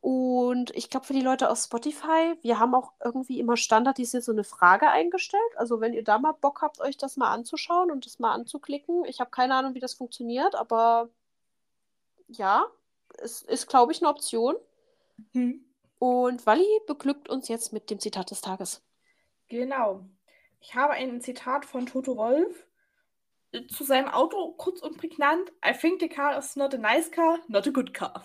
Und 0.00 0.74
ich 0.74 0.90
glaube, 0.90 1.06
für 1.06 1.12
die 1.12 1.20
Leute 1.20 1.50
auf 1.50 1.58
Spotify, 1.58 2.34
wir 2.42 2.58
haben 2.58 2.74
auch 2.74 2.94
irgendwie 3.04 3.38
immer 3.38 3.56
standardisiert 3.56 4.24
so 4.24 4.32
eine 4.32 4.44
Frage 4.44 4.90
eingestellt. 4.90 5.40
Also, 5.56 5.80
wenn 5.80 5.92
ihr 5.92 6.02
da 6.02 6.18
mal 6.18 6.32
Bock 6.32 6.62
habt, 6.62 6.80
euch 6.80 6.96
das 6.96 7.16
mal 7.16 7.30
anzuschauen 7.30 7.92
und 7.92 8.06
das 8.06 8.18
mal 8.18 8.32
anzuklicken. 8.32 9.04
Ich 9.04 9.20
habe 9.20 9.30
keine 9.30 9.54
Ahnung, 9.54 9.74
wie 9.74 9.80
das 9.80 9.94
funktioniert, 9.94 10.56
aber 10.56 11.10
ja, 12.26 12.66
es 13.18 13.42
ist, 13.42 13.68
glaube 13.68 13.92
ich, 13.92 14.02
eine 14.02 14.10
Option. 14.10 14.56
Hm. 15.32 15.64
Und 15.98 16.46
Wally 16.46 16.80
beglückt 16.86 17.28
uns 17.28 17.48
jetzt 17.48 17.72
mit 17.72 17.90
dem 17.90 17.98
Zitat 17.98 18.30
des 18.30 18.40
Tages. 18.40 18.82
Genau. 19.48 20.04
Ich 20.60 20.74
habe 20.74 20.92
ein 20.92 21.20
Zitat 21.20 21.64
von 21.64 21.86
Toto 21.86 22.16
Wolf 22.16 22.66
zu 23.68 23.84
seinem 23.84 24.08
Auto 24.08 24.52
kurz 24.52 24.80
und 24.80 24.98
prägnant. 24.98 25.50
I 25.64 25.72
think 25.72 26.00
the 26.00 26.08
car 26.08 26.38
is 26.38 26.56
not 26.56 26.74
a 26.74 26.78
nice 26.78 27.10
car, 27.10 27.38
not 27.48 27.66
a 27.66 27.70
good 27.70 27.94
car. 27.94 28.24